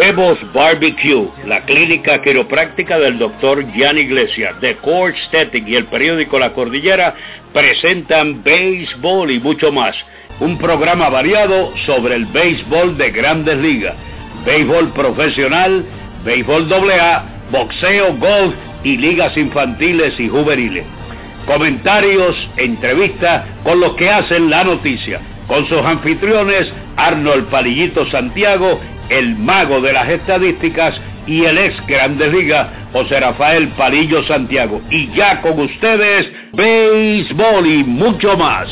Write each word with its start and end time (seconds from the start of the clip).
Bebos 0.00 0.38
Barbecue, 0.54 1.28
la 1.44 1.66
clínica 1.66 2.22
quiropráctica 2.22 2.98
del 2.98 3.18
doctor 3.18 3.62
Jan 3.76 3.98
Iglesias, 3.98 4.54
The 4.62 4.78
Core 4.78 5.12
Aesthetic 5.12 5.68
y 5.68 5.76
el 5.76 5.88
periódico 5.88 6.38
La 6.38 6.54
Cordillera 6.54 7.14
presentan 7.52 8.42
béisbol 8.42 9.30
y 9.30 9.40
mucho 9.40 9.70
más. 9.70 9.94
Un 10.40 10.56
programa 10.56 11.10
variado 11.10 11.74
sobre 11.84 12.14
el 12.14 12.24
béisbol 12.24 12.96
de 12.96 13.10
grandes 13.10 13.58
ligas, 13.58 13.94
béisbol 14.46 14.90
profesional, 14.94 15.84
béisbol 16.24 16.72
AA, 16.72 17.24
boxeo, 17.50 18.16
golf 18.16 18.54
y 18.82 18.96
ligas 18.96 19.36
infantiles 19.36 20.18
y 20.18 20.30
juveniles. 20.30 20.86
Comentarios, 21.44 22.48
entrevistas 22.56 23.44
con 23.64 23.78
los 23.80 23.94
que 23.96 24.08
hacen 24.08 24.48
la 24.48 24.64
noticia, 24.64 25.20
con 25.50 25.66
sus 25.66 25.78
anfitriones 25.78 26.72
Arnold 26.96 27.50
Palillito 27.50 28.08
Santiago 28.08 28.80
el 29.08 29.34
mago 29.34 29.80
de 29.80 29.92
las 29.92 30.08
estadísticas 30.08 30.94
y 31.26 31.44
el 31.44 31.58
ex 31.58 31.84
Grandes 31.88 32.32
Ligas, 32.32 32.68
José 32.92 33.18
Rafael 33.18 33.68
Palillo 33.70 34.22
Santiago. 34.22 34.80
Y 34.90 35.12
ya 35.12 35.42
con 35.42 35.58
ustedes, 35.58 36.32
béisbol 36.52 37.66
y 37.66 37.82
mucho 37.82 38.36
más. 38.36 38.68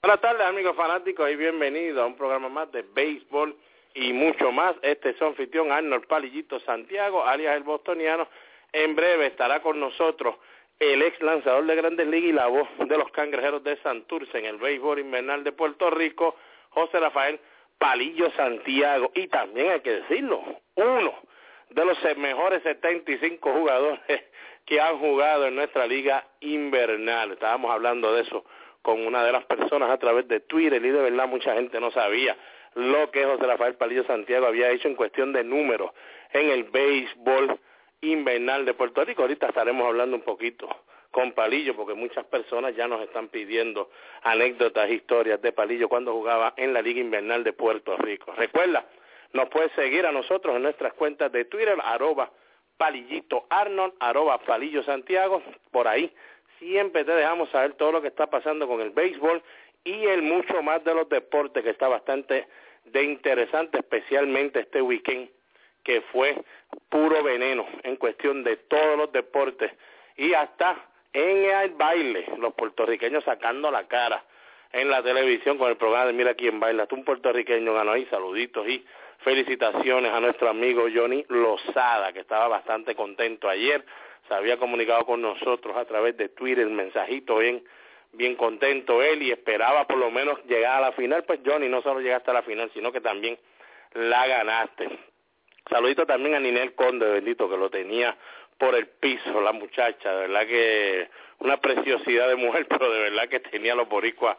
Buenas 0.00 0.20
tardes 0.22 0.46
amigos 0.46 0.74
fanáticos 0.74 1.30
y 1.30 1.36
bienvenidos 1.36 2.02
a 2.02 2.06
un 2.06 2.16
programa 2.16 2.48
más 2.48 2.72
de 2.72 2.82
béisbol 2.94 3.54
y 3.94 4.14
mucho 4.14 4.50
más. 4.52 4.74
Este 4.80 5.10
es 5.10 5.16
su 5.18 5.26
anfitrión 5.26 5.70
Arnold 5.70 6.06
Palillito 6.06 6.58
Santiago, 6.60 7.26
alias 7.26 7.54
el 7.54 7.62
bostoniano. 7.62 8.26
En 8.72 8.96
breve 8.96 9.26
estará 9.26 9.60
con 9.60 9.78
nosotros 9.78 10.36
el 10.78 11.02
ex 11.02 11.20
lanzador 11.20 11.64
de 11.66 11.76
Grandes 11.76 12.06
Ligas 12.06 12.30
y 12.30 12.32
la 12.32 12.46
voz 12.46 12.68
de 12.78 12.98
los 12.98 13.10
cangrejeros 13.12 13.62
de 13.62 13.76
Santurce 13.82 14.38
en 14.38 14.46
el 14.46 14.56
béisbol 14.56 14.98
invernal 14.98 15.44
de 15.44 15.52
Puerto 15.52 15.90
Rico, 15.90 16.36
José 16.70 16.98
Rafael 16.98 17.38
Palillo 17.78 18.30
Santiago. 18.32 19.12
Y 19.14 19.28
también 19.28 19.72
hay 19.72 19.80
que 19.80 20.00
decirlo, 20.00 20.42
uno 20.74 21.14
de 21.70 21.84
los 21.84 21.98
mejores 22.16 22.62
75 22.62 23.52
jugadores 23.52 24.00
que 24.66 24.80
han 24.80 24.98
jugado 24.98 25.46
en 25.46 25.54
nuestra 25.54 25.86
liga 25.86 26.26
invernal. 26.40 27.32
Estábamos 27.32 27.70
hablando 27.70 28.12
de 28.14 28.22
eso 28.22 28.44
con 28.80 29.06
una 29.06 29.22
de 29.22 29.32
las 29.32 29.44
personas 29.44 29.90
a 29.90 29.98
través 29.98 30.26
de 30.28 30.40
Twitter 30.40 30.84
y 30.84 30.90
de 30.90 31.02
verdad 31.02 31.28
mucha 31.28 31.54
gente 31.54 31.78
no 31.78 31.90
sabía 31.92 32.36
lo 32.74 33.10
que 33.10 33.24
José 33.24 33.46
Rafael 33.46 33.74
Palillo 33.74 34.04
Santiago 34.04 34.46
había 34.46 34.70
hecho 34.70 34.88
en 34.88 34.96
cuestión 34.96 35.32
de 35.32 35.44
números 35.44 35.90
en 36.32 36.48
el 36.50 36.64
béisbol 36.64 37.60
invernal 38.02 38.64
de 38.64 38.74
Puerto 38.74 39.04
Rico. 39.04 39.22
Ahorita 39.22 39.48
estaremos 39.48 39.86
hablando 39.86 40.16
un 40.16 40.22
poquito 40.22 40.68
con 41.10 41.32
Palillo, 41.32 41.76
porque 41.76 41.94
muchas 41.94 42.24
personas 42.26 42.74
ya 42.74 42.88
nos 42.88 43.02
están 43.02 43.28
pidiendo 43.28 43.90
anécdotas, 44.22 44.90
historias 44.90 45.40
de 45.42 45.52
Palillo 45.52 45.88
cuando 45.88 46.12
jugaba 46.12 46.54
en 46.56 46.72
la 46.72 46.82
Liga 46.82 47.00
Invernal 47.00 47.44
de 47.44 47.52
Puerto 47.52 47.96
Rico. 47.98 48.32
Recuerda, 48.32 48.86
nos 49.32 49.48
puedes 49.48 49.72
seguir 49.72 50.06
a 50.06 50.12
nosotros 50.12 50.56
en 50.56 50.62
nuestras 50.62 50.94
cuentas 50.94 51.30
de 51.30 51.44
Twitter, 51.44 51.78
arroba 51.84 52.30
Palillito 52.76 53.46
Arnold, 53.50 53.94
arroba 54.00 54.38
Palillo 54.38 54.82
Santiago, 54.82 55.42
por 55.70 55.86
ahí 55.86 56.12
siempre 56.58 57.04
te 57.04 57.12
dejamos 57.12 57.50
saber 57.50 57.74
todo 57.74 57.92
lo 57.92 58.02
que 58.02 58.08
está 58.08 58.28
pasando 58.28 58.66
con 58.66 58.80
el 58.80 58.90
béisbol 58.90 59.42
y 59.84 60.06
el 60.06 60.22
mucho 60.22 60.62
más 60.62 60.82
de 60.84 60.94
los 60.94 61.08
deportes 61.08 61.62
que 61.62 61.70
está 61.70 61.88
bastante 61.88 62.46
de 62.84 63.02
interesante, 63.02 63.78
especialmente 63.78 64.60
este 64.60 64.80
weekend 64.80 65.28
que 65.82 66.00
fue 66.12 66.36
puro 66.88 67.22
veneno 67.22 67.66
en 67.82 67.96
cuestión 67.96 68.44
de 68.44 68.56
todos 68.56 68.96
los 68.96 69.12
deportes 69.12 69.72
y 70.16 70.34
hasta 70.34 70.76
en 71.12 71.44
el 71.44 71.70
baile, 71.70 72.26
los 72.38 72.54
puertorriqueños 72.54 73.24
sacando 73.24 73.70
la 73.70 73.86
cara 73.86 74.24
en 74.72 74.88
la 74.88 75.02
televisión 75.02 75.58
con 75.58 75.68
el 75.68 75.76
programa 75.76 76.06
de 76.06 76.12
Mira 76.14 76.34
quién 76.34 76.58
baila. 76.58 76.84
Hasta 76.84 76.94
un 76.94 77.04
puertorriqueño 77.04 77.74
ganó 77.74 77.92
ahí, 77.92 78.06
saluditos 78.06 78.66
y 78.66 78.84
felicitaciones 79.18 80.12
a 80.12 80.20
nuestro 80.20 80.48
amigo 80.48 80.84
Johnny 80.92 81.24
Lozada, 81.28 82.12
que 82.12 82.20
estaba 82.20 82.48
bastante 82.48 82.94
contento 82.94 83.48
ayer, 83.48 83.84
se 84.28 84.34
había 84.34 84.56
comunicado 84.56 85.04
con 85.04 85.20
nosotros 85.20 85.76
a 85.76 85.84
través 85.84 86.16
de 86.16 86.28
Twitter, 86.30 86.64
el 86.64 86.70
mensajito 86.70 87.38
bien, 87.38 87.62
bien 88.12 88.34
contento 88.34 89.02
él 89.02 89.22
y 89.22 89.30
esperaba 89.30 89.86
por 89.86 89.98
lo 89.98 90.10
menos 90.10 90.42
llegar 90.46 90.76
a 90.78 90.88
la 90.88 90.92
final, 90.92 91.24
pues 91.24 91.40
Johnny 91.44 91.68
no 91.68 91.82
solo 91.82 92.00
llegaste 92.00 92.30
a 92.30 92.34
la 92.34 92.42
final, 92.42 92.70
sino 92.72 92.90
que 92.90 93.00
también 93.00 93.38
la 93.94 94.26
ganaste. 94.26 94.88
Saludito 95.68 96.06
también 96.06 96.34
a 96.34 96.40
Ninel 96.40 96.74
Conde, 96.74 97.06
bendito, 97.06 97.48
que 97.48 97.56
lo 97.56 97.70
tenía 97.70 98.16
por 98.58 98.74
el 98.74 98.86
piso, 98.86 99.40
la 99.40 99.52
muchacha, 99.52 100.12
de 100.12 100.28
verdad 100.28 100.46
que 100.46 101.08
una 101.40 101.56
preciosidad 101.56 102.28
de 102.28 102.36
mujer, 102.36 102.66
pero 102.68 102.92
de 102.92 103.00
verdad 103.00 103.28
que 103.28 103.40
tenía 103.40 103.74
los 103.74 103.88
boricuas, 103.88 104.36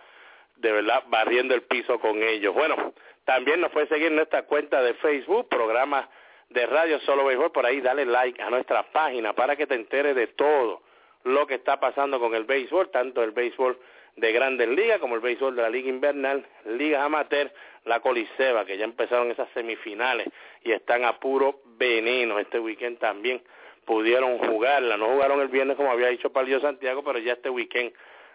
de 0.55 0.71
verdad, 0.71 1.03
barriendo 1.07 1.55
el 1.55 1.63
piso 1.63 1.99
con 1.99 2.21
ellos. 2.21 2.53
Bueno, 2.53 2.93
también 3.25 3.61
nos 3.61 3.71
puede 3.71 3.87
seguir 3.87 4.07
en 4.07 4.15
nuestra 4.15 4.43
cuenta 4.43 4.81
de 4.81 4.93
Facebook, 4.95 5.49
programa 5.49 6.09
de 6.49 6.65
Radio 6.67 6.99
Solo 7.01 7.25
Béisbol, 7.25 7.51
por 7.51 7.65
ahí 7.65 7.81
dale 7.81 8.05
like 8.05 8.41
a 8.41 8.49
nuestra 8.49 8.83
página 8.91 9.33
para 9.33 9.55
que 9.55 9.65
te 9.65 9.75
enteres 9.75 10.15
de 10.15 10.27
todo 10.27 10.83
lo 11.23 11.47
que 11.47 11.55
está 11.55 11.79
pasando 11.79 12.19
con 12.19 12.35
el 12.35 12.43
béisbol, 12.43 12.91
tanto 12.91 13.23
el 13.23 13.31
béisbol 13.31 13.79
de 14.15 14.31
Grandes 14.31 14.69
Ligas 14.69 14.99
como 14.99 15.15
el 15.15 15.21
béisbol 15.21 15.55
de 15.55 15.61
la 15.61 15.69
Liga 15.69 15.89
Invernal, 15.89 16.45
Liga 16.65 17.03
Amateur, 17.03 17.51
la 17.85 17.99
Coliseba, 17.99 18.65
que 18.65 18.77
ya 18.77 18.85
empezaron 18.85 19.31
esas 19.31 19.49
semifinales 19.53 20.27
y 20.63 20.71
están 20.71 21.03
a 21.03 21.19
puro 21.19 21.61
veneno. 21.77 22.39
Este 22.39 22.59
weekend 22.59 22.99
también 22.99 23.41
pudieron 23.85 24.37
jugarla. 24.37 24.97
No 24.97 25.07
jugaron 25.07 25.41
el 25.41 25.47
viernes 25.49 25.75
como 25.77 25.91
había 25.91 26.07
dicho 26.07 26.31
Palillo 26.31 26.59
Santiago, 26.59 27.03
pero 27.03 27.19
ya 27.19 27.33
este 27.33 27.49
weekend 27.49 27.93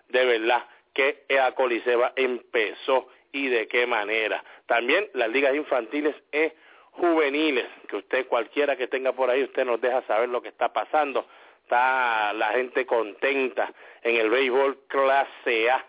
de 0.08 0.24
verdad 0.24 0.64
que 0.92 1.24
la 1.28 1.52
Coliseba 1.52 2.12
empezó 2.16 3.08
y 3.32 3.48
de 3.48 3.68
qué 3.68 3.86
manera. 3.86 4.42
También 4.66 5.08
las 5.14 5.30
ligas 5.30 5.54
infantiles 5.54 6.14
e 6.32 6.54
juveniles, 6.92 7.66
que 7.88 7.96
usted 7.96 8.26
cualquiera 8.26 8.76
que 8.76 8.88
tenga 8.88 9.12
por 9.12 9.30
ahí, 9.30 9.44
usted 9.44 9.64
nos 9.64 9.80
deja 9.80 10.02
saber 10.02 10.28
lo 10.28 10.42
que 10.42 10.48
está 10.48 10.72
pasando. 10.72 11.26
Está 11.68 12.32
la 12.32 12.52
gente 12.52 12.86
contenta 12.86 13.70
en 14.02 14.16
el 14.16 14.30
béisbol 14.30 14.86
clase 14.88 15.70
A, 15.70 15.84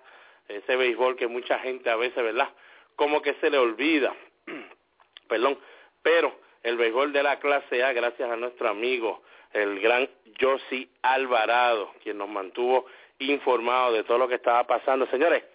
ese 0.50 0.76
béisbol 0.76 1.16
que 1.16 1.28
mucha 1.28 1.58
gente 1.60 1.90
a 1.90 1.96
veces, 1.96 2.22
¿verdad? 2.22 2.50
Como 2.98 3.22
que 3.22 3.36
se 3.36 3.50
le 3.50 3.58
olvida, 3.58 4.14
perdón, 5.30 5.58
pero 6.02 6.38
el 6.64 6.76
béisbol 6.76 7.14
de 7.14 7.24
la 7.24 7.40
clase 7.40 7.82
A, 7.82 7.94
gracias 7.94 8.30
a 8.30 8.36
nuestro 8.36 8.68
amigo, 8.68 9.24
el 9.54 9.80
gran 9.80 10.10
Josi 10.38 10.90
Alvarado, 11.02 11.94
quien 12.04 12.18
nos 12.18 12.28
mantuvo 12.28 12.86
informado 13.20 13.94
de 13.94 14.04
todo 14.04 14.18
lo 14.18 14.28
que 14.28 14.36
estaba 14.36 14.68
pasando. 14.68 15.08
Señores, 15.08 15.46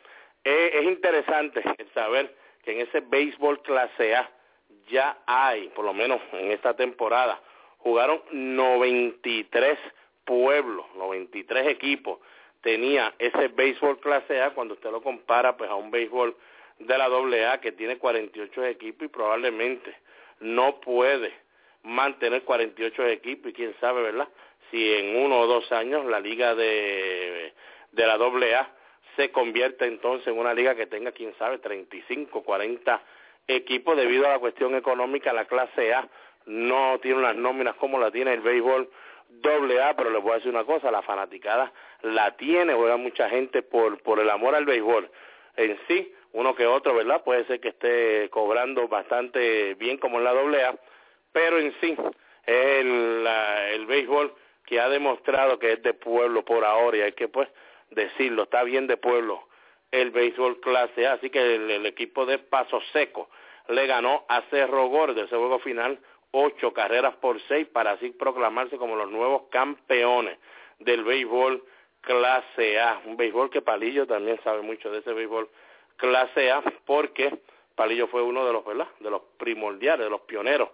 es, 0.43 0.75
es 0.75 0.85
interesante 0.85 1.63
saber 1.93 2.35
que 2.65 2.73
en 2.73 2.81
ese 2.81 3.01
béisbol 3.01 3.61
clase 3.61 4.17
A 4.17 4.31
ya 4.89 5.19
hay, 5.27 5.69
por 5.69 5.85
lo 5.85 5.93
menos 5.93 6.19
en 6.33 6.51
esta 6.51 6.75
temporada, 6.75 7.39
jugaron 7.77 8.23
93 8.33 9.79
pueblos, 10.25 10.87
93 10.97 11.69
equipos 11.69 12.19
tenía 12.65 13.15
ese 13.19 13.49
béisbol 13.49 14.01
clase 14.01 14.41
A 14.41 14.55
cuando 14.55 14.75
usted 14.75 14.91
lo 14.91 15.03
compara 15.03 15.57
pues 15.57 15.71
a 15.71 15.75
un 15.75 15.91
béisbol 15.91 16.35
de 16.79 16.99
la 16.99 17.09
doble 17.09 17.47
A 17.47 17.61
que 17.61 17.73
tiene 17.73 17.99
48 17.99 18.65
equipos 18.65 19.05
y 19.05 19.09
probablemente 19.09 19.95
no 20.41 20.81
puede 20.81 21.33
mantener 21.83 22.43
48 22.43 23.07
equipos 23.09 23.51
y 23.51 23.55
quién 23.55 23.75
sabe, 23.81 24.03
¿verdad? 24.03 24.29
Si 24.71 24.95
en 24.95 25.17
uno 25.17 25.41
o 25.41 25.47
dos 25.47 25.71
años 25.73 26.07
la 26.07 26.21
liga 26.21 26.55
de, 26.55 27.53
de 27.93 28.07
la 28.07 28.17
doble 28.17 28.55
A 28.55 28.71
se 29.17 29.31
convierte 29.31 29.85
entonces 29.85 30.27
en 30.29 30.39
una 30.39 30.55
liga 30.55 30.75
que 30.75 30.87
tenga, 30.87 31.13
quién 31.13 31.35
sabe, 31.39 31.59
35, 31.59 32.43
40 32.43 33.03
equipos 33.47 33.97
debido 33.97 34.27
a 34.27 34.31
la 34.31 34.39
cuestión 34.39 34.75
económica, 34.75 35.33
la 35.35 35.45
clase 35.45 35.93
A 35.93 36.09
no 36.47 36.99
tiene 37.01 37.19
unas 37.19 37.37
nóminas 37.37 37.75
como 37.77 37.99
la 37.99 38.11
tiene 38.11 38.33
el 38.33 38.41
béisbol 38.41 38.91
doble 39.41 39.83
A, 39.83 39.95
pero 39.95 40.11
les 40.11 40.23
voy 40.23 40.33
a 40.33 40.37
decir 40.37 40.51
una 40.51 40.65
cosa, 40.65 40.91
la 40.91 41.03
fanaticada 41.03 41.73
la 42.03 42.37
tiene, 42.37 42.75
juega 42.75 42.97
mucha 42.97 43.29
gente 43.29 43.63
por, 43.63 44.03
por 44.03 44.21
el 44.21 44.31
amor 44.31 44.55
al 44.55 44.65
béisbol. 44.65 45.11
En 45.57 45.79
sí, 45.89 46.13
uno 46.33 46.55
que 46.55 46.67
otro, 46.67 46.95
¿verdad? 46.95 47.23
Puede 47.23 47.45
ser 47.47 47.61
que 47.61 47.69
esté 47.69 48.29
cobrando 48.31 48.89
bastante 48.89 49.75
bien 49.75 49.99
como 49.99 50.19
en 50.19 50.25
la 50.25 50.33
doble 50.33 50.65
A, 50.65 50.75
pero 51.33 51.59
en 51.59 51.75
sí, 51.81 51.97
el, 52.47 53.27
el 53.73 53.87
béisbol 53.87 54.35
que 54.67 54.81
ha 54.81 54.89
demostrado 54.89 55.59
que 55.59 55.73
es 55.73 55.83
de 55.83 55.95
pueblo 55.95 56.45
por 56.45 56.65
ahora 56.65 56.97
y 56.97 57.01
hay 57.03 57.13
que 57.13 57.29
pues 57.29 57.49
decirlo, 57.91 58.45
está 58.45 58.63
bien 58.63 58.87
de 58.87 58.97
pueblo 58.97 59.47
el 59.91 60.11
béisbol 60.11 60.61
clase 60.61 61.07
A, 61.07 61.13
así 61.15 61.31
que 61.31 61.55
el, 61.55 61.87
equipo 61.87 62.27
de 62.27 62.39
Paso 62.39 62.81
Seco 62.93 63.29
le 63.69 63.87
ganó 63.87 64.25
a 64.29 64.43
Cerro 64.51 64.87
Gordo 64.89 65.23
ese 65.23 65.37
juego 65.37 65.59
final 65.61 65.99
ocho 66.35 66.73
carreras 66.73 67.15
por 67.17 67.41
seis 67.43 67.67
para 67.69 67.93
así 67.93 68.11
proclamarse 68.11 68.77
como 68.77 68.97
los 68.97 69.11
nuevos 69.11 69.45
campeones 69.51 70.39
del 70.81 71.05
béisbol 71.05 71.63
clase 72.01 72.81
A, 72.81 73.01
un 73.07 73.17
béisbol 73.17 73.51
que 73.51 73.63
Palillo 73.63 74.07
también 74.07 74.39
sabe 74.43 74.63
mucho 74.63 74.91
de 74.91 74.99
ese 74.99 75.13
béisbol 75.13 75.49
clase 75.97 76.51
A 76.51 76.63
porque 76.85 77.33
Palillo 77.77 78.09
fue 78.09 78.23
uno 78.23 78.45
de 78.45 78.53
los, 78.53 78.65
¿verdad? 78.65 78.89
de 78.99 79.11
los 79.11 79.23
primordiales, 79.39 80.05
de 80.05 80.11
los 80.11 80.23
pioneros 80.23 80.71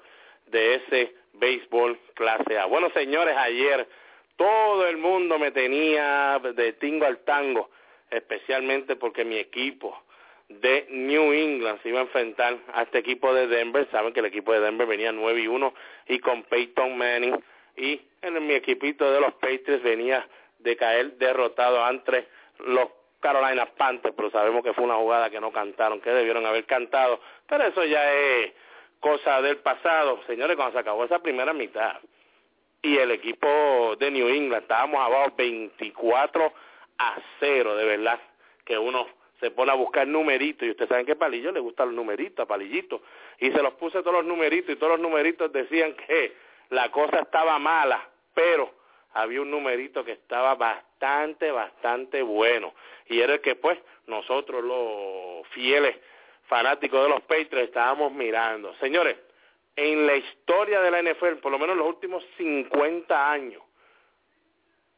de 0.47 0.77
ese 0.77 1.15
béisbol 1.35 1.99
clase 2.15 2.59
A. 2.59 2.65
Bueno, 2.65 2.91
señores, 2.91 3.37
ayer 3.37 3.87
todo 4.37 4.87
el 4.87 4.97
mundo 4.97 5.39
me 5.39 5.53
tenía 5.53 6.41
de 6.55 6.73
tingo 6.75 7.05
al 7.05 7.19
tango, 7.19 7.71
especialmente 8.11 8.97
porque 8.97 9.25
mi 9.25 9.37
equipo 9.37 10.03
de 10.51 10.87
New 10.91 11.33
England 11.33 11.81
se 11.83 11.91
iba 11.91 12.01
a 12.01 12.03
enfrentar 12.03 12.59
a 12.75 12.83
este 12.83 12.99
equipo 12.99 13.33
de 13.33 13.47
Denver. 13.47 13.89
Saben 13.91 14.13
que 14.13 14.21
el 14.21 14.27
equipo 14.27 14.53
de 14.53 14.61
Denver 14.61 14.87
venía 14.87 15.13
9 15.13 15.41
y 15.41 15.47
1 15.47 15.75
y 16.09 16.19
con 16.19 16.43
Peyton 16.45 16.99
Manning. 16.99 17.43
Y 17.77 18.01
en 18.21 18.47
mi 18.47 18.55
equipito 18.55 19.11
de 19.11 19.21
los 19.21 19.33
Patriots 19.35 19.83
venía 19.83 20.27
de 20.59 20.77
caer 20.77 21.13
derrotado 21.19 21.83
ante 21.85 22.27
los 22.59 22.89
Carolina 23.21 23.67
Panthers, 23.67 24.15
pero 24.17 24.31
sabemos 24.31 24.65
que 24.65 24.73
fue 24.73 24.85
una 24.85 24.97
jugada 24.97 25.31
que 25.31 25.41
no 25.41 25.53
cantaron, 25.53 26.01
que 26.01 26.11
debieron 26.11 26.45
haber 26.45 26.65
cantado. 26.65 27.21
Pero 27.47 27.65
eso 27.65 27.85
ya 27.85 28.13
es 28.13 28.53
cosa 28.99 29.41
del 29.43 29.59
pasado. 29.59 30.21
Señores, 30.27 30.57
cuando 30.57 30.73
se 30.73 30.81
acabó 30.81 31.05
esa 31.05 31.21
primera 31.21 31.53
mitad 31.53 31.99
y 32.83 32.97
el 32.97 33.13
equipo 33.13 33.95
de 33.99 34.11
New 34.11 34.29
England, 34.29 34.63
estábamos 34.63 35.01
abajo 35.01 35.33
24 35.37 36.53
a 36.99 37.17
0, 37.39 37.77
de 37.77 37.85
verdad, 37.85 38.21
que 38.65 38.77
uno 38.77 39.07
se 39.41 39.51
pone 39.51 39.73
a 39.73 39.75
buscar 39.75 40.07
numeritos, 40.07 40.69
y 40.69 40.71
ustedes 40.71 40.89
saben 40.89 41.07
que 41.07 41.17
Palillo 41.17 41.51
le 41.51 41.61
gustan 41.61 41.89
los 41.89 41.97
numeritos, 41.97 42.45
a 42.45 42.47
Palillito, 42.47 43.03
y 43.39 43.51
se 43.51 43.63
los 43.63 43.75
puse 43.75 44.03
todos 44.03 44.17
los 44.17 44.25
numeritos, 44.25 44.71
y 44.71 44.77
todos 44.77 44.93
los 44.93 45.01
numeritos 45.01 45.51
decían 45.53 45.95
que 45.95 46.35
la 46.69 46.91
cosa 46.91 47.21
estaba 47.21 47.59
mala, 47.59 48.07
pero 48.35 48.71
había 49.15 49.41
un 49.41 49.51
numerito 49.51 50.05
que 50.05 50.13
estaba 50.13 50.55
bastante, 50.55 51.51
bastante 51.51 52.23
bueno, 52.23 52.75
y 53.07 53.21
era 53.21 53.35
el 53.35 53.41
que 53.41 53.57
pues 53.57 53.79
nosotros 54.07 54.63
los 54.63 55.49
fieles 55.49 55.97
fanáticos 56.47 57.03
de 57.03 57.09
los 57.09 57.21
Patriots 57.23 57.69
estábamos 57.69 58.13
mirando. 58.13 58.75
Señores, 58.77 59.17
en 59.75 60.07
la 60.07 60.17
historia 60.17 60.81
de 60.81 60.91
la 60.91 61.03
NFL, 61.03 61.37
por 61.41 61.51
lo 61.51 61.59
menos 61.59 61.75
en 61.75 61.79
los 61.79 61.89
últimos 61.89 62.25
50 62.37 63.31
años, 63.31 63.63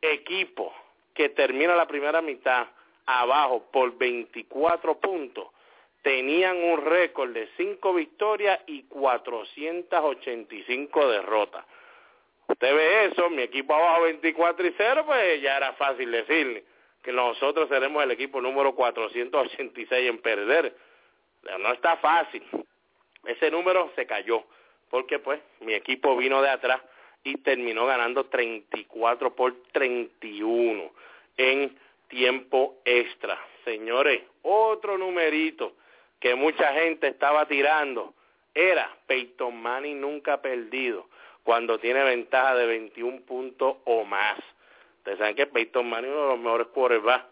equipo 0.00 0.74
que 1.14 1.28
termina 1.28 1.76
la 1.76 1.86
primera 1.86 2.20
mitad 2.20 2.66
abajo 3.06 3.70
por 3.72 3.96
24 3.96 4.98
puntos, 4.98 5.46
tenían 6.02 6.62
un 6.62 6.84
récord 6.84 7.32
de 7.32 7.48
5 7.56 7.94
victorias 7.94 8.60
y 8.66 8.82
485 8.84 11.08
derrotas. 11.08 11.64
Usted 12.48 12.74
ve 12.74 13.04
eso, 13.06 13.30
mi 13.30 13.42
equipo 13.42 13.74
abajo 13.74 14.02
24 14.02 14.66
y 14.66 14.74
0, 14.76 15.04
pues 15.06 15.40
ya 15.40 15.56
era 15.56 15.72
fácil 15.74 16.10
decirle 16.10 16.64
que 17.02 17.12
nosotros 17.12 17.68
seremos 17.68 18.02
el 18.02 18.10
equipo 18.10 18.40
número 18.40 18.74
486 18.74 20.08
en 20.08 20.18
perder. 20.18 20.76
No 21.58 21.72
está 21.72 21.96
fácil. 21.96 22.42
Ese 23.24 23.50
número 23.50 23.90
se 23.96 24.06
cayó 24.06 24.44
porque 24.90 25.18
pues 25.18 25.40
mi 25.60 25.72
equipo 25.72 26.16
vino 26.16 26.42
de 26.42 26.50
atrás 26.50 26.82
y 27.24 27.38
terminó 27.38 27.86
ganando 27.86 28.26
34 28.26 29.34
por 29.34 29.54
31 29.72 30.90
en 31.36 31.78
tiempo 32.12 32.76
extra. 32.84 33.38
Señores, 33.64 34.22
otro 34.42 34.98
numerito 34.98 35.72
que 36.20 36.34
mucha 36.34 36.74
gente 36.74 37.08
estaba 37.08 37.46
tirando 37.46 38.12
era 38.54 38.94
Peyton 39.06 39.56
Manning 39.56 39.98
nunca 39.98 40.42
perdido 40.42 41.08
cuando 41.42 41.78
tiene 41.78 42.04
ventaja 42.04 42.54
de 42.54 42.66
21 42.66 43.22
puntos 43.22 43.78
o 43.86 44.04
más. 44.04 44.38
Ustedes 44.98 45.18
saben 45.18 45.34
que 45.34 45.46
Peyton 45.46 45.88
Manning 45.88 46.10
es 46.10 46.16
uno 46.16 46.22
de 46.24 46.28
los 46.32 46.38
mejores 46.38 46.66
quarterbacks 46.68 47.24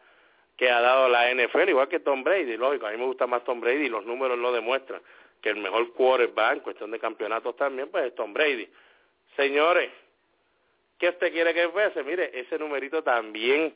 que 0.57 0.71
ha 0.71 0.81
dado 0.81 1.11
la 1.11 1.31
NFL, 1.31 1.69
igual 1.69 1.89
que 1.89 2.01
Tom 2.01 2.25
Brady, 2.25 2.57
lógico, 2.57 2.87
a 2.87 2.91
mí 2.91 2.97
me 2.97 3.05
gusta 3.05 3.27
más 3.27 3.45
Tom 3.45 3.61
Brady 3.61 3.85
y 3.85 3.89
los 3.91 4.07
números 4.07 4.39
lo 4.39 4.51
demuestran, 4.51 5.03
que 5.43 5.51
el 5.51 5.57
mejor 5.57 5.93
quarterback 5.93 6.55
en 6.55 6.61
cuestión 6.61 6.91
de 6.91 6.99
campeonatos 6.99 7.55
también, 7.57 7.91
pues 7.91 8.07
es 8.07 8.15
Tom 8.15 8.33
Brady. 8.33 8.67
Señores, 9.37 9.91
¿qué 10.99 11.11
usted 11.11 11.33
quiere 11.33 11.53
que 11.53 11.69
fuese? 11.69 12.03
Mire, 12.03 12.31
ese 12.39 12.59
numerito 12.59 13.03
también 13.03 13.75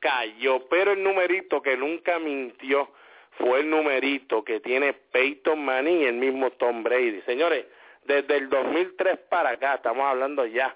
cayó, 0.00 0.66
pero 0.68 0.92
el 0.92 1.02
numerito 1.02 1.62
que 1.62 1.76
nunca 1.76 2.18
mintió 2.18 2.90
fue 3.38 3.60
el 3.60 3.70
numerito 3.70 4.42
que 4.44 4.60
tiene 4.60 4.92
Peyton 4.92 5.64
Manning 5.64 6.02
y 6.02 6.04
el 6.06 6.14
mismo 6.14 6.50
Tom 6.52 6.82
Brady. 6.82 7.22
Señores, 7.22 7.66
desde 8.04 8.36
el 8.36 8.48
2003 8.48 9.18
para 9.28 9.50
acá, 9.50 9.74
estamos 9.74 10.04
hablando 10.04 10.44
ya 10.46 10.74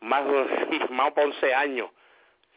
más, 0.00 0.24
más 0.90 1.14
de 1.14 1.22
11 1.22 1.54
años. 1.54 1.90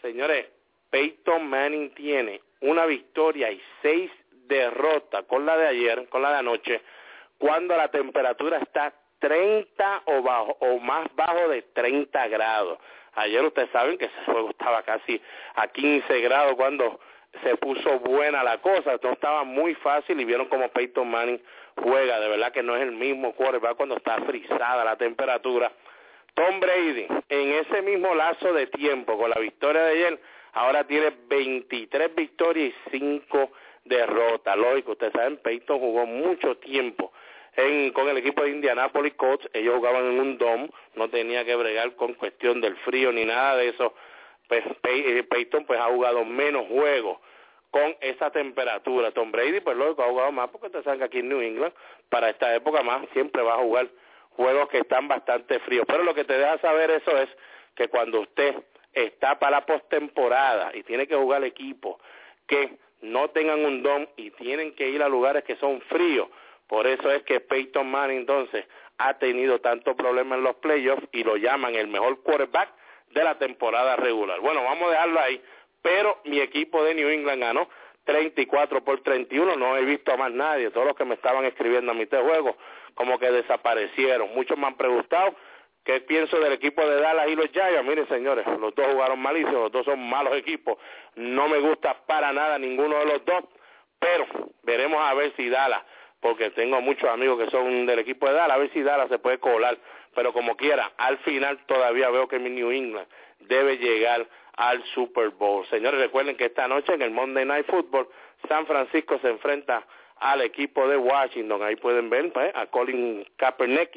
Señores, 0.01 0.48
Peyton 0.89 1.48
Manning 1.48 1.94
tiene 1.94 2.42
una 2.62 2.86
victoria 2.86 3.51
y 3.51 3.62
seis 3.81 4.12
derrotas 4.48 5.24
con 5.25 5.45
la 5.45 5.57
de 5.57 5.68
ayer, 5.68 6.07
con 6.09 6.21
la 6.21 6.31
de 6.31 6.38
anoche, 6.38 6.81
cuando 7.38 7.75
la 7.75 7.89
temperatura 7.89 8.57
está 8.57 8.94
30 9.19 10.04
o, 10.06 10.21
bajo, 10.21 10.57
o 10.59 10.80
más 10.80 11.07
bajo 11.15 11.50
de 11.50 11.62
30 11.62 12.27
grados. 12.27 12.80
Ayer 13.17 13.43
ustedes 13.43 13.71
saben 13.71 13.97
que 13.97 14.05
ese 14.05 14.25
juego 14.25 14.51
estaba 14.51 14.83
casi 14.83 15.19
a 15.55 15.67
15 15.67 16.21
grados 16.21 16.53
cuando 16.55 16.99
se 17.43 17.55
puso 17.57 17.99
buena 17.99 18.43
la 18.43 18.59
cosa, 18.59 18.95
no 19.01 19.11
estaba 19.11 19.43
muy 19.43 19.73
fácil 19.75 20.19
y 20.19 20.25
vieron 20.25 20.47
como 20.47 20.69
Peyton 20.69 21.09
Manning 21.09 21.41
juega, 21.75 22.19
de 22.19 22.29
verdad 22.29 22.51
que 22.51 22.61
no 22.61 22.75
es 22.75 22.83
el 22.83 22.91
mismo 22.91 23.33
quarterback 23.33 23.75
cuando 23.75 23.97
está 23.97 24.17
frisada 24.21 24.85
la 24.85 24.97
temperatura. 24.97 25.71
Tom 26.35 26.59
Brady, 26.59 27.07
en 27.29 27.53
ese 27.55 27.81
mismo 27.81 28.13
lazo 28.13 28.53
de 28.53 28.67
tiempo, 28.67 29.17
con 29.17 29.31
la 29.31 29.39
victoria 29.39 29.81
de 29.81 29.91
ayer, 29.93 30.19
ahora 30.53 30.83
tiene 30.83 31.11
23 31.27 32.13
victorias 32.13 32.71
y 32.91 32.99
5 32.99 33.51
derrotas. 33.85 34.55
Lógico, 34.57 34.91
ustedes 34.91 35.13
saben, 35.13 35.37
Peyton 35.37 35.79
jugó 35.79 36.05
mucho 36.05 36.57
tiempo 36.57 37.11
con 37.94 38.07
el 38.07 38.18
equipo 38.18 38.44
de 38.44 38.51
Indianapolis 38.51 39.15
Colts, 39.15 39.50
ellos 39.51 39.75
jugaban 39.75 40.06
en 40.06 40.19
un 40.19 40.38
dome, 40.38 40.69
no 40.94 41.09
tenía 41.09 41.44
que 41.44 41.56
bregar 41.56 41.95
con 41.95 42.13
cuestión 42.13 42.62
del 42.62 42.75
frío 42.77 43.12
ni 43.12 43.25
nada 43.25 43.56
de 43.56 43.69
eso. 43.69 43.95
Pues 44.47 44.64
eh, 44.83 45.23
Peyton 45.23 45.66
pues 45.66 45.80
ha 45.80 45.85
jugado 45.85 46.23
menos 46.23 46.68
juegos 46.68 47.18
con 47.71 47.95
esa 47.99 48.30
temperatura. 48.30 49.09
Tom 49.11 49.31
Brady 49.31 49.61
pues 49.61 49.76
luego 49.76 50.04
ha 50.04 50.07
jugado 50.07 50.31
más 50.31 50.49
porque 50.49 50.69
te 50.69 50.83
saben 50.83 50.99
que 50.99 51.06
aquí 51.06 51.19
en 51.19 51.30
New 51.30 51.42
England 51.42 51.73
para 52.09 52.30
esta 52.30 52.54
época 52.56 52.83
más 52.83 53.07
siempre 53.14 53.42
va 53.42 53.56
a 53.56 53.64
jugar 53.64 53.90
juegos 54.35 54.69
que 54.69 54.78
están 54.78 55.07
bastante 55.07 55.59
fríos. 55.61 55.85
Pero 55.87 56.04
lo 56.04 56.14
que 56.14 56.26
te 56.26 56.37
deja 56.37 56.59
saber 56.59 56.92
eso 56.92 57.18
es 57.18 57.30
que 57.76 57.87
cuando 57.87 58.21
usted 58.21 58.56
está 58.94 59.40
para 59.40 59.57
la 59.57 59.66
postemporada 59.66 60.76
y 60.76 60.83
tiene 60.83 61.07
que 61.07 61.16
jugar 61.16 61.44
equipos 61.44 61.97
que 62.45 62.78
no 63.02 63.30
tengan 63.31 63.66
un 63.66 63.81
dom 63.81 64.06
y 64.16 64.30
tienen 64.31 64.76
que 64.76 64.90
ir 64.90 65.02
a 65.02 65.09
lugares 65.09 65.44
que 65.44 65.56
son 65.56 65.81
fríos, 65.81 66.30
por 66.68 66.88
eso 66.88 67.12
es 67.12 67.24
que 67.24 67.40
Peyton 67.40 67.90
Manning 67.90 68.19
entonces 68.19 68.66
ha 68.97 69.14
tenido 69.16 69.59
tanto 69.59 69.95
problema 69.95 70.36
en 70.36 70.44
los 70.44 70.56
playoffs 70.56 71.07
y 71.12 71.24
lo 71.24 71.38
llaman 71.38 71.76
el 71.76 71.88
mejor 71.88 72.21
quarterback 72.24 72.69
de 73.12 73.24
la 73.24 73.38
temporada 73.38 73.95
regular. 73.95 74.40
Bueno, 74.40 74.64
vamos 74.64 74.90
a 74.90 74.92
dejarlo 74.92 75.19
ahí, 75.19 75.42
pero 75.81 76.19
mi 76.26 76.40
equipo 76.40 76.83
de 76.83 76.95
New 76.95 77.09
England 77.09 77.42
ganó 77.42 77.69
34 78.06 78.83
por 78.83 79.02
31, 79.02 79.56
no 79.57 79.78
he 79.78 79.83
visto 79.83 80.14
a 80.14 80.18
más 80.18 80.31
nadie, 80.31 80.71
todos 80.71 80.88
los 80.88 80.95
que 80.95 81.06
me 81.06 81.16
estaban 81.16 81.45
escribiendo 81.45 81.92
a 81.92 81.95
mi 81.95 82.06
de 82.06 82.21
juego 82.21 82.57
como 82.95 83.19
que 83.19 83.31
desaparecieron. 83.31 84.33
Muchos 84.33 84.57
me 84.57 84.66
han 84.66 84.76
preguntado 84.76 85.36
qué 85.83 86.02
pienso 86.02 86.40
del 86.40 86.54
equipo 86.54 86.86
de 86.88 87.00
Dallas 87.00 87.28
y 87.30 87.36
los 87.36 87.50
Giants. 87.52 87.83
Miren, 87.83 88.07
señores, 88.07 88.45
los 88.59 88.74
dos 88.74 88.88
jugaron 88.92 89.19
malísimos, 89.19 89.54
los 89.54 89.71
dos 89.71 89.86
son 89.86 90.09
malos 90.09 90.36
equipos. 90.36 90.78
No 91.16 91.47
me 91.47 91.59
gusta 91.59 91.95
para 92.07 92.33
nada 92.33 92.57
ninguno 92.57 92.97
de 92.97 93.06
los 93.06 93.26
dos, 93.26 93.44
pero 94.00 94.26
veremos 94.64 95.00
a 95.02 95.14
ver 95.14 95.33
si 95.36 95.47
Dallas 95.47 95.83
porque 96.19 96.50
tengo 96.52 96.81
muchos 96.81 97.09
amigos 97.09 97.44
que 97.44 97.52
son 97.52 97.86
del 97.86 98.00
equipo 98.00 98.28
de 98.28 98.33
Dallas, 98.33 98.56
a 98.56 98.59
ver 98.59 98.71
si 98.71 98.81
Dallas 98.81 99.09
se 99.09 99.19
puede 99.19 99.40
colar, 99.40 99.78
pero 100.16 100.33
como 100.33 100.56
quiera, 100.57 100.92
al 100.97 101.18
final 101.19 101.59
todavía 101.68 102.09
veo 102.09 102.28
que 102.28 102.40
mi 102.40 102.50
New 102.50 102.71
England 102.71 103.07
debe 103.42 103.78
llegar 103.78 104.28
al 104.56 104.83
Super 104.95 105.30
Bowl. 105.30 105.66
Señores, 105.68 106.00
recuerden 106.00 106.36
que 106.36 106.45
esta 106.45 106.68
noche 106.68 106.94
en 106.94 107.04
el 107.04 107.12
Monday 107.12 107.45
Night 107.45 107.68
Football, 107.68 108.07
San 108.47 108.66
Francisco 108.66 109.19
se 109.19 109.30
enfrenta 109.30 109.86
al 110.19 110.42
equipo 110.42 110.88
de 110.88 110.97
Washington. 110.97 111.62
Ahí 111.62 111.76
pueden 111.76 112.09
ver 112.09 112.31
pues, 112.33 112.52
a 112.56 112.66
Colin 112.68 113.26
Kaepernick 113.38 113.92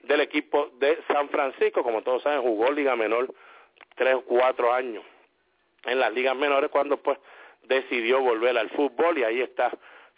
del 0.00 0.20
equipo 0.20 0.70
de 0.78 0.98
San 1.08 1.28
Francisco. 1.28 1.82
Como 1.82 2.02
todos 2.02 2.22
saben, 2.22 2.40
jugó 2.40 2.70
Liga 2.70 2.96
Menor 2.96 3.28
tres 3.96 4.14
o 4.14 4.22
cuatro 4.22 4.72
años 4.72 5.04
en 5.84 6.00
las 6.00 6.12
ligas 6.12 6.36
menores 6.36 6.70
cuando 6.70 6.96
pues 6.98 7.18
decidió 7.64 8.20
volver 8.20 8.56
al 8.58 8.70
fútbol 8.70 9.18
y 9.18 9.24
ahí 9.24 9.40
está 9.40 9.70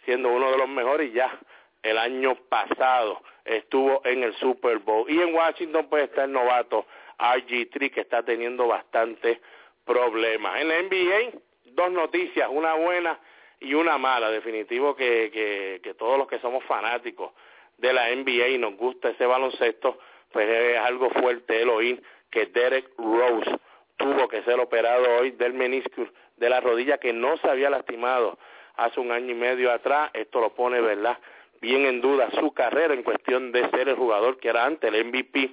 siendo 0.09 0.29
uno 0.29 0.49
de 0.49 0.57
los 0.57 0.67
mejores 0.67 1.13
ya 1.13 1.39
el 1.83 1.95
año 1.99 2.33
pasado 2.49 3.21
estuvo 3.45 4.01
en 4.05 4.23
el 4.23 4.33
Super 4.37 4.79
Bowl. 4.79 5.05
Y 5.07 5.21
en 5.21 5.35
Washington 5.35 5.85
pues 5.87 6.05
está 6.05 6.23
el 6.23 6.31
novato 6.31 6.87
RG3 7.19 7.91
que 7.91 8.01
está 8.01 8.23
teniendo 8.23 8.65
bastante 8.65 9.39
problemas. 9.85 10.61
En 10.61 10.67
la 10.67 10.81
NBA, 10.81 11.39
dos 11.65 11.91
noticias, 11.91 12.49
una 12.51 12.73
buena 12.73 13.19
y 13.59 13.75
una 13.75 13.99
mala. 13.99 14.31
Definitivo 14.31 14.95
que, 14.95 15.29
que, 15.31 15.79
que 15.83 15.93
todos 15.93 16.17
los 16.17 16.27
que 16.27 16.39
somos 16.39 16.63
fanáticos 16.63 17.31
de 17.77 17.93
la 17.93 18.09
NBA 18.09 18.47
y 18.47 18.57
nos 18.57 18.75
gusta 18.77 19.09
ese 19.09 19.27
baloncesto, 19.27 19.99
pues 20.31 20.49
es 20.49 20.79
algo 20.79 21.11
fuerte 21.11 21.61
el 21.61 21.69
oír 21.69 22.01
que 22.31 22.47
Derek 22.47 22.93
Rose 22.97 23.59
tuvo 23.95 24.27
que 24.27 24.41
ser 24.41 24.59
operado 24.59 25.19
hoy 25.19 25.31
del 25.31 25.53
menisco 25.53 26.07
de 26.37 26.49
la 26.49 26.61
rodilla 26.61 26.97
que 26.97 27.13
no 27.13 27.37
se 27.37 27.47
había 27.47 27.69
lastimado 27.69 28.39
hace 28.79 28.99
un 28.99 29.11
año 29.11 29.31
y 29.31 29.35
medio 29.35 29.71
atrás. 29.71 30.09
Esto 30.13 30.39
lo 30.39 30.53
pone, 30.53 30.81
¿verdad?, 30.81 31.17
bien 31.61 31.85
en 31.85 32.01
duda 32.01 32.29
su 32.31 32.53
carrera 32.53 32.93
en 32.93 33.03
cuestión 33.03 33.51
de 33.51 33.69
ser 33.69 33.89
el 33.89 33.95
jugador 33.95 34.37
que 34.39 34.49
era 34.49 34.65
antes, 34.65 34.91
el 34.91 35.05
MVP. 35.05 35.51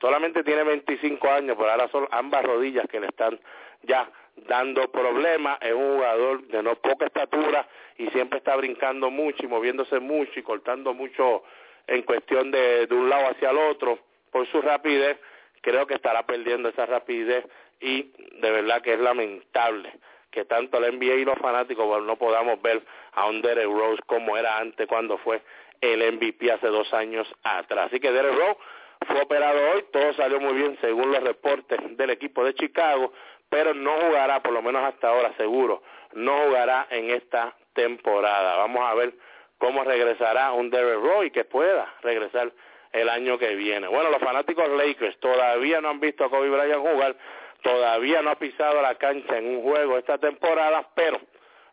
Solamente 0.00 0.42
tiene 0.42 0.64
25 0.64 1.30
años, 1.30 1.56
pero 1.58 1.70
ahora 1.70 1.88
son 1.88 2.08
ambas 2.10 2.42
rodillas 2.42 2.86
que 2.88 3.00
le 3.00 3.06
están 3.06 3.38
ya 3.82 4.10
dando 4.48 4.90
problemas. 4.90 5.58
Es 5.60 5.72
un 5.72 5.96
jugador 5.96 6.46
de 6.48 6.62
no 6.62 6.74
poca 6.76 7.06
estatura 7.06 7.68
y 7.98 8.08
siempre 8.08 8.38
está 8.38 8.56
brincando 8.56 9.10
mucho 9.10 9.44
y 9.44 9.48
moviéndose 9.48 10.00
mucho 10.00 10.40
y 10.40 10.42
cortando 10.42 10.94
mucho 10.94 11.44
en 11.86 12.02
cuestión 12.02 12.50
de, 12.50 12.86
de 12.86 12.94
un 12.94 13.08
lado 13.08 13.30
hacia 13.30 13.50
el 13.50 13.58
otro 13.58 13.98
por 14.30 14.46
su 14.48 14.60
rapidez. 14.60 15.18
Creo 15.60 15.86
que 15.86 15.94
estará 15.94 16.24
perdiendo 16.24 16.70
esa 16.70 16.86
rapidez 16.86 17.44
y 17.80 18.10
de 18.40 18.50
verdad 18.50 18.82
que 18.82 18.94
es 18.94 19.00
lamentable 19.00 19.92
que 20.32 20.44
tanto 20.46 20.80
la 20.80 20.90
NBA 20.90 21.14
y 21.14 21.24
los 21.24 21.38
fanáticos 21.38 22.02
no 22.02 22.16
podamos 22.16 22.60
ver 22.62 22.82
a 23.12 23.26
un 23.26 23.42
Derek 23.42 23.66
Rose 23.66 24.02
como 24.06 24.36
era 24.36 24.58
antes 24.58 24.88
cuando 24.88 25.18
fue 25.18 25.42
el 25.80 26.12
MVP 26.14 26.50
hace 26.50 26.68
dos 26.68 26.92
años 26.94 27.32
atrás. 27.44 27.86
Así 27.86 28.00
que 28.00 28.10
Derek 28.10 28.34
Rose 28.34 28.58
fue 29.06 29.20
operado 29.20 29.58
hoy, 29.72 29.84
todo 29.92 30.12
salió 30.14 30.40
muy 30.40 30.54
bien 30.54 30.78
según 30.80 31.12
los 31.12 31.22
reportes 31.22 31.78
del 31.96 32.10
equipo 32.10 32.44
de 32.44 32.54
Chicago, 32.54 33.12
pero 33.48 33.74
no 33.74 33.92
jugará, 34.00 34.42
por 34.42 34.52
lo 34.52 34.62
menos 34.62 34.82
hasta 34.82 35.10
ahora 35.10 35.32
seguro, 35.36 35.82
no 36.14 36.46
jugará 36.46 36.86
en 36.90 37.10
esta 37.10 37.54
temporada. 37.74 38.56
Vamos 38.56 38.82
a 38.82 38.94
ver 38.94 39.12
cómo 39.58 39.84
regresará 39.84 40.52
un 40.52 40.72
Rose 40.72 41.26
y 41.26 41.30
que 41.30 41.44
pueda 41.44 41.94
regresar 42.02 42.52
el 42.92 43.08
año 43.08 43.38
que 43.38 43.54
viene. 43.54 43.88
Bueno, 43.88 44.10
los 44.10 44.20
fanáticos 44.20 44.68
Lakers 44.68 45.18
todavía 45.18 45.80
no 45.80 45.90
han 45.90 46.00
visto 46.00 46.24
a 46.24 46.30
Kobe 46.30 46.50
Bryant 46.50 46.80
jugar, 46.80 47.16
todavía 47.62 48.22
no 48.22 48.30
ha 48.30 48.36
pisado 48.36 48.82
la 48.82 48.94
cancha 48.96 49.38
en 49.38 49.56
un 49.56 49.62
juego 49.62 49.98
esta 49.98 50.18
temporada, 50.18 50.88
pero 50.94 51.20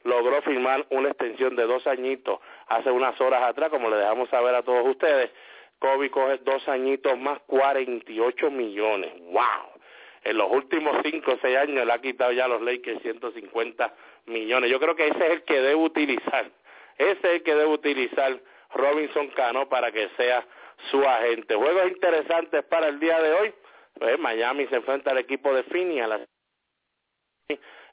logró 0.03 0.41
firmar 0.41 0.85
una 0.89 1.09
extensión 1.09 1.55
de 1.55 1.63
dos 1.63 1.85
añitos 1.87 2.39
hace 2.67 2.89
unas 2.91 3.19
horas 3.19 3.43
atrás, 3.43 3.69
como 3.69 3.89
le 3.89 3.97
dejamos 3.97 4.29
saber 4.29 4.55
a 4.55 4.63
todos 4.63 4.85
ustedes. 4.87 5.31
Kobe 5.79 6.09
coge 6.11 6.37
dos 6.39 6.67
añitos 6.67 7.17
más 7.17 7.39
48 7.47 8.51
millones. 8.51 9.11
¡Wow! 9.31 9.79
En 10.23 10.37
los 10.37 10.51
últimos 10.51 10.97
cinco 11.03 11.31
o 11.31 11.37
seis 11.41 11.57
años 11.57 11.85
le 11.85 11.93
ha 11.93 11.99
quitado 11.99 12.31
ya 12.33 12.45
a 12.45 12.47
los 12.49 12.61
Lakers 12.61 13.01
150 13.01 13.93
millones. 14.25 14.69
Yo 14.69 14.79
creo 14.79 14.95
que 14.95 15.07
ese 15.07 15.25
es 15.25 15.31
el 15.31 15.43
que 15.43 15.61
debe 15.61 15.75
utilizar. 15.75 16.49
Ese 16.97 17.11
es 17.11 17.23
el 17.23 17.43
que 17.43 17.55
debe 17.55 17.69
utilizar 17.69 18.37
Robinson 18.73 19.29
Cano 19.29 19.69
para 19.69 19.91
que 19.91 20.09
sea 20.17 20.45
su 20.91 21.01
agente. 21.01 21.55
Juegos 21.55 21.87
interesantes 21.87 22.63
para 22.65 22.89
el 22.89 22.99
día 22.99 23.21
de 23.21 23.33
hoy. 23.33 23.53
Pues 23.93 24.19
Miami 24.19 24.67
se 24.67 24.77
enfrenta 24.77 25.11
al 25.11 25.17
equipo 25.17 25.53
de 25.53 25.63
Phoenix 25.63 26.03
a 26.03 26.07
las 26.07 26.21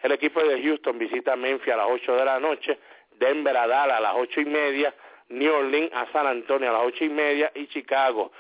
el 0.03 0.13
equipo 0.13 0.43
de 0.43 0.63
Houston 0.63 0.99
visita 0.99 1.35
Memphis 1.35 1.73
a 1.73 1.79
las 1.79 1.87
8 1.89 2.17
de 2.17 2.25
la 2.25 2.39
noche, 2.39 2.79
Denver 3.13 3.57
a 3.57 3.67
Dallas 3.67 3.97
a 3.97 4.01
las 4.01 4.15
ocho 4.17 4.41
y 4.41 4.45
media, 4.45 4.95
New 5.29 5.53
Orleans 5.53 5.91
a 5.95 6.07
San 6.13 6.27
Antonio 6.27 6.69
a 6.69 6.73
las 6.75 6.83
ocho 6.83 7.05
y 7.05 7.09
media 7.09 7.51
y 7.55 7.67
Chicago 7.69 8.31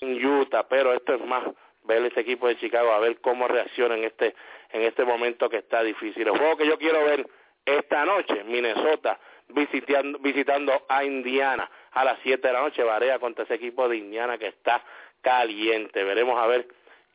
en 0.00 0.24
Utah. 0.24 0.68
Pero 0.68 0.94
esto 0.94 1.14
es 1.14 1.24
más 1.26 1.44
ver 1.82 2.04
este 2.04 2.20
equipo 2.20 2.46
de 2.46 2.56
Chicago 2.56 2.92
a 2.92 3.00
ver 3.00 3.20
cómo 3.20 3.48
reacciona 3.48 3.96
en 3.96 4.04
este 4.04 4.34
en 4.72 4.82
este 4.82 5.04
momento 5.04 5.48
que 5.48 5.58
está 5.58 5.82
difícil. 5.82 6.28
El 6.28 6.38
juego 6.38 6.56
que 6.56 6.66
yo 6.66 6.78
quiero 6.78 7.04
ver 7.04 7.26
esta 7.64 8.04
noche, 8.04 8.44
Minnesota 8.44 9.18
visitando, 9.48 10.18
visitando 10.20 10.84
a 10.88 11.04
Indiana 11.04 11.68
a 11.92 12.04
las 12.04 12.18
7 12.22 12.46
de 12.46 12.54
la 12.54 12.60
noche, 12.60 12.84
Varea 12.84 13.18
contra 13.18 13.44
ese 13.44 13.54
equipo 13.54 13.88
de 13.88 13.96
Indiana 13.96 14.38
que 14.38 14.46
está 14.46 14.82
caliente. 15.20 16.04
Veremos 16.04 16.38
a 16.38 16.46
ver 16.46 16.68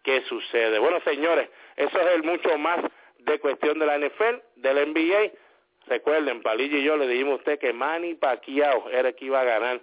qué 0.06 0.22
sucede. 0.30 0.80
Bueno, 0.80 1.02
señores, 1.02 1.50
eso 1.76 2.00
es 2.00 2.08
el 2.16 2.24
mucho 2.24 2.58
más 2.58 2.80
de 3.20 3.40
cuestión 3.40 3.80
de 3.80 3.88
la 3.88 3.98
NFL, 3.98 4.36
del 4.56 4.94
NBA. 4.94 5.32
Recuerden, 5.88 6.42
Palillo 6.42 6.78
y 6.78 6.84
yo 6.84 6.96
le 6.96 7.08
dijimos 7.08 7.34
a 7.34 7.38
usted 7.38 7.60
que 7.60 7.74
Manny 7.74 8.14
Pacquiao 8.14 8.90
era 8.92 9.10
el 9.10 9.16
que 9.16 9.26
iba 9.26 9.42
a 9.42 9.44
ganar 9.44 9.82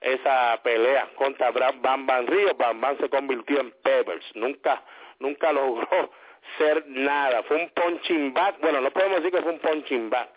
esa 0.00 0.60
pelea 0.62 1.08
contra 1.16 1.50
Bam 1.50 2.06
Bam 2.06 2.26
Río. 2.26 2.54
Bam 2.54 2.80
Bam 2.80 2.98
se 2.98 3.08
convirtió 3.08 3.60
en 3.60 3.72
Pebbles. 3.82 4.24
Nunca, 4.34 4.82
nunca 5.18 5.52
logró 5.52 5.88
ser 6.58 6.84
nada. 6.86 7.42
Fue 7.44 7.56
un 7.56 7.70
punching 7.70 8.32
back. 8.34 8.60
Bueno, 8.60 8.80
no 8.80 8.90
podemos 8.90 9.18
decir 9.18 9.32
que 9.32 9.42
fue 9.42 9.52
un 9.52 9.58
punching 9.58 10.10
back 10.10 10.28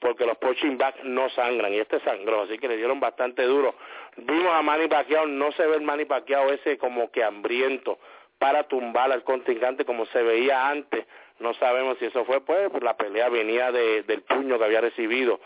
porque 0.00 0.26
los 0.26 0.36
punching 0.38 0.76
back 0.76 1.04
no 1.04 1.30
sangran 1.30 1.72
y 1.72 1.78
este 1.78 2.00
sangró, 2.00 2.42
así 2.42 2.58
que 2.58 2.66
le 2.66 2.76
dieron 2.76 2.98
bastante 2.98 3.44
duro. 3.44 3.76
Vimos 4.16 4.52
a 4.52 4.60
Manny 4.60 4.88
Pacquiao, 4.88 5.26
no 5.26 5.52
se 5.52 5.64
ve 5.64 5.76
el 5.76 5.82
Manny 5.82 6.06
Pacquiao 6.06 6.50
ese 6.50 6.76
como 6.76 7.12
que 7.12 7.22
hambriento 7.22 8.00
para 8.42 8.64
tumbar 8.64 9.12
al 9.12 9.22
contingente 9.22 9.84
como 9.84 10.04
se 10.06 10.20
veía 10.20 10.68
antes. 10.68 11.06
No 11.38 11.54
sabemos 11.54 11.96
si 11.98 12.06
eso 12.06 12.24
fue, 12.24 12.40
pues, 12.40 12.72
la 12.82 12.96
pelea 12.96 13.28
venía 13.28 13.70
de, 13.70 14.02
del 14.02 14.22
puño 14.22 14.58
que 14.58 14.64
había 14.64 14.80
recibido 14.80 15.38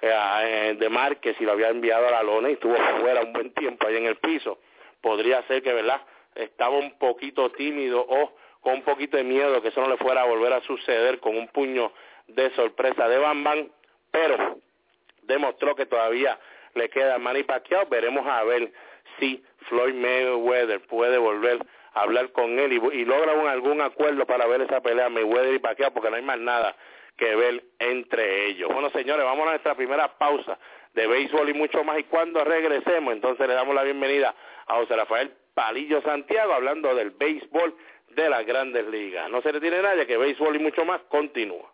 eh, 0.00 0.76
de 0.78 0.88
Márquez 0.88 1.36
y 1.40 1.44
lo 1.44 1.50
había 1.50 1.70
enviado 1.70 2.06
a 2.06 2.12
la 2.12 2.22
lona 2.22 2.50
y 2.50 2.52
estuvo 2.52 2.76
fuera 3.00 3.22
un 3.22 3.32
buen 3.32 3.52
tiempo 3.54 3.88
ahí 3.88 3.96
en 3.96 4.06
el 4.06 4.18
piso. 4.18 4.60
Podría 5.00 5.42
ser 5.48 5.64
que, 5.64 5.72
¿verdad?, 5.72 6.00
estaba 6.36 6.78
un 6.78 6.96
poquito 6.96 7.50
tímido 7.50 8.06
o 8.08 8.36
con 8.60 8.74
un 8.74 8.82
poquito 8.82 9.16
de 9.16 9.24
miedo 9.24 9.60
que 9.60 9.68
eso 9.68 9.80
no 9.80 9.88
le 9.88 9.96
fuera 9.96 10.22
a 10.22 10.26
volver 10.26 10.52
a 10.52 10.60
suceder 10.60 11.18
con 11.18 11.36
un 11.36 11.48
puño 11.48 11.92
de 12.28 12.50
sorpresa 12.54 13.08
de 13.08 13.18
Bam 13.18 13.42
Bam, 13.42 13.68
pero 14.12 14.60
demostró 15.22 15.74
que 15.74 15.86
todavía 15.86 16.38
le 16.74 16.88
queda 16.88 17.18
Manny 17.18 17.42
Pacquiao. 17.42 17.86
Veremos 17.86 18.24
a 18.28 18.44
ver 18.44 18.72
si 19.18 19.42
Floyd 19.68 19.94
Mayweather 19.94 20.80
puede 20.82 21.18
volver 21.18 21.58
hablar 21.94 22.32
con 22.32 22.58
él 22.58 22.72
y, 22.72 23.04
logra 23.04 23.50
algún 23.50 23.80
acuerdo 23.80 24.26
para 24.26 24.46
ver 24.46 24.62
esa 24.62 24.80
pelea 24.80 25.08
Mayweather 25.08 25.54
y 25.54 25.58
Pacquiao 25.58 25.92
porque 25.92 26.10
no 26.10 26.16
hay 26.16 26.22
más 26.22 26.38
nada 26.38 26.76
que 27.16 27.34
ver 27.36 27.62
entre 27.78 28.46
ellos. 28.46 28.70
Bueno, 28.72 28.90
señores, 28.90 29.24
vamos 29.24 29.46
a 29.46 29.50
nuestra 29.50 29.74
primera 29.74 30.18
pausa 30.18 30.58
de 30.92 31.06
béisbol 31.06 31.48
y 31.48 31.54
mucho 31.54 31.84
más 31.84 31.98
y 31.98 32.04
cuando 32.04 32.44
regresemos, 32.44 33.12
entonces 33.14 33.46
le 33.46 33.54
damos 33.54 33.74
la 33.74 33.84
bienvenida 33.84 34.34
a 34.66 34.74
José 34.76 34.96
Rafael 34.96 35.32
Palillo 35.54 36.02
Santiago 36.02 36.52
hablando 36.52 36.94
del 36.94 37.10
béisbol 37.10 37.76
de 38.08 38.28
las 38.28 38.44
grandes 38.44 38.86
ligas. 38.88 39.30
No 39.30 39.40
se 39.42 39.52
le 39.52 39.60
tiene 39.60 39.80
nadie 39.80 40.06
que 40.06 40.16
béisbol 40.16 40.56
y 40.56 40.58
mucho 40.58 40.84
más 40.84 41.00
continúa. 41.02 41.73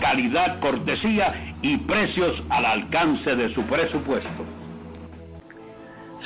calidad, 0.00 0.58
cortesía 0.60 1.54
y 1.62 1.76
precios 1.78 2.42
al 2.48 2.64
alcance 2.64 3.36
de 3.36 3.54
su 3.54 3.62
presupuesto. 3.62 4.44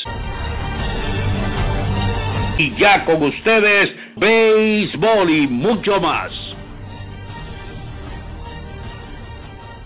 Y 2.57 2.75
ya 2.77 3.03
con 3.05 3.23
ustedes, 3.23 3.91
béisbol 4.15 5.29
y 5.29 5.47
mucho 5.47 5.99
más. 5.99 6.31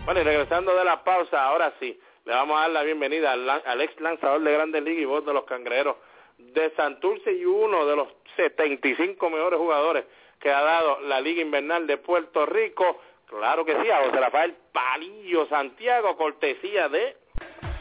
Bueno, 0.04 0.20
y 0.20 0.24
regresando 0.24 0.76
de 0.76 0.84
la 0.84 1.04
pausa, 1.04 1.46
ahora 1.46 1.74
sí, 1.80 1.98
le 2.26 2.34
vamos 2.34 2.58
a 2.58 2.62
dar 2.64 2.72
la 2.72 2.84
bienvenida 2.84 3.32
al, 3.32 3.82
ex 3.82 4.00
lanzador 4.02 4.42
de 4.42 4.52
Grandes 4.52 4.84
Ligas 4.84 5.02
y 5.02 5.06
voz 5.06 5.26
de 5.26 5.34
los 5.34 5.46
Cangrejeros 5.46 5.96
de 6.38 6.70
Santurce 6.76 7.32
y 7.32 7.46
uno 7.46 7.86
de 7.86 7.96
los 7.96 8.10
75 8.36 9.30
mejores 9.30 9.60
jugadores 9.60 10.04
que 10.40 10.52
ha 10.52 10.62
dado 10.62 11.00
la 11.02 11.22
Liga 11.22 11.42
Invernal 11.42 11.88
de 11.88 11.98
Puerto 11.98 12.46
Rico. 12.46 13.00
Claro 13.28 13.64
que 13.64 13.82
sí, 13.82 13.90
a 13.90 14.04
José 14.04 14.20
Rafael 14.20 14.56
Palillo 14.74 15.48
Santiago, 15.48 16.18
cortesía 16.18 16.90
de 16.90 17.16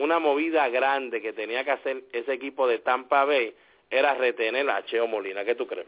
una 0.00 0.18
movida 0.18 0.68
grande 0.68 1.20
que 1.20 1.32
tenía 1.32 1.64
que 1.64 1.70
hacer 1.72 2.04
ese 2.12 2.32
equipo 2.32 2.66
de 2.66 2.78
Tampa 2.78 3.24
Bay 3.24 3.54
era 3.90 4.14
retener 4.14 4.68
a 4.70 4.84
Cheo 4.84 5.06
Molina. 5.06 5.44
¿Qué 5.44 5.54
tú 5.54 5.66
crees? 5.66 5.86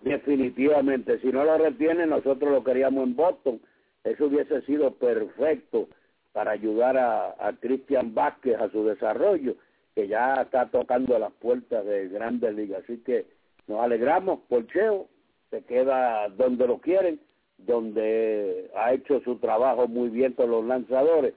Definitivamente, 0.00 1.18
si 1.20 1.28
no 1.28 1.44
lo 1.44 1.58
retiene, 1.58 2.06
nosotros 2.06 2.50
lo 2.50 2.64
queríamos 2.64 3.04
en 3.04 3.16
Boston. 3.16 3.60
Eso 4.04 4.26
hubiese 4.26 4.62
sido 4.62 4.92
perfecto 4.94 5.88
para 6.32 6.52
ayudar 6.52 6.96
a, 6.96 7.34
a 7.38 7.52
Cristian 7.60 8.14
Vázquez 8.14 8.58
a 8.58 8.70
su 8.70 8.84
desarrollo, 8.84 9.56
que 9.94 10.08
ya 10.08 10.42
está 10.42 10.70
tocando 10.70 11.18
las 11.18 11.32
puertas 11.32 11.84
de 11.84 12.08
grandes 12.08 12.54
ligas. 12.54 12.82
Así 12.84 12.98
que 12.98 13.26
nos 13.66 13.80
alegramos 13.80 14.40
por 14.48 14.66
Cheo, 14.68 15.08
se 15.50 15.62
queda 15.64 16.28
donde 16.28 16.66
lo 16.66 16.78
quieren, 16.78 17.20
donde 17.58 18.70
ha 18.74 18.92
hecho 18.92 19.20
su 19.20 19.36
trabajo 19.36 19.86
muy 19.86 20.08
bien 20.08 20.32
con 20.32 20.50
los 20.50 20.64
lanzadores 20.64 21.34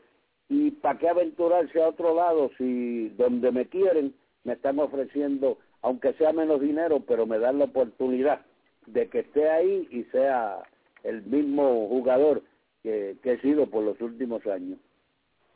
¿Y 0.49 0.71
para 0.71 0.99
qué 0.99 1.10
aventurarse 1.10 1.82
a 1.82 1.89
otro 1.89 2.15
lado 2.15 2.51
si 2.58 3.10
donde 3.10 3.51
me 3.51 3.67
quieren 3.67 4.13
me 4.43 4.53
están 4.53 4.79
ofreciendo, 4.79 5.58
aunque 5.82 6.13
sea 6.13 6.34
menos 6.34 6.60
dinero, 6.60 7.01
pero 7.08 7.25
me 7.25 7.39
dan 7.39 7.60
la 7.60 7.65
oportunidad 7.65 8.41
de 8.86 9.10
que 9.10 9.19
esté 9.19 9.49
ahí 9.49 9.88
y 9.89 10.03
sea 10.06 10.63
el 11.03 11.23
mismo 11.23 11.88
jugador 11.88 12.41
que, 12.82 13.17
he 13.23 13.38
sido 13.39 13.67
por 13.67 13.84
los 13.84 13.99
últimos 14.01 14.45
años? 14.45 14.79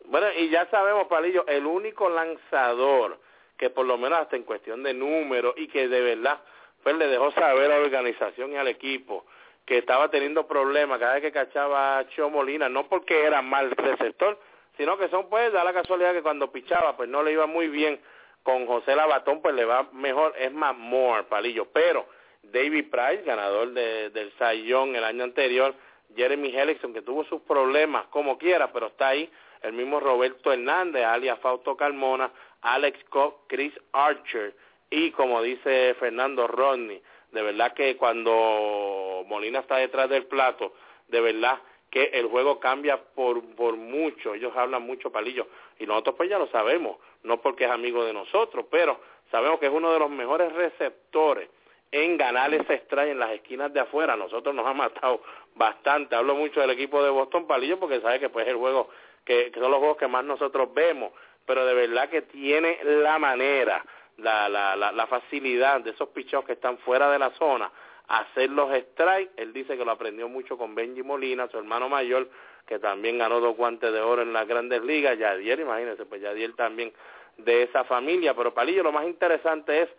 Bueno, 0.06 0.28
y 0.40 0.50
ya 0.50 0.70
sabemos, 0.70 1.08
Palillo, 1.08 1.46
el 1.48 1.66
único 1.66 2.10
lanzador 2.10 3.20
que 3.58 3.70
por 3.70 3.86
lo 3.86 3.98
menos 3.98 4.20
hasta 4.20 4.36
en 4.36 4.44
cuestión 4.44 4.84
de 4.84 4.94
número 4.94 5.54
y 5.58 5.68
que 5.68 5.88
de 5.88 6.02
verdad 6.02 6.40
pues 6.84 6.96
le 6.96 7.08
dejó 7.08 7.32
saber 7.32 7.72
a 7.72 7.80
la 7.80 7.84
organización 7.84 8.54
y 8.54 8.56
al 8.56 8.68
equipo 8.68 9.26
que 9.66 9.80
estaba 9.80 10.10
teniendo 10.10 10.48
problemas 10.48 11.00
cada 11.00 11.16
vez 11.16 11.24
que 11.24 11.32
cachaba 11.32 11.98
a 11.98 12.08
Chio 12.10 12.30
Molina, 12.30 12.70
no 12.70 12.88
porque 12.88 13.26
era 13.26 13.42
mal 13.42 13.72
receptor, 13.72 14.40
sino 14.78 14.98
que 14.98 15.10
son 15.10 15.30
pues 15.30 15.52
da 15.52 15.64
la 15.64 15.74
casualidad 15.74 16.14
que 16.14 16.22
cuando 16.22 16.52
pichaba 16.52 16.96
pues 16.96 17.10
no 17.10 17.24
le 17.24 17.34
iba 17.34 17.48
muy 17.48 17.68
bien 17.68 18.00
con 18.44 18.66
José 18.66 18.96
Labatón 18.96 19.42
pues 19.42 19.54
le 19.56 19.66
va 19.66 19.90
mejor 19.92 20.34
es 20.38 20.54
más 20.54 20.76
Moore 20.78 21.24
palillo. 21.24 21.68
Pero 21.74 22.06
David 22.44 22.86
Price 22.90 23.24
ganador 23.24 23.74
de, 23.74 24.10
del 24.12 24.32
Sayón 24.38 24.96
el 24.96 25.04
año 25.04 25.24
anterior 25.24 25.76
Jeremy 26.16 26.56
Hellickson 26.56 26.94
que 26.94 27.02
tuvo 27.02 27.26
sus 27.26 27.42
problemas 27.42 28.08
como 28.08 28.38
quiera 28.38 28.72
pero 28.72 28.88
está 28.88 29.10
ahí 29.10 29.30
el 29.64 29.74
mismo 29.74 30.00
Roberto 30.00 30.54
Hernández 30.54 31.04
alias 31.04 31.40
Fausto 31.40 31.76
Carmona 31.76 32.32
Alex 32.62 33.04
Cobb 33.10 33.48
Chris 33.48 33.74
Archer 33.92 34.56
y 34.90 35.12
como 35.12 35.42
dice 35.42 35.96
Fernando 36.00 36.48
Rodney 36.48 37.02
de 37.32 37.42
verdad 37.42 37.74
que 37.74 37.98
cuando 37.98 39.26
Molina 39.28 39.60
está 39.60 39.78
detrás 39.78 40.10
del 40.10 40.26
plato 40.28 40.74
de 41.10 41.20
verdad 41.20 41.60
que 41.90 42.04
el 42.14 42.28
juego 42.28 42.60
cambia 42.60 42.98
por, 42.98 43.44
por 43.56 43.76
mucho, 43.78 44.34
ellos 44.34 44.54
hablan 44.56 44.84
mucho 44.84 45.12
palillo, 45.12 45.48
y 45.80 45.86
nosotros 45.86 46.16
pues 46.18 46.30
ya 46.30 46.38
lo 46.38 46.48
sabemos, 46.48 46.98
no 47.24 47.42
porque 47.42 47.66
es 47.66 47.72
amigo 47.72 48.04
de 48.04 48.14
nosotros, 48.14 48.66
pero 48.70 49.00
sabemos 49.32 49.60
que 49.60 49.68
es 49.68 49.72
uno 49.72 49.92
de 49.92 50.00
los 50.00 50.10
mejores 50.10 50.52
receptores 50.54 51.50
en 51.92 52.18
ganar 52.18 52.54
ese 52.54 52.74
strike 52.74 53.12
en 53.12 53.20
las 53.20 53.32
esquinas 53.32 53.74
de 53.74 53.80
afuera, 53.80 54.16
nosotros 54.16 54.54
nos 54.54 54.66
ha 54.66 54.74
matado 54.74 55.22
bastante, 55.56 56.16
hablo 56.16 56.36
mucho 56.36 56.60
del 56.60 56.72
equipo 56.72 57.02
de 57.02 57.10
Boston 57.10 57.48
Palillo 57.48 57.80
porque 57.80 58.02
sabe 58.02 58.20
que 58.20 58.30
pues 58.30 58.46
es 58.46 58.52
el 58.52 58.58
juego 58.58 58.90
que, 59.24 59.52
son 59.54 59.72
los 59.72 59.80
juegos 59.80 59.98
que 59.98 60.08
más 60.08 60.24
nosotros 60.24 60.74
vemos, 60.74 61.12
pero 61.46 61.66
de 61.66 61.74
verdad 61.74 62.10
que 62.10 62.24
tiene 62.24 62.80
la 62.84 63.18
manera, 63.18 63.84
la, 64.18 64.50
la, 64.50 64.76
la, 64.76 64.92
la 64.92 65.08
facilidad 65.08 65.82
de 65.82 65.92
esos 65.92 66.10
pichos 66.10 66.44
que 66.44 66.54
están 66.54 66.78
fuera 66.80 67.10
de 67.10 67.20
la 67.20 67.30
zona 67.32 67.72
hacer 68.08 68.50
los 68.50 68.70
strikes. 68.76 69.32
Él 69.38 69.54
dice 69.54 69.78
que 69.78 69.86
lo 69.86 69.92
aprendió 69.92 70.28
mucho 70.30 70.58
con 70.58 70.76
Benji 70.76 71.04
Molina, 71.04 71.48
su 71.50 71.58
hermano 71.58 71.90
mayor, 71.90 72.30
que 72.66 72.80
también 72.80 73.18
ganó 73.18 73.40
dos 73.40 73.56
guantes 73.56 73.92
de 73.92 74.00
oro 74.00 74.22
en 74.22 74.34
las 74.34 74.48
grandes 74.48 74.82
ligas. 74.84 75.18
Yadier, 75.18 75.60
imagínense, 75.60 76.06
pues 76.06 76.22
Yadier 76.22 76.54
también 76.54 76.94
de 77.38 77.64
esa 77.64 77.84
familia. 77.84 78.34
Pero 78.34 78.54
Palillo, 78.54 78.84
lo 78.84 78.92
más 78.92 79.06
interesante 79.06 79.84
es 79.84 79.90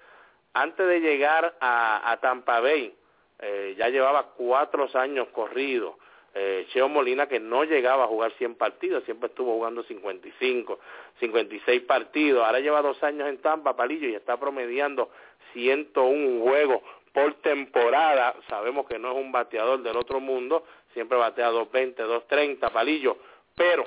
antes 0.55 0.87
de 0.87 1.01
llegar 1.01 1.55
a, 1.61 2.19
Tampa 2.21 2.61
Bay, 2.61 2.95
eh, 3.39 3.75
ya 3.79 3.89
llevaba 3.89 4.31
cuatro 4.37 4.89
años 4.95 5.29
corridos. 5.29 5.95
Eh, 6.35 6.67
Cheo 6.71 6.89
Molina 6.89 7.27
que 7.27 7.41
no 7.41 7.65
llegaba 7.65 8.05
a 8.05 8.07
jugar 8.07 8.33
100 8.33 8.57
partidos, 8.57 9.03
siempre 9.05 9.29
estuvo 9.29 9.55
jugando 9.55 9.83
55, 9.83 10.79
56 11.21 11.83
partidos. 11.83 12.45
Ahora 12.45 12.61
lleva 12.61 12.83
dos 12.83 13.03
años 13.03 13.29
en 13.29 13.39
Tampa, 13.39 13.75
Palillo, 13.75 14.09
y 14.09 14.15
está 14.15 14.37
promediando 14.39 15.11
101 15.53 16.43
juegos 16.43 16.83
por 17.19 17.35
temporada. 17.35 18.35
Sabemos 18.49 18.87
que 18.87 18.99
no 18.99 19.11
es 19.13 19.17
un 19.17 19.33
bateador 19.33 19.83
del 19.83 19.97
otro 19.97 20.21
mundo, 20.21 20.65
siempre 20.95 21.19
batea 21.19 21.49
220, 21.49 22.03
230, 22.03 22.71
Palillo. 22.71 23.19
Pero 23.57 23.85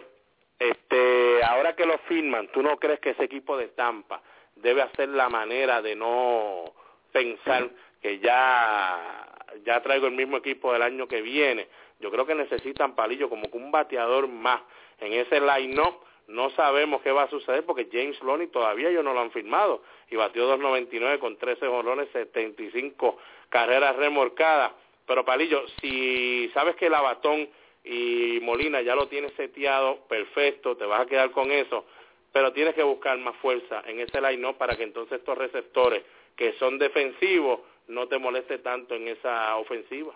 este, 0.60 1.44
ahora 1.44 1.76
que 1.76 1.86
lo 1.86 1.98
firman, 2.00 2.50
¿tú 2.50 2.62
no 2.62 2.78
crees 2.78 3.00
que 3.00 3.12
ese 3.12 3.24
equipo 3.24 3.58
de 3.58 3.70
Tampa 3.70 4.22
debe 4.56 4.82
hacer 4.82 5.10
la 5.10 5.30
manera 5.30 5.82
de 5.82 5.96
no 5.96 6.66
pensar 7.12 7.70
que 8.02 8.20
ya, 8.20 9.28
ya 9.66 9.82
traigo 9.82 10.08
el 10.08 10.14
mismo 10.14 10.38
equipo 10.38 10.74
del 10.74 10.82
año 10.82 11.08
que 11.08 11.22
viene? 11.22 11.68
Yo 12.00 12.12
creo 12.12 12.26
que 12.26 12.36
necesitan 12.36 12.96
palillo 12.96 13.30
como 13.30 13.50
que 13.50 13.58
un 13.58 13.72
bateador 13.72 14.28
más 14.28 14.62
en 15.00 15.14
ese 15.14 15.40
line-up. 15.40 15.96
No 16.32 16.50
sabemos 16.52 17.02
qué 17.02 17.12
va 17.12 17.24
a 17.24 17.30
suceder 17.30 17.66
porque 17.66 17.90
James 17.92 18.20
Loney 18.22 18.48
todavía 18.48 18.90
ellos 18.90 19.04
no 19.04 19.14
lo 19.14 19.20
han 19.20 19.32
firmado 19.32 19.84
y 20.10 20.16
batió 20.16 20.50
2.99 20.58 21.20
con 21.20 21.38
13 21.38 21.68
jolones, 21.68 22.10
75 22.14 23.18
carreras 23.50 23.96
remorcadas. 23.98 24.72
Pero 25.06 25.26
Palillo, 25.26 25.64
si 25.82 26.50
sabes 26.54 26.76
que 26.78 26.88
el 26.88 26.94
abatón 26.94 27.50
y 27.84 28.40
Molina 28.42 28.82
ya 28.82 28.96
lo 28.96 29.08
tienes 29.08 29.34
seteado, 29.34 29.98
perfecto, 30.08 30.78
te 30.78 30.86
vas 30.86 31.02
a 31.02 31.06
quedar 31.06 31.32
con 31.32 31.52
eso, 31.52 31.86
pero 32.32 32.54
tienes 32.54 32.76
que 32.76 32.84
buscar 32.84 33.18
más 33.18 33.36
fuerza 33.38 33.84
en 33.86 34.00
ese 34.00 34.22
line 34.22 34.54
para 34.54 34.78
que 34.78 34.84
entonces 34.84 35.20
estos 35.20 35.38
receptores 35.38 36.04
que 36.38 36.54
son 36.54 36.80
defensivos 36.80 37.60
no 37.88 38.08
te 38.08 38.18
moleste 38.18 38.60
tanto 38.60 38.96
en 38.96 39.10
esa 39.10 39.58
ofensiva. 39.58 40.14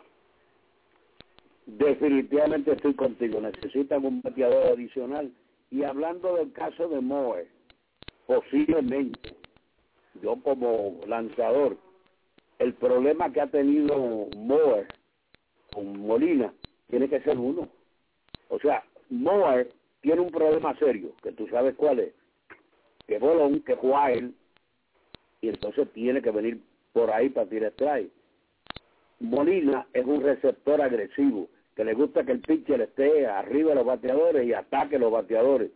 Definitivamente 1.66 2.72
estoy 2.72 2.94
contigo, 2.94 3.42
necesitan 3.42 4.06
un 4.06 4.22
bateador 4.22 4.68
adicional. 4.68 5.32
Y 5.72 5.84
hablando 5.84 6.36
del 6.36 6.52
caso 6.54 6.88
de 6.88 7.02
Moe, 7.02 7.48
posiblemente, 8.28 9.36
yo 10.22 10.36
como 10.42 11.00
lanzador, 11.08 11.78
el 12.60 12.74
problema 12.76 13.32
que 13.32 13.42
ha 13.42 13.48
tenido 13.48 14.28
Moe 14.38 14.88
con 15.74 16.00
Molina 16.00 16.54
tiene 16.90 17.10
que 17.10 17.22
ser 17.22 17.38
uno. 17.38 17.68
O 18.50 18.60
sea, 18.60 18.84
Moore 19.10 19.70
tiene 20.02 20.22
un 20.22 20.32
problema 20.32 20.78
serio, 20.78 21.12
que 21.22 21.32
tú 21.32 21.48
sabes 21.48 21.76
cuál 21.76 22.00
es, 22.00 22.14
que 23.08 23.20
Bolón, 23.20 23.62
que 23.62 23.76
juega 23.76 24.32
y 25.42 25.50
entonces 25.50 25.92
tiene 25.94 26.22
que 26.22 26.32
venir 26.32 26.62
por 26.94 27.12
ahí 27.12 27.30
para 27.30 27.50
tirar 27.50 27.72
strike. 27.74 28.12
Molina 29.20 29.88
es 29.94 30.06
un 30.06 30.22
receptor 30.22 30.82
agresivo, 30.82 31.50
que 31.76 31.84
le 31.84 31.94
gusta 31.94 32.24
que 32.24 32.32
el 32.32 32.42
pitcher 32.42 32.82
esté 32.82 33.28
arriba 33.28 33.70
de 33.70 33.76
los 33.76 33.86
bateadores 33.86 34.48
y 34.48 34.54
ataque 34.54 34.96
a 34.96 35.00
los 35.00 35.12
bateadores. 35.12 35.72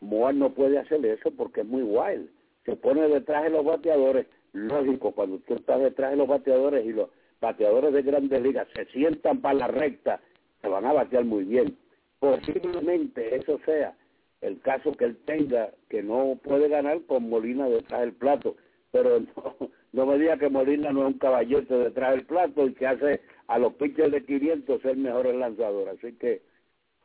Moore 0.00 0.36
no 0.36 0.52
puede 0.52 0.78
hacer 0.78 1.04
eso 1.06 1.30
porque 1.36 1.62
es 1.62 1.66
muy 1.66 1.82
wild. 1.82 2.28
Se 2.64 2.76
pone 2.76 3.08
detrás 3.08 3.44
de 3.44 3.50
los 3.50 3.64
bateadores, 3.64 4.26
lógico, 4.52 5.12
cuando 5.12 5.38
tú 5.40 5.54
estás 5.54 5.80
detrás 5.80 6.10
de 6.10 6.16
los 6.18 6.28
bateadores 6.28 6.84
y 6.84 6.92
los 6.92 7.08
bateadores 7.40 7.92
de 7.92 8.02
grandes 8.02 8.42
ligas 8.42 8.68
se 8.74 8.84
sientan 8.86 9.40
para 9.40 9.54
la 9.54 9.68
recta, 9.68 10.20
se 10.60 10.68
van 10.68 10.84
a 10.84 10.92
batear 10.92 11.24
muy 11.24 11.44
bien. 11.44 11.76
Posiblemente 12.18 13.36
eso 13.36 13.58
sea 13.64 13.94
el 14.40 14.60
caso 14.60 14.92
que 14.92 15.06
él 15.06 15.16
tenga, 15.24 15.70
que 15.88 16.02
no 16.02 16.38
puede 16.42 16.68
ganar 16.68 17.02
con 17.06 17.28
Molina 17.28 17.68
detrás 17.68 18.00
del 18.00 18.12
plato, 18.12 18.56
pero 18.92 19.20
no, 19.92 20.06
me 20.06 20.18
diga 20.18 20.36
que 20.36 20.50
Molina 20.50 20.92
no 20.92 21.00
es 21.02 21.14
un 21.14 21.18
caballete 21.18 21.74
detrás 21.74 22.12
del 22.12 22.26
plato 22.26 22.66
y 22.66 22.74
que 22.74 22.86
hace 22.86 23.20
a 23.48 23.58
los 23.58 23.74
pitchers 23.74 24.12
de 24.12 24.24
500 24.24 24.82
ser 24.82 24.96
mejores 24.96 25.34
lanzadores, 25.34 25.98
así 25.98 26.16
que 26.18 26.42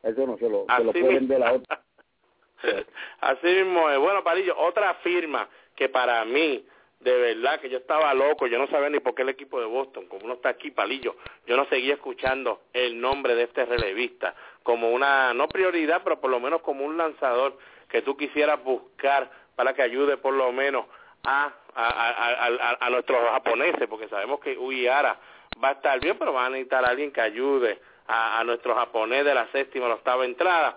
eso 0.04 0.26
no 0.26 0.38
se 0.38 0.50
lo, 0.50 0.66
se 0.76 0.84
lo 0.84 0.92
pueden 0.94 1.28
ver 1.28 1.44
a 1.44 1.54
otra. 1.54 1.82
Así 3.22 3.48
mismo 3.48 3.90
es. 3.90 4.00
Bueno, 4.00 4.24
Parillo, 4.24 4.58
otra 4.58 4.94
firma 4.96 5.48
que 5.76 5.90
para 5.90 6.24
mí 6.26 6.66
de 7.00 7.18
verdad 7.18 7.62
que 7.62 7.70
yo 7.70 7.78
estaba 7.78 8.14
loco, 8.14 8.48
yo 8.48 8.58
no 8.58 8.68
sabía 8.68 8.90
ni 8.90 9.00
por 9.00 9.16
qué 9.16 9.22
el 9.22 9.30
equipo 9.30 9.60
de 9.60 9.66
Boston, 9.66 10.08
como 10.08 10.26
uno 10.26 10.34
está 10.34 10.50
aquí, 10.50 10.72
palillo, 10.72 11.16
yo 11.48 11.56
no 11.56 11.66
seguía 11.68 11.94
escuchando 11.94 12.64
el 12.74 13.00
nombre 13.00 13.36
de 13.36 13.44
este 13.44 13.66
relevista 13.66 14.36
como 14.64 14.92
una, 14.92 15.34
no 15.34 15.48
prioridad, 15.48 16.02
pero 16.04 16.20
por 16.20 16.30
lo 16.30 16.40
menos 16.40 16.62
como 16.62 16.84
un 16.84 16.98
lanzador 16.98 17.58
que 17.88 18.02
tú 18.02 18.18
quisieras 18.18 18.62
buscar 18.64 19.32
para 19.56 19.74
que 19.74 19.82
ayude 19.82 20.18
por 20.18 20.34
lo 20.34 20.52
menos 20.52 20.86
a, 21.24 21.54
a, 21.76 22.90
nuestros 22.90 23.20
japoneses, 23.30 23.88
porque 23.88 24.10
sabemos 24.10 24.40
que 24.42 24.58
Uiara 24.58 25.18
va 25.64 25.70
a 25.70 25.74
estar 25.74 26.00
bien, 26.00 26.18
pero 26.18 26.34
va 26.34 26.46
a 26.46 26.50
necesitar 26.50 26.86
a 26.86 26.90
alguien 26.90 27.12
que 27.12 27.22
ayude 27.22 27.80
a, 28.08 28.40
a 28.40 28.44
nuestros 28.44 28.78
japoneses 28.78 29.26
de 29.26 29.34
la 29.34 29.48
séptima 29.52 29.88
la 29.88 29.96
octava 29.96 30.26
entrada. 30.26 30.76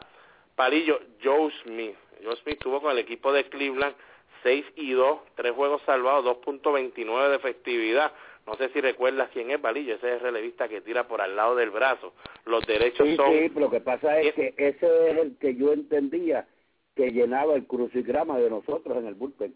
Palillo, 0.54 1.00
Joe 1.22 1.50
Smith. 1.62 1.96
Joe 2.22 2.36
Smith 2.36 2.54
estuvo 2.54 2.80
con 2.80 2.92
el 2.92 2.98
equipo 2.98 3.32
de 3.32 3.48
Cleveland 3.48 3.94
6 4.42 4.64
y 4.76 4.92
2, 4.92 5.18
3 5.36 5.52
juegos 5.52 5.82
salvados, 5.82 6.24
2.29 6.24 7.30
de 7.30 7.36
efectividad. 7.36 8.12
No 8.46 8.56
sé 8.56 8.70
si 8.70 8.80
recuerdas 8.80 9.30
quién 9.32 9.50
es 9.50 9.62
Valillo, 9.62 9.94
ese 9.94 10.08
es 10.08 10.14
el 10.14 10.20
relevista 10.20 10.68
que 10.68 10.80
tira 10.80 11.06
por 11.06 11.20
al 11.20 11.36
lado 11.36 11.54
del 11.54 11.70
brazo. 11.70 12.12
Los 12.44 12.66
derechos 12.66 13.06
sí, 13.06 13.16
son... 13.16 13.32
Sí, 13.32 13.48
lo 13.54 13.70
que 13.70 13.80
pasa 13.80 14.18
es 14.20 14.34
que 14.34 14.54
ese 14.56 15.10
es 15.10 15.18
el 15.18 15.36
que 15.38 15.54
yo 15.54 15.72
entendía 15.72 16.46
que 16.96 17.10
llenaba 17.10 17.54
el 17.54 17.66
crucigrama 17.66 18.38
de 18.38 18.50
nosotros 18.50 18.98
en 18.98 19.06
el 19.06 19.14
bullpen. 19.14 19.54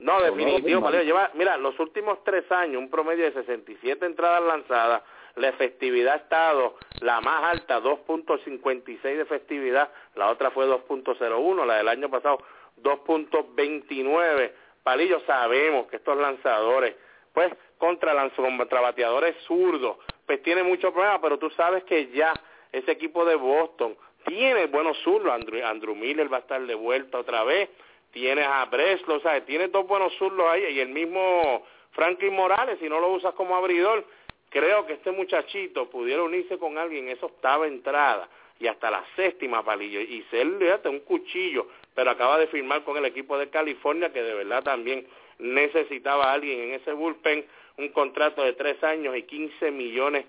No, 0.00 0.20
definitivo, 0.22 0.80
Valillo. 0.80 1.02
Lleva, 1.02 1.30
mira, 1.34 1.56
los 1.58 1.78
últimos 1.78 2.24
tres 2.24 2.50
años, 2.50 2.80
un 2.80 2.90
promedio 2.90 3.24
de 3.24 3.32
67 3.32 4.04
entradas 4.06 4.42
lanzadas, 4.42 5.02
la 5.36 5.48
efectividad 5.48 6.14
ha 6.14 6.16
estado 6.16 6.76
la 7.00 7.20
más 7.20 7.44
alta, 7.44 7.80
2.56 7.80 9.00
de 9.02 9.20
efectividad, 9.20 9.90
la 10.14 10.30
otra 10.30 10.50
fue 10.50 10.66
2.01, 10.66 11.66
la 11.66 11.76
del 11.76 11.88
año 11.88 12.10
pasado 12.10 12.38
2.29. 12.82 14.52
Palillo, 14.82 15.20
sabemos 15.26 15.86
que 15.88 15.96
estos 15.96 16.16
lanzadores, 16.16 16.96
pues 17.34 17.52
contra, 17.76 18.14
contra 18.30 18.80
bateadores 18.80 19.36
zurdos, 19.46 19.98
pues 20.26 20.42
tiene 20.42 20.62
muchos 20.62 20.92
problemas, 20.92 21.20
pero 21.20 21.38
tú 21.38 21.50
sabes 21.50 21.84
que 21.84 22.08
ya 22.08 22.32
ese 22.72 22.92
equipo 22.92 23.24
de 23.26 23.34
Boston 23.34 23.96
tiene 24.24 24.66
buenos 24.66 24.96
zurdos, 24.98 25.32
Andrew, 25.32 25.64
Andrew 25.64 25.94
Miller 25.94 26.32
va 26.32 26.38
a 26.38 26.40
estar 26.40 26.60
de 26.60 26.74
vuelta 26.74 27.18
otra 27.18 27.44
vez, 27.44 27.68
tienes 28.12 28.46
a 28.46 28.64
Breslow, 28.66 29.20
¿sabes? 29.20 29.44
Tiene 29.46 29.68
dos 29.68 29.86
buenos 29.86 30.12
zurdos 30.16 30.46
ahí 30.48 30.64
y 30.74 30.80
el 30.80 30.88
mismo 30.88 31.64
Franklin 31.92 32.34
Morales, 32.34 32.78
si 32.80 32.88
no 32.88 33.00
lo 33.00 33.08
usas 33.10 33.34
como 33.34 33.56
abridor, 33.56 34.04
creo 34.48 34.86
que 34.86 34.94
este 34.94 35.10
muchachito 35.10 35.88
pudiera 35.90 36.22
unirse 36.22 36.58
con 36.58 36.78
alguien 36.78 37.08
en 37.08 37.16
esa 37.16 37.26
octava 37.26 37.66
entrada 37.66 38.28
y 38.58 38.66
hasta 38.66 38.90
la 38.90 39.04
séptima 39.16 39.64
palillo 39.64 40.00
y 40.00 40.22
ser 40.30 40.46
un 40.46 41.00
cuchillo 41.00 41.66
pero 41.94 42.10
acaba 42.10 42.38
de 42.38 42.46
firmar 42.46 42.82
con 42.84 42.96
el 42.96 43.04
equipo 43.04 43.36
de 43.38 43.50
California 43.50 44.12
que 44.12 44.22
de 44.22 44.34
verdad 44.34 44.62
también 44.62 45.06
necesitaba 45.38 46.30
a 46.30 46.32
alguien 46.34 46.60
en 46.60 46.74
ese 46.74 46.92
bullpen, 46.92 47.44
un 47.78 47.88
contrato 47.88 48.42
de 48.42 48.52
tres 48.52 48.82
años 48.84 49.16
y 49.16 49.22
15 49.24 49.70
millones 49.70 50.26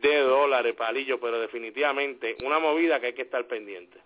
de 0.00 0.18
dólares, 0.18 0.74
Palillo, 0.74 1.18
pero 1.20 1.40
definitivamente 1.40 2.36
una 2.44 2.58
movida 2.58 3.00
que 3.00 3.06
hay 3.06 3.12
que 3.14 3.22
estar 3.22 3.44
pendiente. 3.46 3.98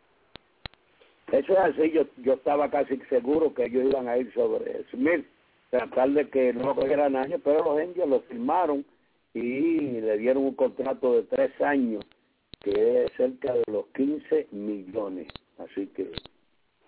Eso 1.32 1.52
es 1.54 1.58
así, 1.58 1.90
yo, 1.90 2.04
yo 2.18 2.34
estaba 2.34 2.70
casi 2.70 2.98
seguro 3.08 3.54
que 3.54 3.64
ellos 3.64 3.86
iban 3.86 4.06
a 4.06 4.18
ir 4.18 4.32
sobre 4.34 4.84
Smith, 4.90 5.26
tratar 5.70 6.10
de 6.10 6.28
que 6.28 6.52
no 6.52 6.74
cogieran 6.74 7.16
años, 7.16 7.40
pero 7.42 7.64
los 7.64 7.78
Angels 7.80 8.08
lo 8.08 8.20
firmaron 8.20 8.84
y 9.32 10.00
le 10.00 10.18
dieron 10.18 10.44
un 10.44 10.54
contrato 10.54 11.14
de 11.14 11.22
tres 11.22 11.58
años 11.62 12.04
que 12.60 13.04
es 13.04 13.12
cerca 13.12 13.54
de 13.54 13.64
los 13.66 13.86
15 13.96 14.48
millones. 14.50 15.28
Así 15.58 15.86
que 15.88 16.12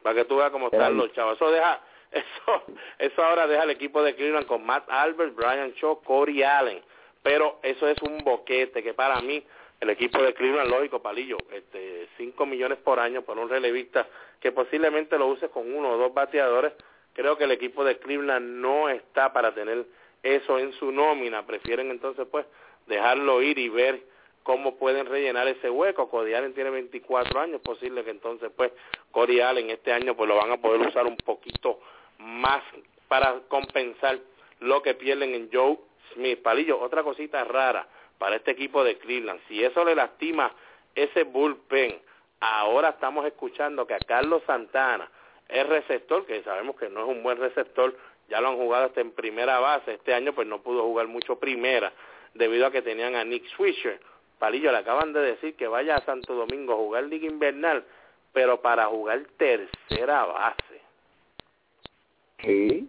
para 0.03 0.17
que 0.17 0.25
tú 0.27 0.37
veas 0.37 0.51
cómo 0.51 0.67
están 0.67 0.97
los 0.99 1.11
chavos. 1.15 1.37
Eso 1.37 1.51
deja, 1.51 1.81
eso, 2.13 2.63
eso 2.99 3.25
ahora 3.25 3.47
deja 3.47 3.63
el 3.63 3.71
equipo 3.71 4.03
de 4.03 4.15
Cleveland 4.15 4.47
con 4.47 4.65
Matt 4.65 4.85
Albert, 4.91 5.35
Brian 5.35 5.73
Shaw, 5.73 6.03
Corey 6.03 6.43
Allen. 6.43 6.83
Pero 7.23 7.59
eso 7.63 7.89
es 7.89 7.97
un 8.03 8.19
boquete 8.19 8.83
que 8.83 8.93
para 8.93 9.23
mí 9.23 9.43
el 9.81 9.91
equipo 9.91 10.23
de 10.23 10.35
Cleveland, 10.35 10.71
lógico, 10.71 11.03
palillo, 11.03 11.37
este, 11.53 12.09
5 12.17 12.47
millones 12.47 12.79
por 12.79 12.99
año 13.01 13.23
por 13.23 13.39
un 13.39 13.49
relevista 13.49 14.07
que 14.41 14.53
posiblemente 14.53 15.19
lo 15.19 15.27
use 15.27 15.49
con 15.49 15.75
uno 15.75 15.91
o 15.91 15.97
dos 15.99 16.15
bateadores. 16.15 16.73
Creo 17.13 17.37
que 17.37 17.45
el 17.45 17.51
equipo 17.51 17.85
de 17.85 17.99
Cleveland 17.99 18.61
no 18.61 18.89
está 18.89 19.33
para 19.33 19.55
tener 19.55 19.85
eso 20.23 20.59
en 20.59 20.73
su 20.75 20.91
nómina. 20.91 21.47
Prefieren 21.47 21.91
entonces 21.91 22.27
pues 22.31 22.47
dejarlo 22.87 23.43
ir 23.43 23.59
y 23.59 23.69
ver 23.69 24.03
cómo 24.43 24.77
pueden 24.77 25.07
rellenar 25.07 25.49
ese 25.49 25.71
hueco. 25.71 26.09
Cody 26.09 26.35
Allen 26.35 26.55
tiene 26.55 26.71
24 26.71 27.41
años, 27.41 27.61
posible 27.61 28.05
que 28.05 28.11
entonces 28.11 28.51
pues 28.57 28.73
Cody 29.11 29.41
Allen 29.41 29.71
este 29.71 29.93
año 29.93 30.17
pues 30.17 30.29
lo 30.29 30.37
van 30.37 30.53
a 30.53 30.57
poder 30.57 30.87
usar 30.87 31.07
un 31.07 31.17
poquito 31.17 31.81
más 32.19 32.63
para 33.09 33.41
compensar 33.49 34.19
lo 34.61 34.83
que 34.83 34.95
pierden 34.95 35.35
en 35.35 35.51
Joe 35.53 35.79
Smith. 36.15 36.43
Palillo, 36.43 36.81
otra 36.81 37.03
cosita 37.03 37.45
rara 37.45 37.87
para 38.25 38.37
este 38.37 38.53
equipo 38.53 38.83
de 38.83 38.97
Cleveland, 38.97 39.39
si 39.49 39.63
eso 39.63 39.85
le 39.85 39.95
lastima 39.95 40.51
ese 40.95 41.25
bullpen, 41.25 42.01
ahora 42.41 42.89
estamos 42.89 43.27
escuchando 43.27 43.87
que 43.87 43.93
a 43.93 43.99
Carlos 43.99 44.43
Santana, 44.47 45.11
el 45.47 45.69
receptor, 45.69 46.25
que 46.25 46.43
sabemos 46.43 46.75
que 46.77 46.89
no 46.89 47.03
es 47.03 47.07
un 47.07 47.23
buen 47.23 47.37
receptor, 47.37 47.95
ya 48.31 48.41
lo 48.41 48.49
han 48.49 48.57
jugado 48.57 48.87
hasta 48.87 49.03
en 49.03 49.11
primera 49.11 49.59
base. 49.59 49.93
Este 49.93 50.15
año 50.15 50.33
pues 50.33 50.49
no 50.49 50.63
pudo 50.63 50.85
jugar 50.85 51.07
mucho 51.07 51.39
primera 51.39 51.93
debido 52.33 52.65
a 52.65 52.71
que 52.71 52.81
tenían 52.81 53.15
a 53.15 53.25
Nick 53.25 53.45
Swisher. 53.57 54.01
Palillo 54.39 54.73
le 54.73 54.79
acaban 54.79 55.13
de 55.13 55.21
decir 55.21 55.55
que 55.55 55.69
vaya 55.69 55.97
a 55.97 56.05
Santo 56.07 56.33
Domingo 56.33 56.73
a 56.73 56.77
jugar 56.77 57.05
Liga 57.05 57.27
Invernal, 57.27 57.85
pero 58.33 58.63
para 58.63 58.87
jugar 58.87 59.21
tercera 59.37 60.25
base. 60.25 60.81
Sí. 62.41 62.89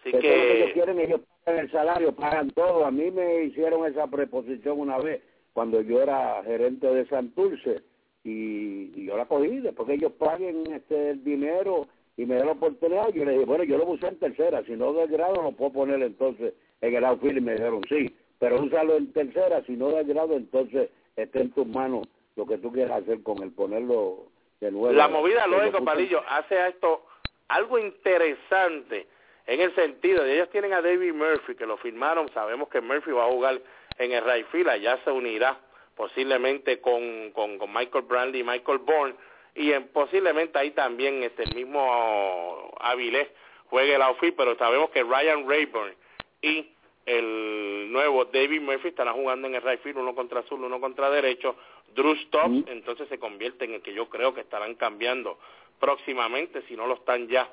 Así 0.00 0.10
que 0.10 0.18
que 0.18 0.56
ellos 0.56 0.72
quieren, 0.72 0.98
ellos 0.98 1.20
pagan 1.20 1.31
el 1.46 1.70
salario, 1.70 2.12
pagan 2.14 2.50
todo. 2.50 2.84
A 2.84 2.90
mí 2.90 3.10
me 3.10 3.44
hicieron 3.44 3.86
esa 3.86 4.06
preposición 4.06 4.78
una 4.80 4.98
vez 4.98 5.22
cuando 5.52 5.80
yo 5.80 6.00
era 6.00 6.42
gerente 6.44 6.86
de 6.86 7.06
Santurce 7.06 7.82
y, 8.24 8.92
y 8.94 9.06
yo 9.06 9.16
la 9.16 9.26
cogí, 9.26 9.58
después 9.58 9.88
que 9.88 9.94
ellos 9.94 10.12
paguen 10.12 10.64
este, 10.72 11.10
el 11.10 11.24
dinero 11.24 11.88
y 12.16 12.24
me 12.26 12.36
den 12.36 12.46
la 12.46 12.52
oportunidad, 12.52 13.08
yo 13.08 13.24
le 13.24 13.32
dije, 13.32 13.44
bueno, 13.44 13.64
yo 13.64 13.78
lo 13.78 13.86
puse 13.86 14.06
en 14.06 14.18
tercera, 14.18 14.62
si 14.64 14.72
no 14.72 14.92
del 14.92 15.08
grado 15.08 15.42
lo 15.42 15.52
puedo 15.52 15.72
poner 15.72 16.02
entonces 16.02 16.54
en 16.80 16.94
el 16.94 17.04
outfield 17.04 17.38
y 17.38 17.40
me 17.40 17.52
dijeron 17.52 17.82
sí, 17.88 18.14
pero 18.38 18.62
úsalo 18.62 18.96
en 18.96 19.12
tercera, 19.12 19.62
si 19.64 19.72
no 19.72 19.88
del 19.90 20.06
grado 20.06 20.34
entonces 20.36 20.90
está 21.16 21.40
en 21.40 21.50
tus 21.50 21.66
manos 21.66 22.06
lo 22.36 22.46
que 22.46 22.58
tú 22.58 22.72
quieras 22.72 23.02
hacer 23.02 23.22
con 23.22 23.42
el 23.42 23.50
ponerlo 23.50 24.26
de 24.60 24.70
nuevo. 24.70 24.92
la 24.92 25.08
movida, 25.08 25.46
lógico, 25.46 25.84
Palillo, 25.84 26.22
hace 26.28 26.56
a 26.58 26.68
esto 26.68 27.04
algo 27.48 27.78
interesante 27.78 29.06
en 29.46 29.60
el 29.60 29.74
sentido 29.74 30.22
de 30.24 30.34
ellos 30.34 30.50
tienen 30.50 30.72
a 30.72 30.82
David 30.82 31.12
Murphy, 31.12 31.54
que 31.54 31.66
lo 31.66 31.76
firmaron, 31.76 32.32
sabemos 32.32 32.68
que 32.68 32.80
Murphy 32.80 33.10
va 33.10 33.24
a 33.24 33.30
jugar 33.30 33.60
en 33.98 34.12
el 34.12 34.24
right 34.24 34.46
field, 34.48 34.68
allá 34.68 34.98
se 35.04 35.10
unirá 35.10 35.58
posiblemente 35.96 36.80
con, 36.80 37.30
con, 37.32 37.58
con 37.58 37.72
Michael 37.72 38.04
Brantley 38.04 38.40
y 38.40 38.44
Michael 38.44 38.78
Bourne, 38.78 39.14
y 39.54 39.72
en, 39.72 39.88
posiblemente 39.88 40.58
ahí 40.58 40.70
también 40.70 41.22
este, 41.22 41.42
el 41.42 41.54
mismo 41.54 42.72
Avilés 42.80 43.28
juegue 43.66 43.94
el 43.94 44.02
outfield, 44.02 44.36
pero 44.36 44.56
sabemos 44.56 44.90
que 44.90 45.02
Ryan 45.02 45.48
Rayburn 45.48 45.94
y 46.40 46.68
el 47.04 47.90
nuevo 47.90 48.24
David 48.26 48.60
Murphy 48.60 48.88
estarán 48.88 49.14
jugando 49.14 49.48
en 49.48 49.56
el 49.56 49.62
right 49.62 49.80
field, 49.82 49.98
uno 49.98 50.14
contra 50.14 50.40
azul, 50.40 50.62
uno 50.62 50.80
contra 50.80 51.10
derecho, 51.10 51.56
Drew 51.94 52.14
Stops, 52.16 52.64
entonces 52.68 53.08
se 53.08 53.18
convierte 53.18 53.64
en 53.64 53.74
el 53.74 53.82
que 53.82 53.92
yo 53.92 54.08
creo 54.08 54.32
que 54.34 54.40
estarán 54.40 54.76
cambiando 54.76 55.38
próximamente, 55.80 56.62
si 56.68 56.76
no 56.76 56.86
lo 56.86 56.94
están 56.94 57.28
ya 57.28 57.50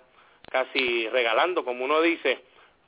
casi 0.49 1.07
regalando, 1.09 1.63
como 1.63 1.85
uno 1.85 2.01
dice. 2.01 2.39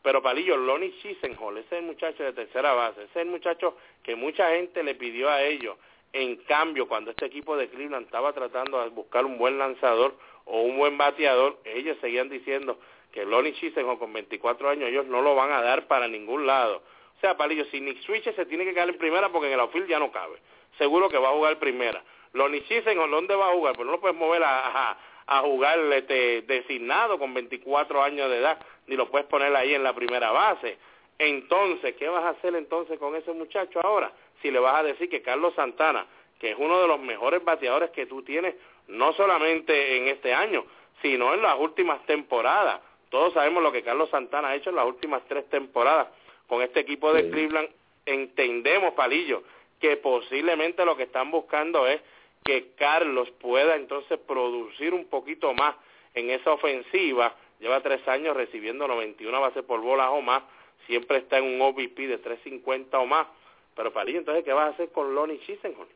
Pero 0.01 0.21
Palillo, 0.21 0.57
Lonnie 0.57 0.95
Chisenhall, 1.01 1.57
ese 1.57 1.75
es 1.75 1.81
el 1.81 1.85
muchacho 1.85 2.23
de 2.23 2.33
tercera 2.33 2.73
base, 2.73 3.03
ese 3.03 3.11
es 3.11 3.25
el 3.25 3.27
muchacho 3.27 3.77
que 4.03 4.15
mucha 4.15 4.49
gente 4.49 4.83
le 4.83 4.95
pidió 4.95 5.29
a 5.29 5.43
ellos. 5.43 5.77
En 6.13 6.37
cambio, 6.37 6.87
cuando 6.87 7.11
este 7.11 7.25
equipo 7.25 7.55
de 7.55 7.69
Cleveland 7.69 8.05
estaba 8.05 8.33
tratando 8.33 8.81
de 8.81 8.89
buscar 8.89 9.25
un 9.25 9.37
buen 9.37 9.57
lanzador 9.57 10.15
o 10.45 10.61
un 10.61 10.77
buen 10.77 10.97
bateador, 10.97 11.59
ellos 11.63 11.97
seguían 12.01 12.29
diciendo 12.29 12.79
que 13.11 13.25
Lonnie 13.25 13.53
Chisenhall 13.53 13.99
con 13.99 14.11
24 14.11 14.69
años 14.69 14.89
ellos 14.89 15.05
no 15.05 15.21
lo 15.21 15.35
van 15.35 15.51
a 15.51 15.61
dar 15.61 15.87
para 15.87 16.07
ningún 16.07 16.47
lado. 16.47 16.81
O 17.17 17.19
sea, 17.21 17.37
Palillo, 17.37 17.65
si 17.65 17.79
Nick 17.79 18.01
Switcher 18.01 18.35
se 18.35 18.45
tiene 18.47 18.65
que 18.65 18.73
quedar 18.73 18.89
en 18.89 18.97
primera 18.97 19.29
porque 19.29 19.47
en 19.47 19.53
el 19.53 19.59
outfield 19.59 19.87
ya 19.87 19.99
no 19.99 20.11
cabe. 20.11 20.39
Seguro 20.77 21.09
que 21.09 21.17
va 21.17 21.29
a 21.29 21.33
jugar 21.33 21.59
primera. 21.59 22.03
Lonnie 22.33 22.63
Chisenhall, 22.63 23.11
¿dónde 23.11 23.35
va 23.35 23.49
a 23.49 23.53
jugar? 23.53 23.75
Pues 23.75 23.85
no 23.85 23.91
lo 23.91 24.01
puedes 24.01 24.17
mover 24.17 24.41
a, 24.43 24.97
a 25.27 25.41
jugar 25.41 25.79
este, 25.93 26.41
designado 26.43 27.17
con 27.19 27.33
24 27.33 28.03
años 28.03 28.29
de 28.29 28.37
edad, 28.37 28.59
ni 28.87 28.95
lo 28.95 29.09
puedes 29.09 29.27
poner 29.27 29.55
ahí 29.55 29.73
en 29.73 29.83
la 29.83 29.93
primera 29.93 30.31
base. 30.31 30.77
Entonces, 31.17 31.95
¿qué 31.95 32.09
vas 32.09 32.23
a 32.23 32.29
hacer 32.29 32.55
entonces 32.55 32.97
con 32.97 33.15
ese 33.15 33.31
muchacho 33.31 33.79
ahora? 33.83 34.11
Si 34.41 34.49
le 34.49 34.59
vas 34.59 34.79
a 34.79 34.83
decir 34.83 35.09
que 35.09 35.21
Carlos 35.21 35.53
Santana, 35.55 36.05
que 36.39 36.51
es 36.51 36.57
uno 36.57 36.81
de 36.81 36.87
los 36.87 36.99
mejores 36.99 37.43
bateadores 37.43 37.91
que 37.91 38.07
tú 38.07 38.23
tienes, 38.23 38.55
no 38.87 39.13
solamente 39.13 39.97
en 39.97 40.07
este 40.07 40.33
año, 40.33 40.65
sino 41.01 41.33
en 41.33 41.41
las 41.41 41.57
últimas 41.59 42.03
temporadas. 42.05 42.81
Todos 43.09 43.33
sabemos 43.33 43.61
lo 43.61 43.71
que 43.71 43.83
Carlos 43.83 44.09
Santana 44.09 44.49
ha 44.49 44.55
hecho 44.55 44.69
en 44.69 44.77
las 44.77 44.85
últimas 44.85 45.21
tres 45.27 45.47
temporadas 45.49 46.07
con 46.47 46.61
este 46.61 46.79
equipo 46.79 47.13
de 47.13 47.29
Cleveland. 47.29 47.69
Entendemos, 48.05 48.93
Palillo, 48.93 49.43
que 49.79 49.97
posiblemente 49.97 50.85
lo 50.85 50.95
que 50.97 51.03
están 51.03 51.29
buscando 51.29 51.87
es 51.87 52.01
que 52.43 52.71
Carlos 52.75 53.29
pueda 53.39 53.75
entonces 53.75 54.19
producir 54.27 54.93
un 54.93 55.05
poquito 55.05 55.53
más 55.53 55.75
en 56.13 56.29
esa 56.29 56.53
ofensiva. 56.53 57.35
Lleva 57.59 57.81
tres 57.81 58.05
años 58.07 58.35
recibiendo 58.35 58.87
91 58.87 59.39
bases 59.39 59.63
por 59.63 59.81
bolas 59.81 60.09
o 60.11 60.21
más. 60.21 60.43
Siempre 60.87 61.17
está 61.17 61.37
en 61.37 61.45
un 61.45 61.61
OVP 61.61 62.07
de 62.07 62.17
350 62.17 62.99
o 62.99 63.05
más. 63.05 63.27
Pero 63.75 63.93
Palillo, 63.93 64.19
entonces, 64.19 64.43
¿qué 64.43 64.53
vas 64.53 64.67
a 64.67 64.73
hacer 64.73 64.89
con 64.89 65.13
Lonnie 65.13 65.39
Chisenhall? 65.41 65.87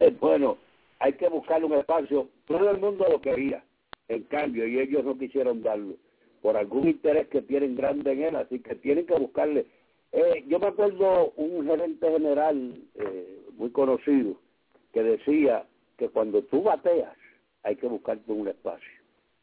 Eh, 0.00 0.14
bueno, 0.20 0.56
hay 1.00 1.12
que 1.14 1.28
buscarle 1.28 1.66
un 1.66 1.74
espacio. 1.74 2.28
Todo 2.46 2.70
el 2.70 2.78
mundo 2.78 3.06
lo 3.10 3.20
quería, 3.20 3.62
en 4.08 4.22
cambio, 4.24 4.66
y 4.66 4.78
ellos 4.78 5.04
no 5.04 5.18
quisieron 5.18 5.62
darlo 5.62 5.94
por 6.40 6.56
algún 6.56 6.88
interés 6.88 7.26
que 7.28 7.42
tienen 7.42 7.74
grande 7.74 8.12
en 8.12 8.22
él, 8.22 8.36
así 8.36 8.60
que 8.60 8.76
tienen 8.76 9.04
que 9.06 9.14
buscarle. 9.14 9.66
Eh, 10.12 10.44
yo 10.46 10.60
me 10.60 10.68
acuerdo 10.68 11.32
un 11.36 11.66
gerente 11.66 12.08
general 12.08 12.78
eh, 12.94 13.40
muy 13.56 13.70
conocido 13.70 14.36
que 14.96 15.02
decía 15.02 15.66
que 15.98 16.08
cuando 16.08 16.40
tú 16.44 16.62
bateas 16.62 17.14
hay 17.64 17.76
que 17.76 17.86
buscarte 17.86 18.32
un 18.32 18.48
espacio, 18.48 18.90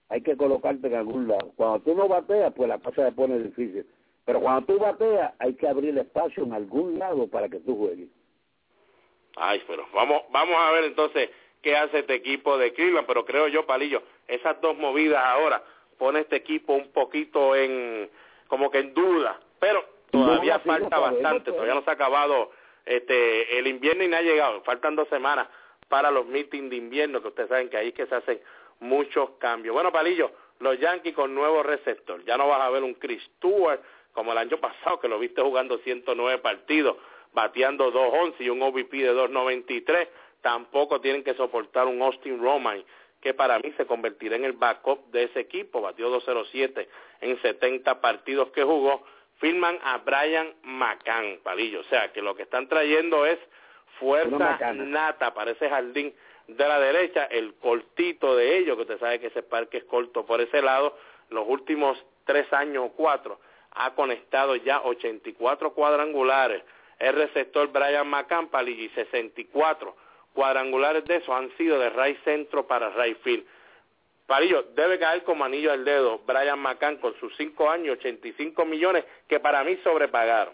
hay 0.10 0.22
que 0.22 0.36
colocarte 0.36 0.88
en 0.88 0.96
algún 0.96 1.28
lado. 1.28 1.52
Cuando 1.56 1.80
tú 1.82 1.94
no 1.94 2.08
bateas, 2.08 2.52
pues 2.56 2.68
la 2.68 2.80
cosa 2.80 3.06
se 3.06 3.12
pone 3.12 3.38
difícil. 3.38 3.86
Pero 4.26 4.42
cuando 4.42 4.66
tú 4.66 4.80
bateas, 4.80 5.32
hay 5.38 5.54
que 5.54 5.68
abrir 5.68 5.96
espacio 5.96 6.44
en 6.44 6.54
algún 6.54 6.98
lado 6.98 7.28
para 7.28 7.50
que 7.50 7.60
tú 7.60 7.78
juegues. 7.78 8.10
Ay, 9.36 9.62
pero 9.68 9.86
vamos, 9.94 10.24
vamos 10.32 10.56
a 10.60 10.72
ver 10.72 10.86
entonces 10.86 11.30
qué 11.62 11.78
hace 11.78 12.00
este 12.00 12.16
equipo 12.16 12.58
de 12.58 12.74
Cleveland, 12.74 13.06
pero 13.06 13.24
creo 13.24 13.48
yo, 13.48 13.68
Palillo, 13.68 14.02
esas 14.28 14.60
dos 14.60 14.76
movidas 14.76 15.24
ahora 15.24 15.62
pone 16.00 16.22
este 16.22 16.38
equipo 16.38 16.74
un 16.74 16.92
poquito 16.92 17.56
en, 17.56 18.10
como 18.48 18.72
que 18.72 18.80
en 18.80 18.96
duda, 18.96 19.40
pero 19.60 19.86
todavía 20.10 20.58
falta 20.62 20.98
bastante, 20.98 21.52
pues. 21.52 21.58
todavía 21.58 21.76
no 21.76 21.84
se 21.84 21.92
ha 21.92 21.94
acabado 21.94 22.50
este 22.86 23.58
el 23.58 23.68
invierno 23.68 24.04
y 24.04 24.08
no 24.08 24.18
ha 24.18 24.22
llegado, 24.22 24.62
faltan 24.64 24.96
dos 24.96 25.08
semanas 25.10 25.48
para 25.88 26.12
los 26.12 26.26
meetings 26.26 26.70
de 26.70 26.76
invierno, 26.76 27.22
que 27.22 27.28
ustedes 27.28 27.50
saben 27.50 27.70
que 27.70 27.78
ahí 27.78 27.90
es 27.90 27.94
que 27.94 28.08
se 28.08 28.16
hacen 28.16 28.42
muchos 28.80 29.32
cambios. 29.40 29.74
Bueno, 29.74 29.92
Palillo, 29.92 30.32
los 30.60 30.80
Yankees 30.80 31.14
con 31.14 31.36
nuevo 31.36 31.64
receptor, 31.64 32.24
ya 32.26 32.38
no 32.38 32.48
vas 32.48 32.62
a 32.62 32.70
ver 32.70 32.84
un 32.84 32.96
Chris 32.96 33.22
Stewart 33.38 33.82
como 34.14 34.32
el 34.32 34.38
año 34.38 34.58
pasado, 34.62 35.00
que 35.00 35.08
lo 35.08 35.20
viste 35.20 35.42
jugando 35.42 35.78
109 35.80 36.40
partidos, 36.40 36.98
bateando 37.34 37.92
2.11 37.92 38.36
y 38.40 38.50
un 38.50 38.62
OVP 38.62 38.98
de 38.98 39.14
2.93, 39.14 40.08
tampoco 40.42 41.02
tienen 41.02 41.24
que 41.24 41.34
soportar 41.34 41.88
un 41.88 42.02
Austin 42.02 42.42
Roman, 42.42 42.84
que 43.22 43.34
para 43.34 43.58
mí 43.60 43.74
se 43.78 43.86
convertirá 43.86 44.36
en 44.36 44.44
el 44.44 44.54
backup 44.54 45.10
de 45.12 45.24
ese 45.24 45.40
equipo, 45.40 45.82
batió 45.82 46.10
2.07 46.10 46.88
en 47.22 47.42
70 47.42 48.02
partidos 48.02 48.52
que 48.52 48.64
jugó, 48.64 49.04
firman 49.44 49.78
a 49.84 49.98
Brian 49.98 50.54
McCann, 50.64 51.40
Palillo, 51.44 51.82
o 51.82 51.84
sea 51.84 52.14
que 52.14 52.22
lo 52.22 52.34
que 52.34 52.44
están 52.44 52.70
trayendo 52.70 53.26
es 53.26 53.38
fuerza 54.00 54.58
nata 54.74 55.34
para 55.34 55.52
ese 55.52 55.68
jardín 55.68 56.14
de 56.48 56.66
la 56.66 56.80
derecha, 56.80 57.26
el 57.26 57.54
cortito 57.56 58.38
de 58.38 58.58
ellos, 58.58 58.78
que 58.78 58.84
usted 58.84 59.00
sabe 59.00 59.20
que 59.20 59.28
ese 59.28 59.44
parque 59.44 59.80
es 59.80 59.84
corto 59.84 60.26
por 60.26 60.40
ese 60.40 60.62
lado, 60.62 60.98
los 61.30 61.46
últimos 61.46 62.02
tres 62.24 62.52
años 62.54 62.86
o 62.86 62.92
cuatro 62.94 63.42
ha 63.72 63.94
conectado 63.96 64.56
ya 64.56 64.82
84 64.82 65.74
cuadrangulares. 65.74 66.64
El 66.98 67.14
receptor 67.14 67.68
Brian 67.68 68.08
McCann, 68.08 68.48
Palillo, 68.48 68.84
y 68.84 68.90
64 68.92 69.94
cuadrangulares 70.34 71.04
de 71.04 71.18
esos 71.18 71.36
han 71.36 71.52
sido 71.58 71.80
de 71.80 71.90
right 71.90 72.18
centro 72.24 72.66
para 72.66 72.92
right 72.92 73.18
field. 73.24 73.46
Palillo, 74.26 74.64
debe 74.76 75.00
caer 75.00 75.24
como 75.24 75.44
anillo 75.44 75.72
al 75.72 75.84
dedo 75.84 76.22
Brian 76.26 76.60
McCann 76.60 76.98
con 76.98 77.14
sus 77.20 77.36
cinco 77.36 77.70
años, 77.70 77.98
85 78.00 78.66
millones, 78.66 79.04
que 79.28 79.40
para 79.40 79.64
mí 79.64 79.78
sobrepagaron. 79.84 80.54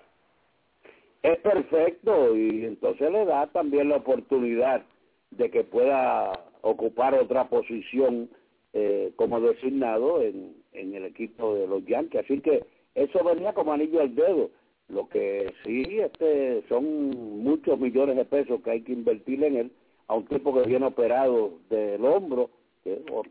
es 1.21 1.37
perfecto 1.39 2.35
y 2.35 2.65
entonces 2.65 3.11
le 3.11 3.25
da 3.25 3.47
también 3.47 3.89
la 3.89 3.97
oportunidad 3.97 4.83
de 5.31 5.51
que 5.51 5.63
pueda 5.63 6.31
ocupar 6.61 7.13
otra 7.13 7.47
posición 7.47 8.29
eh, 8.73 9.11
como 9.15 9.39
designado 9.39 10.21
en, 10.21 10.55
en 10.73 10.95
el 10.95 11.05
equipo 11.05 11.55
de 11.55 11.67
los 11.67 11.85
Yankees. 11.85 12.21
Así 12.23 12.41
que 12.41 12.65
eso 12.95 13.23
venía 13.23 13.53
como 13.53 13.73
anillo 13.73 14.01
al 14.01 14.15
dedo. 14.15 14.49
Lo 14.87 15.07
que 15.07 15.53
sí 15.63 15.99
este, 15.99 16.63
son 16.67 17.43
muchos 17.43 17.79
millones 17.79 18.15
de 18.15 18.25
pesos 18.25 18.61
que 18.63 18.71
hay 18.71 18.81
que 18.81 18.93
invertir 18.93 19.43
en 19.43 19.55
él, 19.55 19.71
a 20.07 20.15
un 20.15 20.25
tipo 20.25 20.53
que 20.53 20.67
viene 20.67 20.87
operado 20.87 21.59
del 21.69 22.03
hombro, 22.03 22.49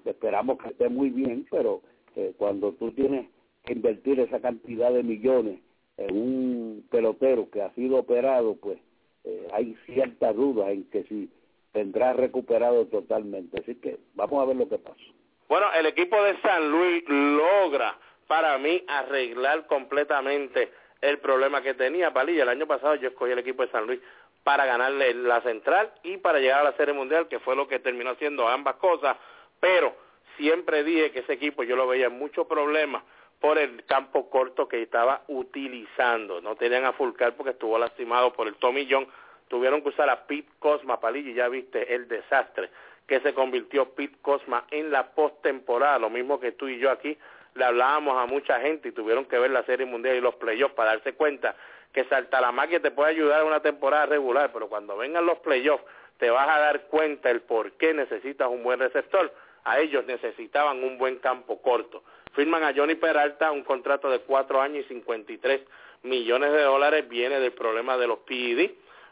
esperamos 0.05 0.59
que 0.59 0.69
esté 0.69 0.89
muy 0.89 1.11
bien, 1.11 1.47
pero 1.51 1.83
eh, 2.17 2.33
cuando 2.37 2.73
tú 2.73 2.93
tienes 2.93 3.27
que 3.65 3.73
invertir 3.73 4.21
esa 4.21 4.41
cantidad 4.41 4.93
de 4.93 5.03
millones 5.03 5.61
en 5.97 6.17
un 6.17 6.87
pelotero 6.91 7.51
que 7.51 7.63
ha 7.63 7.71
sido 7.75 7.99
operado, 7.99 8.57
pues 8.57 8.79
eh, 9.25 9.49
hay 9.53 9.77
cierta 9.87 10.33
duda 10.33 10.71
en 10.71 10.85
que 10.91 11.05
si 11.05 11.31
tendrá 11.73 12.13
recuperado 12.13 12.87
totalmente. 12.87 13.61
Así 13.61 13.75
que 13.77 13.99
vamos 14.15 14.43
a 14.43 14.47
ver 14.47 14.57
lo 14.57 14.69
que 14.69 14.79
pasa. 14.79 15.01
Bueno, 15.49 15.67
el 15.79 15.87
equipo 15.87 16.23
de 16.23 16.41
San 16.41 16.71
Luis 16.71 17.05
logra 17.09 17.99
para 18.27 18.59
mí 18.59 18.83
arreglar 18.87 19.67
completamente 19.67 20.71
el 21.01 21.19
problema 21.19 21.63
que 21.63 21.75
tenía 21.75 22.13
Palilla. 22.13 22.43
El 22.43 22.51
año 22.51 22.67
pasado 22.67 22.95
yo 22.97 23.09
escogí 23.09 23.33
el 23.33 23.39
equipo 23.39 23.63
de 23.65 23.73
San 23.73 23.87
Luis 23.87 24.01
para 24.45 24.67
ganarle 24.67 25.15
la 25.15 25.41
central 25.43 25.93
y 26.03 26.17
para 26.19 26.39
llegar 26.39 26.61
a 26.61 26.71
la 26.71 26.77
Serie 26.77 26.95
Mundial, 26.95 27.29
que 27.29 27.39
fue 27.39 27.57
lo 27.57 27.69
que 27.69 27.79
terminó 27.79 28.11
haciendo 28.11 28.49
ambas 28.49 28.77
cosas, 28.77 29.17
pero 29.61 29.95
siempre 30.37 30.85
dije 30.85 31.11
que 31.11 31.21
ese 31.21 31.35
equipo 31.35 31.63
yo 31.63 31.77
lo 31.77 31.87
veía 31.87 32.07
en 32.07 32.19
muchos 32.19 32.47
problemas 32.47 33.03
por 33.41 33.59
el 33.59 33.85
campo 33.85 34.31
corto 34.31 34.69
que 34.69 34.83
estaba 34.83 35.23
utilizando. 35.29 36.41
No 36.41 36.57
tenían 36.57 36.85
a 36.85 36.93
Fulcar 36.93 37.35
porque 37.35 37.53
estuvo 37.53 37.79
lastimado 37.79 38.33
por 38.33 38.49
el 38.49 38.57
tomillón. 38.57 39.07
Tuvieron 39.49 39.83
que 39.83 39.91
usar 39.91 40.11
a 40.11 40.27
Pete 40.27 40.49
Cosma, 40.59 41.01
Palillo, 41.01 41.31
y 41.31 41.35
ya 41.35 41.49
viste 41.49 41.95
el 41.95 42.09
desastre 42.09 42.71
que 43.07 43.21
se 43.21 43.33
convirtió 43.33 43.95
Pete 43.95 44.17
Cosma 44.21 44.65
en 44.71 44.91
la 44.91 45.13
postemporada. 45.13 45.99
Lo 45.99 46.11
mismo 46.11 46.41
que 46.41 46.53
tú 46.53 46.69
y 46.69 46.79
yo 46.79 46.91
aquí 46.91 47.17
le 47.55 47.65
hablábamos 47.65 48.17
a 48.23 48.27
mucha 48.27 48.61
gente 48.61 48.89
y 48.89 48.93
tuvieron 48.93 49.25
que 49.25 49.39
ver 49.39 49.51
la 49.51 49.65
Serie 49.65 49.87
Mundial 49.87 50.17
y 50.17 50.21
los 50.21 50.35
playoffs 50.37 50.75
para 50.75 50.93
darse 50.93 51.15
cuenta 51.15 51.57
que 51.93 52.05
Saltalamaquia 52.05 52.81
te 52.81 52.91
puede 52.91 53.11
ayudar 53.11 53.41
en 53.41 53.47
una 53.47 53.61
temporada 53.61 54.07
regular, 54.07 54.51
pero 54.53 54.69
cuando 54.69 54.97
vengan 54.97 55.25
los 55.25 55.39
playoffs 55.39 55.85
te 56.19 56.31
vas 56.31 56.49
a 56.49 56.59
dar 56.59 56.83
cuenta 56.87 57.31
el 57.31 57.41
por 57.41 57.73
qué 57.73 57.95
necesitas 57.95 58.49
un 58.49 58.63
buen 58.63 58.81
receptor. 58.81 59.33
A 59.69 59.81
ellos 59.81 60.07
necesitaban 60.07 60.83
un 60.83 60.97
buen 60.97 61.19
campo 61.19 61.61
corto. 61.61 62.03
Firman 62.33 62.65
a 62.65 62.73
Johnny 62.75 62.95
Peralta 62.95 63.51
un 63.53 63.65
contrato 63.65 64.09
de 64.09 64.21
cuatro 64.21 64.63
años 64.63 64.87
y 64.87 64.89
53 64.89 65.61
millones 66.05 66.53
de 66.53 66.63
dólares. 66.63 67.07
Viene 67.07 67.39
del 67.39 67.53
problema 67.53 67.99
de 67.99 68.07
los 68.07 68.21
PED. 68.21 68.71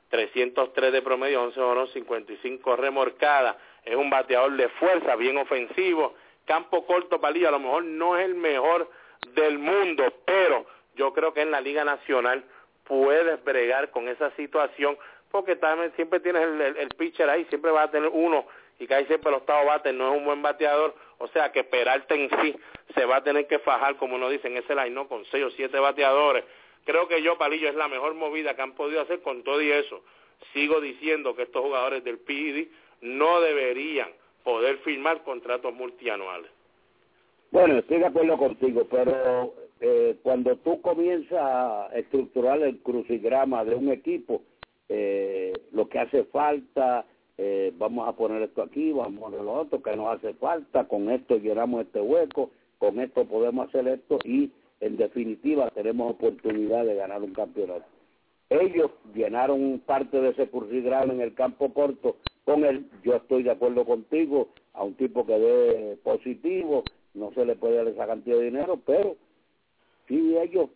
303 0.08 0.92
de 0.92 1.02
promedio, 1.02 1.42
11 1.42 1.60
horas, 1.60 1.90
55 1.90 2.76
remorcada. 2.76 3.58
Es 3.84 3.96
un 3.96 4.08
bateador 4.08 4.52
de 4.56 4.68
fuerza, 4.70 5.14
bien 5.16 5.36
ofensivo. 5.36 6.14
Campo 6.46 6.86
corto, 6.86 7.20
palillo, 7.20 7.48
a 7.48 7.52
lo 7.52 7.58
mejor 7.58 7.84
no 7.84 8.16
es 8.16 8.24
el 8.24 8.34
mejor 8.34 8.88
del 9.34 9.58
mundo, 9.58 10.04
pero 10.24 10.64
yo 10.94 11.12
creo 11.12 11.34
que 11.34 11.42
en 11.42 11.50
la 11.50 11.60
Liga 11.60 11.84
Nacional 11.84 12.44
puedes 12.84 13.44
bregar 13.44 13.90
con 13.90 14.08
esa 14.08 14.30
situación 14.36 14.96
porque 15.30 15.56
también 15.56 15.92
siempre 15.96 16.20
tienes 16.20 16.42
el, 16.42 16.88
pitcher 16.96 17.28
ahí, 17.28 17.44
siempre 17.46 17.70
vas 17.70 17.88
a 17.88 17.90
tener 17.90 18.08
uno 18.10 18.46
y 18.78 18.92
ahí 18.92 19.06
siempre 19.06 19.30
el 19.30 19.36
octavo 19.36 19.66
bate 19.66 19.92
no 19.92 20.12
es 20.12 20.18
un 20.18 20.24
buen 20.24 20.42
bateador, 20.42 20.94
o 21.18 21.28
sea 21.28 21.50
que 21.52 21.64
Peralta 21.64 22.14
en 22.14 22.28
sí 22.40 22.54
se 22.94 23.04
va 23.04 23.16
a 23.16 23.24
tener 23.24 23.46
que 23.46 23.58
fajar, 23.58 23.96
como 23.96 24.18
nos 24.18 24.30
dicen, 24.30 24.56
ese 24.56 24.74
line 24.74 24.90
no 24.90 25.08
con 25.08 25.24
seis 25.26 25.44
o 25.44 25.50
siete 25.50 25.78
bateadores. 25.78 26.44
Creo 26.84 27.08
que 27.08 27.22
yo, 27.22 27.36
Palillo, 27.36 27.68
es 27.68 27.74
la 27.74 27.88
mejor 27.88 28.14
movida 28.14 28.54
que 28.54 28.62
han 28.62 28.74
podido 28.74 29.00
hacer 29.00 29.20
con 29.20 29.42
todo 29.42 29.60
y 29.60 29.72
eso. 29.72 30.02
Sigo 30.52 30.80
diciendo 30.80 31.34
que 31.34 31.42
estos 31.42 31.62
jugadores 31.62 32.04
del 32.04 32.18
PID 32.18 32.68
no 33.00 33.40
deberían 33.40 34.08
poder 34.44 34.78
firmar 34.78 35.22
contratos 35.24 35.74
multianuales. 35.74 36.50
Bueno, 37.50 37.78
estoy 37.78 37.98
de 37.98 38.06
acuerdo 38.06 38.36
contigo, 38.36 38.86
pero 38.90 39.54
eh, 39.80 40.16
cuando 40.22 40.56
tú 40.56 40.80
comienzas 40.80 41.40
a 41.40 41.88
estructurar 41.94 42.60
el 42.62 42.78
crucigrama 42.78 43.64
de 43.64 43.74
un 43.74 43.90
equipo, 43.90 44.42
eh, 44.88 45.52
lo 45.72 45.88
que 45.88 45.98
hace 45.98 46.24
falta, 46.24 47.04
eh, 47.38 47.72
vamos 47.76 48.08
a 48.08 48.12
poner 48.12 48.42
esto 48.42 48.62
aquí, 48.62 48.92
vamos 48.92 49.18
a 49.18 49.26
poner 49.26 49.40
lo 49.42 49.52
otro, 49.52 49.82
que 49.82 49.96
nos 49.96 50.16
hace 50.16 50.34
falta, 50.34 50.84
con 50.88 51.10
esto 51.10 51.36
llenamos 51.36 51.82
este 51.82 52.00
hueco, 52.00 52.50
con 52.78 53.00
esto 53.00 53.24
podemos 53.24 53.68
hacer 53.68 53.86
esto 53.88 54.18
y 54.24 54.50
en 54.80 54.96
definitiva 54.96 55.70
tenemos 55.70 56.12
oportunidad 56.12 56.84
de 56.84 56.94
ganar 56.94 57.22
un 57.22 57.32
campeonato. 57.32 57.84
Ellos 58.48 58.90
llenaron 59.14 59.82
parte 59.84 60.20
de 60.20 60.30
ese 60.30 60.48
crucigrama 60.48 61.12
en 61.12 61.20
el 61.20 61.34
campo 61.34 61.72
corto 61.74 62.16
con 62.44 62.64
él, 62.64 62.86
yo 63.02 63.16
estoy 63.16 63.42
de 63.42 63.50
acuerdo 63.50 63.84
contigo, 63.84 64.48
a 64.72 64.84
un 64.84 64.94
tipo 64.94 65.26
que 65.26 65.36
dé 65.36 65.98
positivo, 66.04 66.84
no 67.14 67.32
se 67.32 67.44
le 67.44 67.56
puede 67.56 67.76
dar 67.76 67.88
esa 67.88 68.06
cantidad 68.06 68.36
de 68.36 68.44
dinero, 68.44 68.80
pero 68.86 69.16
si 70.06 70.36
ellos, 70.36 70.70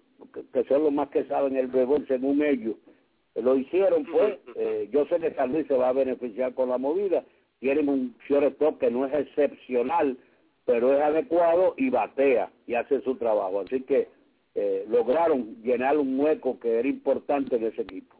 que, 0.52 0.64
son 0.64 0.84
los 0.84 0.92
más 0.92 1.10
que 1.10 1.24
saben 1.26 1.56
el 1.56 1.68
béisbol 1.68 2.06
según 2.08 2.42
ellos, 2.42 2.74
lo 3.34 3.56
hicieron, 3.56 4.04
pues, 4.04 4.38
eh, 4.56 4.88
yo 4.90 5.06
sé 5.06 5.18
que 5.20 5.32
San 5.34 5.52
Luis 5.52 5.66
se 5.66 5.76
va 5.76 5.88
a 5.88 5.92
beneficiar 5.92 6.54
con 6.54 6.68
la 6.68 6.78
movida. 6.78 7.24
Tienen 7.60 7.88
un 7.88 8.16
shortstop 8.28 8.78
que 8.78 8.90
no 8.90 9.06
es 9.06 9.14
excepcional, 9.14 10.16
pero 10.64 10.92
es 10.92 11.00
adecuado 11.00 11.74
y 11.76 11.90
batea 11.90 12.50
y 12.66 12.74
hace 12.74 13.00
su 13.02 13.16
trabajo. 13.16 13.60
Así 13.60 13.82
que 13.82 14.08
eh, 14.54 14.84
lograron 14.88 15.62
llenar 15.62 15.96
un 15.98 16.18
hueco 16.18 16.58
que 16.58 16.78
era 16.78 16.88
importante 16.88 17.56
en 17.56 17.66
ese 17.66 17.82
equipo. 17.82 18.16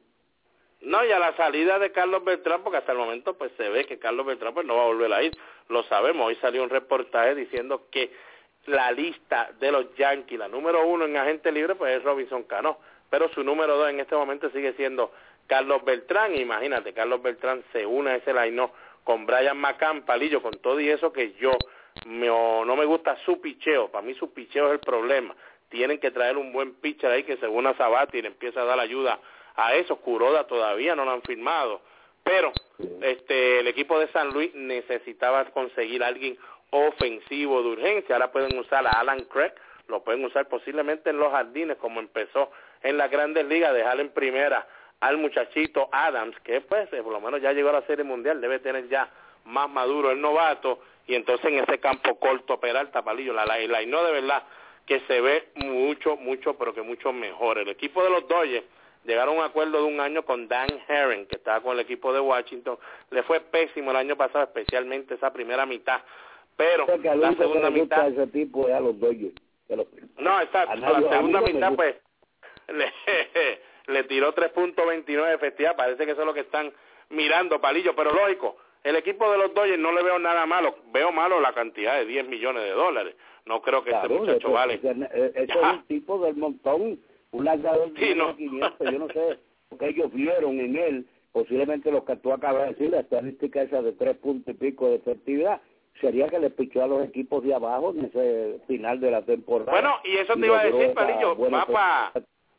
No, 0.83 1.05
y 1.05 1.11
a 1.11 1.19
la 1.19 1.37
salida 1.37 1.79
de 1.79 1.93
Carlos 1.93 2.25
Beltrán, 2.25 2.63
porque 2.63 2.79
hasta 2.79 2.93
el 2.93 2.99
momento 2.99 3.37
pues 3.37 3.53
se 3.57 3.69
ve 3.69 3.85
que 3.85 3.99
Carlos 3.99 4.25
Beltrán 4.25 4.55
pues 4.55 4.67
no 4.67 4.77
va 4.77 4.85
a 4.85 4.87
volver 4.87 5.13
a 5.13 5.23
ir, 5.23 5.37
lo 5.69 5.83
sabemos, 5.85 6.27
hoy 6.27 6.37
salió 6.37 6.63
un 6.63 6.71
reportaje 6.71 7.35
diciendo 7.35 7.89
que 7.91 8.11
la 8.67 8.91
lista 8.93 9.51
de 9.61 9.73
los 9.73 9.95
Yankees, 9.97 10.39
la 10.39 10.49
número 10.49 10.87
uno 10.87 11.05
en 11.05 11.17
agente 11.17 11.53
libre 11.53 11.75
pues 11.75 11.97
es 11.97 12.03
Robinson 12.03 12.45
Cano, 12.45 12.79
pero 13.11 13.29
su 13.31 13.43
número 13.43 13.77
dos 13.77 13.91
en 13.91 14.01
este 14.01 14.15
momento 14.15 14.49
sigue 14.51 14.73
siendo 14.75 15.13
Carlos 15.47 15.85
Beltrán. 15.85 16.35
Imagínate, 16.37 16.95
Carlos 16.95 17.21
Beltrán 17.21 17.63
se 17.73 17.85
une 17.85 18.13
a 18.13 18.17
ese 18.17 18.33
line 18.33 18.71
con 19.05 19.27
Brian 19.27 19.59
McCann, 19.59 20.03
Palillo, 20.03 20.41
con 20.41 20.53
todo 20.53 20.81
y 20.81 20.89
eso 20.89 21.13
que 21.13 21.33
yo 21.35 21.51
no 22.07 22.77
me 22.77 22.85
gusta 22.85 23.17
su 23.25 23.41
picheo. 23.41 23.91
Para 23.91 24.07
mí 24.07 24.15
su 24.15 24.33
picheo 24.33 24.69
es 24.69 24.73
el 24.75 24.79
problema. 24.79 25.35
Tienen 25.69 25.99
que 25.99 26.11
traer 26.11 26.37
un 26.37 26.53
buen 26.53 26.75
pitcher 26.75 27.11
ahí 27.11 27.25
que 27.25 27.37
según 27.39 27.67
a 27.67 27.75
Sabati 27.75 28.23
le 28.23 28.29
empieza 28.29 28.63
a 28.63 28.65
dar 28.65 28.79
ayuda 28.79 29.19
a 29.57 29.75
eso. 29.75 29.97
Kuroda 29.97 30.47
todavía 30.47 30.95
no 30.95 31.05
lo 31.05 31.11
han 31.11 31.23
firmado. 31.23 31.81
Pero 32.23 32.53
este 33.01 33.61
el 33.61 33.67
equipo 33.67 33.99
de 33.99 34.09
San 34.09 34.31
Luis 34.31 34.55
necesitaba 34.55 35.45
conseguir 35.47 36.05
a 36.05 36.09
alguien 36.09 36.39
ofensivo 36.71 37.63
de 37.63 37.69
urgencia. 37.71 38.15
Ahora 38.15 38.31
pueden 38.31 38.57
usar 38.59 38.87
a 38.87 38.91
Alan 38.91 39.25
Craig, 39.25 39.53
lo 39.89 40.05
pueden 40.05 40.25
usar 40.25 40.49
posiblemente 40.49 41.11
en 41.11 41.19
los 41.19 41.33
jardines 41.33 41.77
como 41.79 42.01
empezó 42.01 42.51
en 42.83 42.97
las 42.97 43.11
grandes 43.11 43.47
ligas, 43.47 43.75
dejar 43.75 44.01
en 44.01 44.11
primera 44.11 44.67
al 45.01 45.17
muchachito 45.17 45.89
Adams, 45.93 46.39
que 46.41 46.61
pues 46.61 46.93
eh, 46.93 47.03
por 47.03 47.13
lo 47.13 47.21
menos 47.21 47.41
ya 47.41 47.53
llegó 47.53 47.71
a 47.71 47.75
la 47.75 47.83
Serie 47.83 48.05
Mundial, 48.05 48.41
debe 48.41 48.59
tener 48.59 48.89
ya 48.89 49.09
más 49.47 49.69
maduro 49.69 50.11
el 50.11 50.21
novato, 50.21 50.81
y 51.07 51.15
entonces 51.15 51.47
en 51.47 51.59
ese 51.59 51.79
campo 51.79 52.19
corto 52.19 52.61
Peralta, 52.61 53.03
Palillo, 53.03 53.33
la, 53.33 53.47
la, 53.47 53.83
y 53.83 53.87
no 53.87 54.05
de 54.05 54.13
verdad 54.13 54.43
que 54.87 55.01
se 55.01 55.21
ve 55.21 55.49
mucho, 55.55 56.17
mucho, 56.17 56.55
pero 56.55 56.75
que 56.75 56.83
mucho 56.83 57.13
mejor. 57.13 57.59
El 57.59 57.69
equipo 57.69 58.03
de 58.03 58.11
los 58.11 58.29
Dodgers 58.29 58.65
llegaron 59.05 59.37
a 59.37 59.39
un 59.39 59.45
acuerdo 59.45 59.79
de 59.79 59.85
un 59.85 60.01
año 60.01 60.25
con 60.25 60.49
Dan 60.49 60.69
Herring, 60.89 61.27
que 61.27 61.37
estaba 61.37 61.61
con 61.61 61.75
el 61.75 61.81
equipo 61.81 62.13
de 62.13 62.21
Washington, 62.21 62.79
le 63.11 63.23
fue 63.23 63.41
pésimo 63.41 63.93
el 63.93 63.97
año 63.97 64.17
pasado, 64.17 64.45
especialmente 64.45 65.15
esa 65.15 65.33
primera 65.33 65.65
mitad, 65.65 66.01
pero 66.57 66.87
la 66.87 67.35
segunda 67.35 67.71
mitad... 67.71 68.09
Ese 68.09 68.27
tipo 68.27 68.67
a 68.67 68.81
los 68.81 68.99
Dodgers. 69.01 69.35
No, 70.19 70.41
exacto, 70.41 70.77
la 70.77 71.09
segunda 71.09 71.41
mitad 71.41 71.73
pues 71.75 71.97
le, 72.73 72.93
le 73.93 74.05
tiró 74.05 74.35
3.29 74.35 75.35
efectividad, 75.35 75.77
parece 75.77 76.05
que 76.05 76.13
eso 76.13 76.23
es 76.23 76.27
lo 76.27 76.35
que 76.35 76.41
están 76.41 76.73
mirando, 77.11 77.61
Palillo, 77.61 77.95
pero 77.95 78.13
lógico, 78.13 78.57
el 78.83 78.97
equipo 78.97 79.31
de 79.31 79.39
los 79.39 79.55
Dodgers 79.55 79.79
no 79.79 79.93
le 79.93 80.03
veo 80.03 80.19
nada 80.19 80.47
malo, 80.47 80.77
veo 80.93 81.13
malo 81.13 81.41
la 81.41 81.53
cantidad 81.53 81.97
de 81.97 82.07
10 82.07 82.29
millones 82.29 82.63
de 82.63 82.71
dólares, 82.71 83.15
no 83.47 83.61
creo 83.61 83.83
que 83.83 83.91
este 83.91 84.09
muchacho 84.09 84.53
vale. 84.53 84.75
Eso 84.75 84.91
es 85.35 85.57
un 85.73 85.83
tipo 85.87 86.19
del 86.19 86.37
montón, 86.37 86.99
un 87.33 87.45
lanzador 87.45 87.93
de 87.93 88.15
no. 88.15 88.37
500, 88.37 88.93
yo 88.93 88.99
no 88.99 89.09
sé, 89.09 89.39
porque 89.69 89.89
ellos 89.89 90.13
vieron 90.13 90.59
en 90.61 90.77
él, 90.77 91.07
posiblemente 91.33 91.91
lo 91.91 92.05
que 92.05 92.17
tú 92.17 92.33
acabas 92.33 92.63
de 92.63 92.69
decir, 92.71 92.91
la 92.91 93.01
estadística 93.01 93.63
esa 93.63 93.83
de 93.83 93.93
tres 93.93 94.17
puntos 94.17 94.55
y 94.55 94.59
pico 94.59 94.89
de 94.89 94.97
efectividad, 94.97 95.61
sería 96.01 96.29
que 96.29 96.39
le 96.39 96.51
pichó 96.51 96.83
a 96.83 96.87
los 96.87 97.05
equipos 97.05 97.43
de 97.45 97.55
abajo 97.55 97.91
en 97.91 98.07
ese 98.07 98.61
final 98.67 99.01
de 99.01 99.11
la 99.11 99.23
temporada. 99.23 99.73
Bueno, 99.73 99.97
y 100.05 100.17
eso 100.17 100.35
te 100.35 100.47
iba 100.47 100.61
a 100.61 100.65
decir, 100.65 100.95
Palillo, 100.95 101.37
va 101.37 101.67
para 101.67 102.13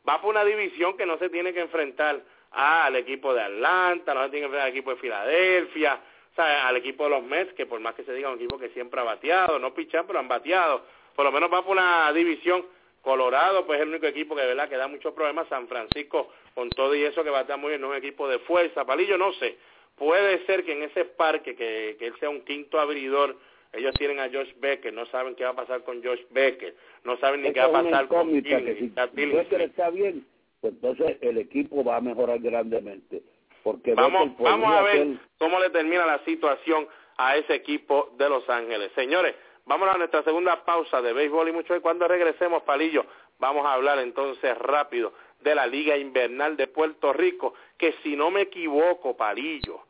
va 0.07 0.17
para 0.17 0.27
una 0.27 0.45
división 0.45 0.97
que 0.97 1.05
no 1.05 1.17
se 1.17 1.29
tiene 1.29 1.53
que 1.53 1.61
enfrentar 1.61 2.21
al 2.51 2.95
equipo 2.95 3.33
de 3.33 3.41
Atlanta, 3.41 4.13
no 4.13 4.23
se 4.23 4.29
tiene 4.29 4.41
que 4.41 4.45
enfrentar 4.45 4.67
al 4.67 4.73
equipo 4.73 4.91
de 4.91 4.97
Filadelfia, 4.97 5.99
o 6.31 6.35
sea, 6.35 6.67
al 6.67 6.77
equipo 6.77 7.05
de 7.05 7.09
los 7.11 7.23
Mets, 7.23 7.53
que 7.53 7.65
por 7.65 7.79
más 7.79 7.95
que 7.95 8.03
se 8.03 8.13
diga 8.13 8.29
un 8.29 8.35
equipo 8.35 8.57
que 8.57 8.69
siempre 8.69 8.99
ha 8.99 9.03
bateado, 9.03 9.59
no 9.59 9.73
pichan, 9.73 10.05
pero 10.07 10.19
han 10.19 10.27
bateado, 10.27 10.85
por 11.15 11.25
lo 11.25 11.31
menos 11.31 11.51
va 11.51 11.61
para 11.61 11.71
una 11.71 12.13
división 12.13 12.65
Colorado, 13.01 13.65
pues 13.65 13.79
es 13.79 13.83
el 13.83 13.89
único 13.89 14.05
equipo 14.05 14.35
que 14.35 14.41
de 14.41 14.49
verdad 14.49 14.69
que 14.69 14.77
da 14.77 14.87
muchos 14.87 15.13
problemas. 15.13 15.47
San 15.47 15.67
Francisco, 15.67 16.29
con 16.53 16.69
todo 16.69 16.93
y 16.93 17.03
eso 17.03 17.23
que 17.23 17.31
batea 17.31 17.57
muy 17.57 17.69
bien, 17.69 17.81
no 17.81 17.87
es 17.87 17.91
un 17.91 17.97
equipo 17.97 18.27
de 18.27 18.39
fuerza. 18.39 18.85
Palillo, 18.85 19.17
no 19.17 19.33
sé. 19.33 19.57
Puede 19.95 20.45
ser 20.45 20.63
que 20.63 20.73
en 20.73 20.83
ese 20.83 21.05
parque, 21.05 21.55
que, 21.55 21.95
que 21.97 22.07
él 22.07 22.13
sea 22.19 22.29
un 22.29 22.41
quinto 22.41 22.79
abridor, 22.79 23.35
ellos 23.73 23.95
tienen 23.95 24.19
a 24.19 24.29
Josh 24.29 24.53
Becker, 24.59 24.93
no 24.93 25.05
saben 25.07 25.35
qué 25.35 25.43
va 25.43 25.51
a 25.51 25.55
pasar 25.55 25.83
con 25.83 26.03
Josh 26.03 26.21
Becker, 26.29 26.75
no 27.03 27.17
saben 27.17 27.41
ni 27.41 27.53
qué 27.53 27.61
va 27.61 27.79
a 27.79 27.83
pasar 27.83 28.07
con 28.07 28.29
que 28.41 28.75
si 28.79 29.25
Becker 29.25 29.61
está 29.61 29.89
bien, 29.89 30.25
pues 30.59 30.73
entonces 30.73 31.17
el 31.21 31.37
equipo 31.37 31.83
va 31.83 31.97
a 31.97 32.01
mejorar 32.01 32.39
grandemente. 32.39 33.21
Porque 33.63 33.93
vamos, 33.93 34.37
vamos 34.39 34.71
a 34.71 34.81
ver 34.81 35.07
cómo 35.37 35.59
le 35.59 35.69
termina 35.69 36.05
la 36.05 36.19
situación 36.25 36.87
a 37.17 37.37
ese 37.37 37.53
equipo 37.53 38.09
de 38.17 38.27
Los 38.27 38.49
Ángeles. 38.49 38.91
Señores, 38.95 39.35
vamos 39.65 39.87
a 39.87 39.97
nuestra 39.97 40.23
segunda 40.23 40.65
pausa 40.65 41.01
de 41.01 41.13
béisbol 41.13 41.49
y 41.49 41.51
mucho 41.51 41.75
y 41.75 41.79
cuando 41.79 42.07
regresemos, 42.07 42.63
Palillo, 42.63 43.05
vamos 43.39 43.65
a 43.65 43.73
hablar 43.73 43.99
entonces 43.99 44.57
rápido 44.57 45.13
de 45.41 45.55
la 45.55 45.67
Liga 45.67 45.97
Invernal 45.97 46.57
de 46.57 46.67
Puerto 46.67 47.13
Rico, 47.13 47.53
que 47.77 47.93
si 48.03 48.15
no 48.15 48.31
me 48.31 48.41
equivoco, 48.41 49.15
Palillo, 49.15 49.81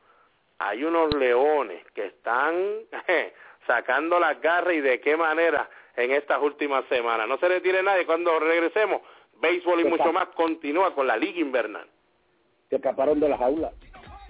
hay 0.60 0.84
unos 0.84 1.14
leones 1.16 1.84
que 1.94 2.06
están 2.06 2.56
sacando 3.68 4.20
las 4.20 4.42
garras 4.42 4.74
y 4.74 4.82
de 4.82 5.00
qué 5.00 5.18
manera 5.18 5.70
en 5.96 6.12
estas 6.12 6.42
últimas 6.42 6.86
semanas. 6.86 7.28
No 7.28 7.38
se 7.38 7.48
retire 7.48 7.84
nadie. 7.84 8.06
Cuando 8.06 8.40
regresemos, 8.40 9.02
béisbol 9.42 9.82
y 9.82 9.86
mucho 9.86 10.14
más 10.14 10.28
continúa 10.30 10.94
con 10.94 11.08
la 11.08 11.18
Liga 11.18 11.40
Invernal. 11.40 11.88
Se 12.70 12.76
escaparon 12.78 13.20
de 13.20 13.30
la 13.30 13.38
jaula. 13.38 13.72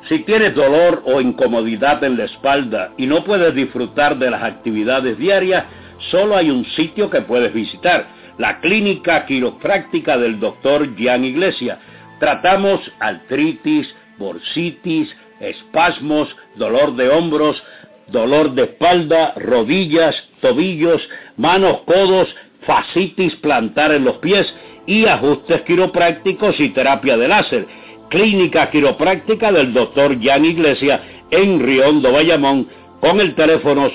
Si 0.09 0.19
tienes 0.21 0.55
dolor 0.55 1.03
o 1.07 1.23
incomodidad 1.23 2.05
en 2.05 2.19
la 2.19 2.25
espalda 2.25 2.93
y 2.99 3.07
no 3.07 3.25
puedes 3.25 3.55
disfrutar 3.55 4.19
de 4.19 4.31
las 4.31 4.43
actividades 4.43 5.17
diarias, 5.17 5.65
solo 6.11 6.37
hay 6.37 6.51
un 6.51 6.67
sitio 6.67 7.09
que 7.09 7.23
puedes 7.23 7.55
visitar, 7.55 8.07
la 8.37 8.61
clínica 8.61 9.25
quiropráctica 9.25 10.19
del 10.19 10.39
doctor 10.39 10.95
Gian 10.95 11.25
Iglesia. 11.25 11.79
Tratamos 12.21 12.83
artritis, 13.01 13.95
bursitis, 14.19 15.09
espasmos, 15.41 16.29
dolor 16.57 16.97
de 16.97 17.09
hombros, 17.09 17.63
dolor 18.09 18.53
de 18.53 18.65
espalda, 18.65 19.35
rodillas, 19.37 20.15
tobillos, 20.41 21.07
manos, 21.37 21.81
codos, 21.87 22.29
fascitis 22.67 23.35
plantar 23.37 23.93
en 23.93 24.05
los 24.05 24.17
pies 24.19 24.47
y 24.87 25.07
ajustes 25.07 25.63
quiroprácticos 25.63 26.59
y 26.61 26.71
terapia 26.71 27.17
de 27.17 27.29
láser. 27.29 27.67
Clínica 28.09 28.71
Quiropráctica 28.71 29.51
del 29.51 29.73
Dr. 29.73 30.19
Jan 30.23 30.45
Iglesia 30.45 31.01
en 31.31 31.61
Riondo, 31.61 32.13
Bayamón, 32.13 32.69
con 33.01 33.21
el 33.21 33.35
teléfono 33.35 33.91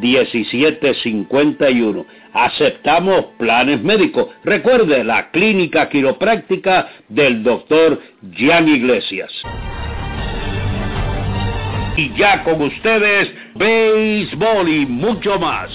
787-251-1751. 0.00 2.06
Aceptamos 2.32 3.26
planes 3.38 3.82
médicos. 3.82 4.28
Recuerde 4.44 5.04
la 5.04 5.30
Clínica 5.30 5.88
Quiropráctica 5.88 6.88
del 7.08 7.42
Dr. 7.42 8.00
Jan 8.36 8.68
Iglesias. 8.68 9.32
Y 11.96 12.12
ya 12.16 12.44
con 12.44 12.60
ustedes, 12.60 13.32
béisbol 13.54 14.68
y 14.68 14.84
mucho 14.84 15.38
más. 15.38 15.70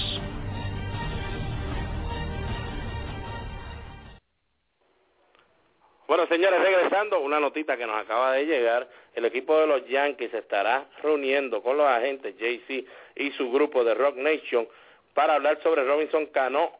Bueno, 6.12 6.26
señores, 6.26 6.60
regresando, 6.60 7.20
una 7.20 7.40
notita 7.40 7.74
que 7.78 7.86
nos 7.86 7.96
acaba 7.96 8.32
de 8.32 8.44
llegar. 8.44 8.86
El 9.14 9.24
equipo 9.24 9.58
de 9.58 9.66
los 9.66 9.88
Yankees 9.88 10.34
estará 10.34 10.84
reuniendo 11.02 11.62
con 11.62 11.78
los 11.78 11.86
agentes 11.86 12.36
JC 12.36 12.84
y 13.16 13.30
su 13.30 13.50
grupo 13.50 13.82
de 13.82 13.94
Rock 13.94 14.16
Nation 14.16 14.68
para 15.14 15.36
hablar 15.36 15.58
sobre 15.62 15.84
Robinson 15.84 16.26
Cano, 16.26 16.70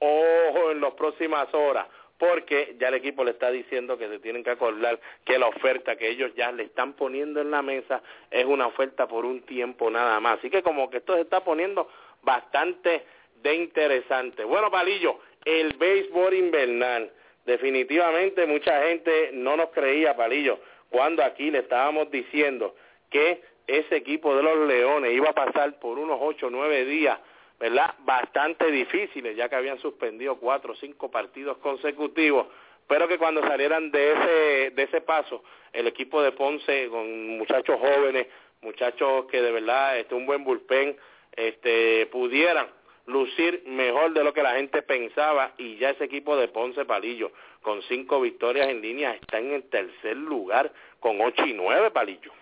ojo, 0.00 0.72
en 0.72 0.80
las 0.80 0.94
próximas 0.94 1.46
horas, 1.54 1.86
porque 2.18 2.74
ya 2.80 2.88
el 2.88 2.94
equipo 2.94 3.22
le 3.22 3.30
está 3.30 3.52
diciendo 3.52 3.96
que 3.96 4.08
se 4.08 4.18
tienen 4.18 4.42
que 4.42 4.50
acordar 4.50 4.98
que 5.24 5.38
la 5.38 5.46
oferta 5.46 5.94
que 5.94 6.08
ellos 6.08 6.32
ya 6.34 6.50
le 6.50 6.64
están 6.64 6.94
poniendo 6.94 7.40
en 7.40 7.52
la 7.52 7.62
mesa 7.62 8.02
es 8.28 8.44
una 8.44 8.66
oferta 8.66 9.06
por 9.06 9.24
un 9.24 9.42
tiempo 9.42 9.88
nada 9.88 10.18
más. 10.18 10.40
Así 10.40 10.50
que 10.50 10.64
como 10.64 10.90
que 10.90 10.96
esto 10.96 11.14
se 11.14 11.20
está 11.20 11.44
poniendo 11.44 11.88
bastante 12.24 13.04
de 13.40 13.54
interesante. 13.54 14.42
Bueno, 14.42 14.68
Palillo, 14.68 15.20
el 15.44 15.74
béisbol 15.74 16.34
invernal 16.34 17.12
definitivamente 17.46 18.46
mucha 18.46 18.82
gente 18.82 19.30
no 19.32 19.56
nos 19.56 19.70
creía, 19.70 20.16
Palillo, 20.16 20.58
cuando 20.88 21.22
aquí 21.24 21.50
le 21.50 21.60
estábamos 21.60 22.10
diciendo 22.10 22.74
que 23.10 23.42
ese 23.66 23.96
equipo 23.96 24.34
de 24.36 24.42
los 24.42 24.66
Leones 24.66 25.12
iba 25.12 25.30
a 25.30 25.34
pasar 25.34 25.78
por 25.78 25.98
unos 25.98 26.18
ocho 26.20 26.48
o 26.48 26.50
nueve 26.50 26.84
días, 26.84 27.18
¿verdad? 27.58 27.94
Bastante 28.00 28.70
difíciles, 28.70 29.36
ya 29.36 29.48
que 29.48 29.56
habían 29.56 29.78
suspendido 29.78 30.36
cuatro 30.36 30.72
o 30.72 30.76
cinco 30.76 31.10
partidos 31.10 31.58
consecutivos, 31.58 32.46
pero 32.88 33.06
que 33.06 33.18
cuando 33.18 33.40
salieran 33.42 33.90
de 33.90 34.12
ese, 34.12 34.70
de 34.70 34.82
ese 34.82 35.00
paso, 35.02 35.44
el 35.72 35.86
equipo 35.86 36.20
de 36.22 36.32
Ponce, 36.32 36.88
con 36.88 37.38
muchachos 37.38 37.78
jóvenes, 37.78 38.26
muchachos 38.62 39.26
que 39.26 39.40
de 39.40 39.52
verdad, 39.52 39.98
este, 39.98 40.14
un 40.14 40.26
buen 40.26 40.42
bullpen, 40.42 40.96
este, 41.36 42.06
pudieran 42.06 42.66
lucir 43.06 43.64
mejor 43.66 44.12
de 44.12 44.24
lo 44.24 44.32
que 44.32 44.42
la 44.42 44.56
gente 44.56 44.82
pensaba 44.82 45.52
y 45.58 45.76
ya 45.78 45.90
ese 45.90 46.04
equipo 46.04 46.36
de 46.36 46.48
Ponce 46.48 46.84
Palillo 46.84 47.32
con 47.62 47.82
cinco 47.82 48.20
victorias 48.20 48.68
en 48.68 48.80
línea 48.80 49.12
está 49.12 49.38
en 49.38 49.52
el 49.52 49.64
tercer 49.64 50.16
lugar 50.16 50.72
con 51.00 51.20
ocho 51.20 51.46
y 51.46 51.52
nueve 51.54 51.90
Palillo. 51.90 52.32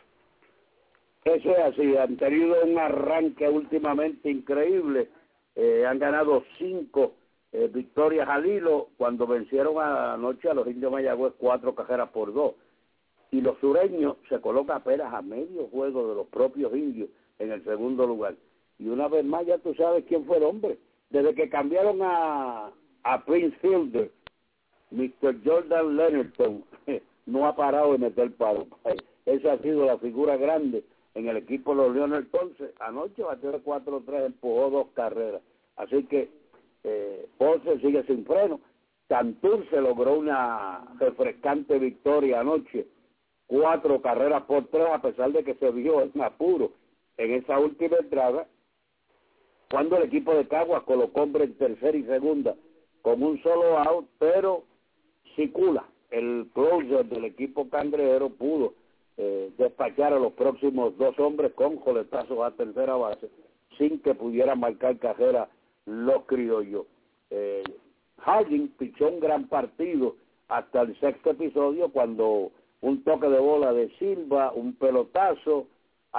Eso 1.25 1.51
es 1.51 1.59
así, 1.59 1.97
han 1.97 2.17
tenido 2.17 2.63
un 2.65 2.79
arranque 2.79 3.49
últimamente 3.49 4.31
increíble, 4.31 5.09
eh, 5.55 5.85
han 5.87 5.99
ganado 5.99 6.45
cinco 6.57 7.15
eh, 7.53 7.69
victorias 7.73 8.29
al 8.29 8.47
hilo 8.47 8.89
cuando 8.97 9.27
vencieron 9.27 9.79
anoche 9.79 10.49
a 10.49 10.55
los 10.55 10.67
indios 10.67 10.93
Mayagüez 10.93 11.35
cuatro 11.39 11.75
cajeras 11.75 12.11
por 12.11 12.33
dos. 12.33 12.55
Y 13.31 13.41
los 13.41 13.59
sureños 13.59 14.17
se 14.29 14.41
colocan 14.41 14.79
apenas 14.79 15.13
a 15.13 15.21
medio 15.21 15.67
juego 15.67 16.09
de 16.09 16.15
los 16.15 16.27
propios 16.29 16.75
indios 16.75 17.11
en 17.39 17.53
el 17.53 17.63
segundo 17.65 18.07
lugar. 18.07 18.35
Y 18.79 18.89
una 18.89 19.09
vez 19.09 19.24
más 19.24 19.47
ya 19.47 19.59
tú 19.59 19.74
sabes 19.74 20.05
quién 20.07 20.24
fue 20.24 20.37
el 20.39 20.45
hombre. 20.45 20.79
Desde 21.11 21.35
que 21.35 21.49
cambiaron 21.49 22.01
a, 22.03 22.70
a 23.03 23.24
Prince 23.24 23.57
Fielder, 23.59 24.11
Mr. 24.91 25.37
Jordan 25.45 25.97
Leonardson 25.97 26.64
no 27.26 27.47
ha 27.47 27.57
parado 27.57 27.93
de 27.93 27.99
meter 27.99 28.33
palo. 28.33 28.66
Esa 29.26 29.53
ha 29.55 29.59
sido 29.59 29.85
la 29.85 29.99
figura 29.99 30.37
grande 30.37 30.85
en 31.14 31.29
el 31.29 31.37
equipo 31.37 31.74
de 31.74 31.83
los 31.83 31.95
Leones 31.95 32.26
Ponce. 32.26 32.72
Anoche 32.81 33.22
batió 33.22 33.53
4-3, 33.62 34.26
empujó 34.26 34.70
dos 34.70 34.87
carreras. 34.95 35.43
Así 35.76 36.05
que 36.05 36.31
eh, 36.85 37.26
Ponce 37.37 37.79
sigue 37.81 38.05
sin 38.05 38.24
freno. 38.24 38.61
se 39.09 39.81
logró 39.81 40.18
una 40.18 40.85
refrescante 40.99 41.79
victoria 41.79 42.41
anoche. 42.41 42.87
Cuatro 43.47 44.01
carreras 44.03 44.45
por 44.45 44.66
tres, 44.66 44.87
a 44.93 45.01
pesar 45.01 45.33
de 45.33 45.43
que 45.43 45.55
se 45.55 45.70
vio 45.70 46.03
en 46.03 46.22
apuro 46.22 46.72
en 47.16 47.33
esa 47.33 47.59
última 47.59 47.97
entrada 47.97 48.47
cuando 49.71 49.97
el 49.97 50.05
equipo 50.05 50.35
de 50.35 50.47
Caguas 50.47 50.83
colocó 50.85 51.23
hombre 51.23 51.45
en 51.45 51.55
tercera 51.55 51.97
y 51.97 52.05
segunda 52.05 52.55
con 53.03 53.23
un 53.23 53.41
solo 53.43 53.79
out, 53.79 54.07
pero 54.19 54.64
Sicula, 55.37 55.85
el 56.11 56.49
closer 56.55 57.07
del 57.07 57.25
equipo 57.25 57.69
cangrejero, 57.69 58.31
pudo 58.31 58.75
eh, 59.16 59.51
despachar 59.59 60.12
a 60.12 60.19
los 60.19 60.33
próximos 60.33 60.97
dos 60.97 61.19
hombres 61.19 61.53
con 61.55 61.77
coletazos 61.77 62.39
a 62.41 62.51
tercera 62.53 62.97
base 62.97 63.29
sin 63.77 64.01
que 64.01 64.14
pudiera 64.14 64.55
marcar 64.55 64.99
cajera 64.99 65.49
los 65.87 66.25
criollos. 66.25 66.87
Eh, 67.31 67.62
pichó 68.79 69.09
un 69.09 69.21
gran 69.21 69.49
partido 69.49 70.16
hasta 70.49 70.83
el 70.83 70.99
sexto 71.01 71.31
episodio 71.31 71.91
cuando 71.91 72.51
un 72.81 73.03
toque 73.05 73.29
de 73.29 73.39
bola 73.39 73.73
de 73.73 73.91
Silva, 73.99 74.53
un 74.53 74.75
pelotazo, 74.75 75.66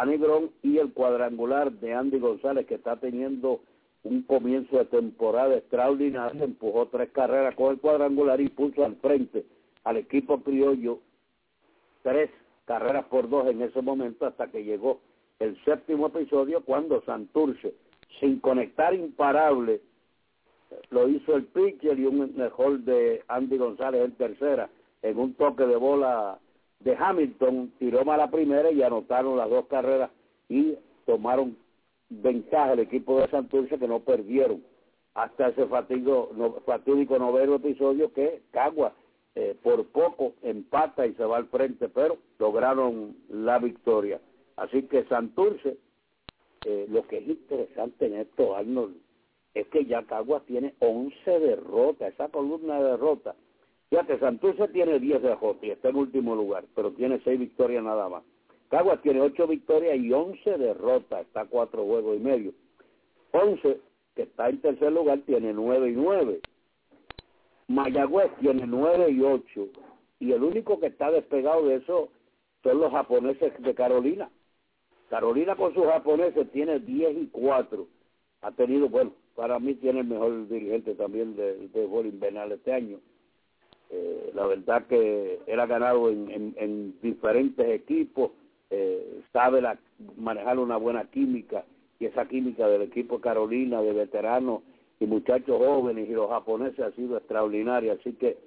Anigrón 0.02 0.52
y 0.64 0.78
el 0.78 0.94
cuadrangular 0.94 1.72
de 1.72 1.94
Andy 1.94 2.20
González 2.20 2.66
que 2.68 2.76
está 2.76 2.96
teniendo 2.98 3.62
un 4.04 4.22
comienzo 4.24 4.78
de 4.78 4.86
temporada 4.86 5.58
extraordinario, 5.58 6.44
empujó 6.44 6.88
tres 6.88 7.10
carreras 7.12 7.56
con 7.56 7.74
el 7.74 7.80
cuadrangular 7.80 8.40
y 8.40 8.50
puso 8.50 8.86
al 8.86 8.96
frente 8.98 9.46
al 9.84 9.98
equipo 9.98 10.42
criollo 10.42 11.00
tres 12.02 12.30
carreras 12.66 13.06
por 13.06 13.30
dos 13.30 13.48
en 13.48 13.62
ese 13.62 13.82
momento 13.82 14.26
hasta 14.26 14.48
que 14.48 14.64
llegó 14.64 15.00
el 15.40 15.62
séptimo 15.66 16.08
episodio 16.08 16.64
cuando 16.64 17.02
Santurce 17.04 17.74
sin 18.20 18.40
conectar 18.40 18.94
imparable, 18.94 19.82
lo 20.90 21.08
hizo 21.08 21.36
el 21.36 21.46
pitcher 21.46 21.98
y 22.00 22.06
un 22.06 22.36
mejor 22.36 22.80
de 22.80 23.24
Andy 23.28 23.58
González 23.58 24.04
en 24.04 24.12
tercera, 24.14 24.70
en 25.02 25.18
un 25.18 25.34
toque 25.36 25.66
de 25.66 25.76
bola 25.76 26.38
de 26.80 26.96
Hamilton, 26.96 27.74
tiró 27.78 28.06
mal 28.06 28.20
la 28.20 28.32
primera 28.32 28.72
y 28.72 28.82
anotaron 28.82 29.38
las 29.38 29.50
dos 29.50 29.68
carreras 29.68 30.12
y 30.48 30.76
tomaron 31.06 31.58
ventaja 32.10 32.74
el 32.74 32.80
equipo 32.80 33.20
de 33.20 33.28
Santurce 33.30 33.78
que 33.78 33.88
no 33.88 34.00
perdieron 34.00 34.64
hasta 35.14 35.50
ese 35.50 35.66
fatigo, 35.68 36.32
no, 36.36 36.54
fatídico 36.66 37.20
noveno 37.20 37.56
episodio 37.56 38.14
que 38.14 38.42
Cagua 38.52 38.94
eh, 39.36 39.56
por 39.62 39.86
poco 39.88 40.34
empata 40.42 41.06
y 41.06 41.14
se 41.14 41.24
va 41.24 41.38
al 41.38 41.48
frente, 41.48 41.90
pero 41.90 42.18
lograron 42.40 43.16
la 43.30 43.60
victoria. 43.60 44.20
Así 44.56 44.84
que 44.84 45.06
Santurce, 45.06 45.78
eh, 46.66 46.88
lo 46.90 47.08
que 47.08 47.18
es 47.18 47.28
interesante 47.28 48.08
en 48.08 48.16
esto, 48.16 48.56
Arnold, 48.56 48.96
es 49.54 49.68
que 49.68 49.86
ya 49.86 50.04
Cagua 50.04 50.42
tiene 50.46 50.74
11 50.80 51.40
derrotas, 51.40 52.14
esa 52.14 52.30
columna 52.30 52.82
de 52.82 52.92
derrotas. 52.92 53.36
Fíjate, 53.90 54.20
Santurce 54.20 54.68
tiene 54.68 55.00
10 55.00 55.22
derrotas 55.22 55.64
y 55.64 55.72
está 55.72 55.90
en 55.90 55.96
último 55.96 56.36
lugar, 56.36 56.66
pero 56.76 56.92
tiene 56.92 57.20
6 57.24 57.40
victorias 57.40 57.84
nada 57.84 58.08
más. 58.08 58.24
Caguas 58.70 59.02
tiene 59.02 59.20
8 59.22 59.48
victorias 59.48 59.98
y 59.98 60.14
11 60.14 60.58
derrotas, 60.58 61.22
está 61.26 61.42
a 61.42 61.46
4 61.46 61.84
juegos 61.84 62.18
y 62.18 62.20
medio. 62.20 62.54
11 63.32 63.80
que 64.16 64.24
está 64.24 64.50
en 64.50 64.62
tercer 64.62 64.92
lugar, 64.92 65.20
tiene 65.26 65.54
9 65.54 65.90
y 65.90 65.94
9. 65.94 66.40
Mayagüez 67.68 68.32
tiene 68.40 68.68
9 68.68 69.12
y 69.12 69.22
8. 69.22 69.68
Y 70.20 70.34
el 70.34 70.44
único 70.44 70.80
que 70.80 70.88
está 70.88 71.10
despegado 71.10 71.66
de 71.68 71.76
eso 71.76 72.10
son 72.62 72.80
los 72.80 72.92
japoneses 72.92 73.54
de 73.60 73.74
Carolina. 73.74 74.30
Carolina 75.10 75.56
con 75.56 75.74
sus 75.74 75.86
japoneses 75.86 76.52
tiene 76.52 76.80
10 76.80 77.18
y 77.18 77.28
4. 77.28 77.88
Ha 78.42 78.52
tenido, 78.52 78.88
bueno, 78.88 79.14
para 79.36 79.60
mí 79.60 79.74
tiene 79.76 80.02
el 80.02 80.08
mejor 80.08 80.48
dirigente 80.48 80.94
también 80.94 81.36
de, 81.36 81.70
de 81.70 81.86
invernal 82.08 82.52
este 82.52 82.72
año. 82.72 83.00
Eh, 83.92 84.32
la 84.36 84.46
verdad 84.46 84.86
que 84.88 85.40
él 85.48 85.60
ha 85.60 85.66
ganado 85.66 86.10
en, 86.10 86.54
en, 86.58 87.00
diferentes 87.02 87.68
equipos, 87.70 88.32
eh, 88.70 89.22
sabe 89.34 89.62
la, 89.62 89.80
manejar 90.18 90.60
una 90.60 90.78
buena 90.78 91.06
química 91.10 91.66
y 92.00 92.06
esa 92.06 92.28
química 92.28 92.68
del 92.68 92.84
equipo 92.84 93.20
Carolina, 93.20 93.82
de 93.82 93.94
veteranos 93.94 94.62
y 95.00 95.06
muchachos 95.06 95.58
jóvenes 95.58 96.08
y 96.08 96.14
los 96.14 96.30
japoneses 96.30 96.80
ha 96.80 96.92
sido 96.92 97.18
extraordinaria. 97.18 97.94
Así 97.94 98.14
que 98.14 98.38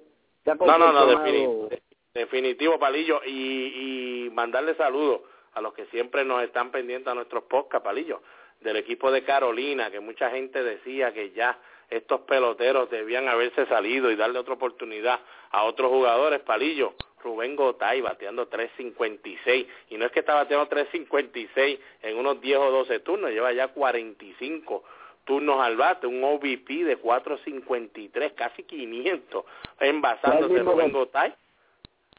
No, 0.45 0.77
no, 0.77 0.91
no, 0.93 1.69
definitivo, 2.13 2.79
Palillo. 2.79 3.21
Y, 3.25 4.25
y 4.25 4.29
mandarle 4.29 4.75
saludos 4.75 5.21
a 5.53 5.61
los 5.61 5.73
que 5.73 5.85
siempre 5.87 6.23
nos 6.23 6.41
están 6.43 6.71
pendientes 6.71 7.07
a 7.11 7.15
nuestros 7.15 7.43
podcasts, 7.43 7.83
Palillo, 7.83 8.21
del 8.61 8.77
equipo 8.77 9.11
de 9.11 9.23
Carolina, 9.23 9.91
que 9.91 9.99
mucha 9.99 10.29
gente 10.31 10.63
decía 10.63 11.13
que 11.13 11.31
ya 11.31 11.59
estos 11.95 12.21
peloteros 12.21 12.89
debían 12.89 13.27
haberse 13.27 13.65
salido 13.67 14.11
y 14.11 14.15
darle 14.15 14.39
otra 14.39 14.55
oportunidad 14.55 15.19
a 15.51 15.63
otros 15.63 15.91
jugadores, 15.91 16.41
Palillo. 16.41 16.93
Rubén 17.23 17.55
Gotay 17.55 18.01
bateando 18.01 18.49
3.56 18.49 19.67
y 19.89 19.97
no 19.97 20.05
es 20.05 20.11
que 20.11 20.19
está 20.19 20.33
bateando 20.35 20.69
3.56 20.69 21.79
en 22.01 22.17
unos 22.17 22.41
10 22.41 22.57
o 22.57 22.71
12 22.71 22.99
turnos, 22.99 23.31
lleva 23.31 23.53
ya 23.53 23.69
45 23.69 24.83
turnos 25.23 25.59
al 25.61 25.77
bate, 25.77 26.05
un 26.05 26.21
OVP 26.23 26.83
de 26.83 27.01
4.53, 27.01 28.35
casi 28.35 28.63
500 28.63 29.45
envasándose 29.79 30.59
Rubén 30.59 30.91
Gotay. 30.91 31.33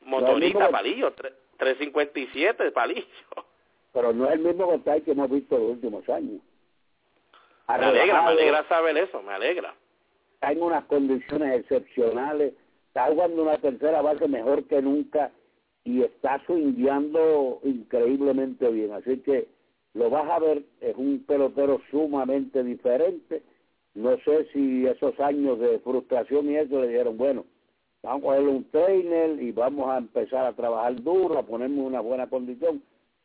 Motorista, 0.04 0.70
palillo, 0.70 1.12
3.57 1.58 2.72
palillo. 2.72 3.06
Pero 3.92 4.12
no 4.12 4.26
es 4.26 4.32
el 4.32 4.40
mismo 4.40 4.66
Gotay 4.66 5.02
que 5.02 5.12
hemos 5.12 5.30
visto 5.30 5.56
en 5.56 5.62
los 5.62 5.70
últimos 5.72 6.08
años. 6.08 6.40
Me 7.68 7.74
alegra, 7.74 8.22
me 8.22 8.28
alegra 8.28 8.68
saber 8.68 8.96
eso, 8.98 9.22
me 9.22 9.32
alegra. 9.32 9.74
Está 10.34 10.52
en 10.52 10.62
unas 10.62 10.84
condiciones 10.84 11.60
excepcionales, 11.60 12.54
está 12.88 13.06
jugando 13.06 13.42
una 13.42 13.58
tercera 13.58 14.02
base 14.02 14.28
mejor 14.28 14.64
que 14.64 14.82
nunca 14.82 15.30
y 15.84 16.02
está 16.02 16.42
swingueando 16.46 17.60
increíblemente 17.62 18.68
bien. 18.70 18.92
Así 18.92 19.18
que 19.18 19.48
lo 19.94 20.10
vas 20.10 20.28
a 20.28 20.38
ver, 20.38 20.62
es 20.80 20.96
un 20.96 21.24
pelotero 21.26 21.80
sumamente 21.90 22.62
diferente. 22.62 23.42
No 23.94 24.16
sé 24.24 24.48
si 24.52 24.86
esos 24.86 25.18
años 25.20 25.58
de 25.60 25.78
frustración 25.78 26.50
y 26.50 26.56
eso 26.56 26.80
le 26.80 26.88
dijeron, 26.88 27.16
bueno, 27.16 27.44
vamos 28.02 28.22
a 28.22 28.24
cogerle 28.26 28.48
un 28.48 28.70
trainer 28.70 29.40
y 29.40 29.52
vamos 29.52 29.88
a 29.88 29.98
empezar 29.98 30.46
a 30.46 30.52
trabajar 30.52 31.00
duro, 31.00 31.38
a 31.38 31.46
ponerme 31.46 31.80
una 31.80 32.00
buena 32.00 32.28
condición. 32.28 32.82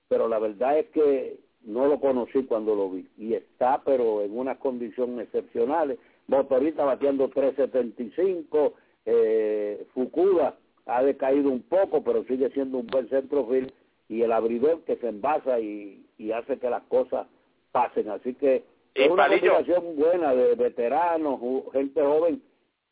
Pero 0.08 0.28
la 0.28 0.40
verdad 0.40 0.80
es 0.80 0.88
que 0.90 1.40
no 1.64 1.88
lo 1.88 2.00
conocí 2.00 2.44
cuando 2.44 2.76
lo 2.76 2.90
vi. 2.90 3.08
Y 3.18 3.34
está, 3.34 3.82
pero 3.84 4.22
en 4.22 4.38
unas 4.38 4.58
condiciones 4.58 5.26
excepcionales. 5.26 5.98
Motorista 6.28 6.86
bateando 6.86 7.30
375, 7.30 8.74
eh, 9.06 9.88
Fukuda 9.94 10.56
ha 10.86 11.04
decaído 11.04 11.50
un 11.50 11.62
poco, 11.64 12.04
pero 12.04 12.24
sigue 12.26 12.50
siendo 12.52 12.78
un 12.78 12.88
buen 12.88 13.10
centrofield 13.10 13.72
y 14.08 14.22
el 14.22 14.32
abridor 14.32 14.82
que 14.82 14.96
se 14.98 15.08
envasa 15.08 15.60
y, 15.60 16.06
y 16.18 16.32
hace 16.32 16.58
que 16.58 16.70
las 16.70 16.84
cosas 16.84 17.28
pasen. 17.72 18.10
Así 18.10 18.34
que 18.34 18.64
es 18.96 19.10
una 19.10 19.28
combinación 19.28 19.96
buena 19.96 20.34
de 20.34 20.56
veteranos, 20.56 21.40
gente 21.74 22.02
joven 22.02 22.42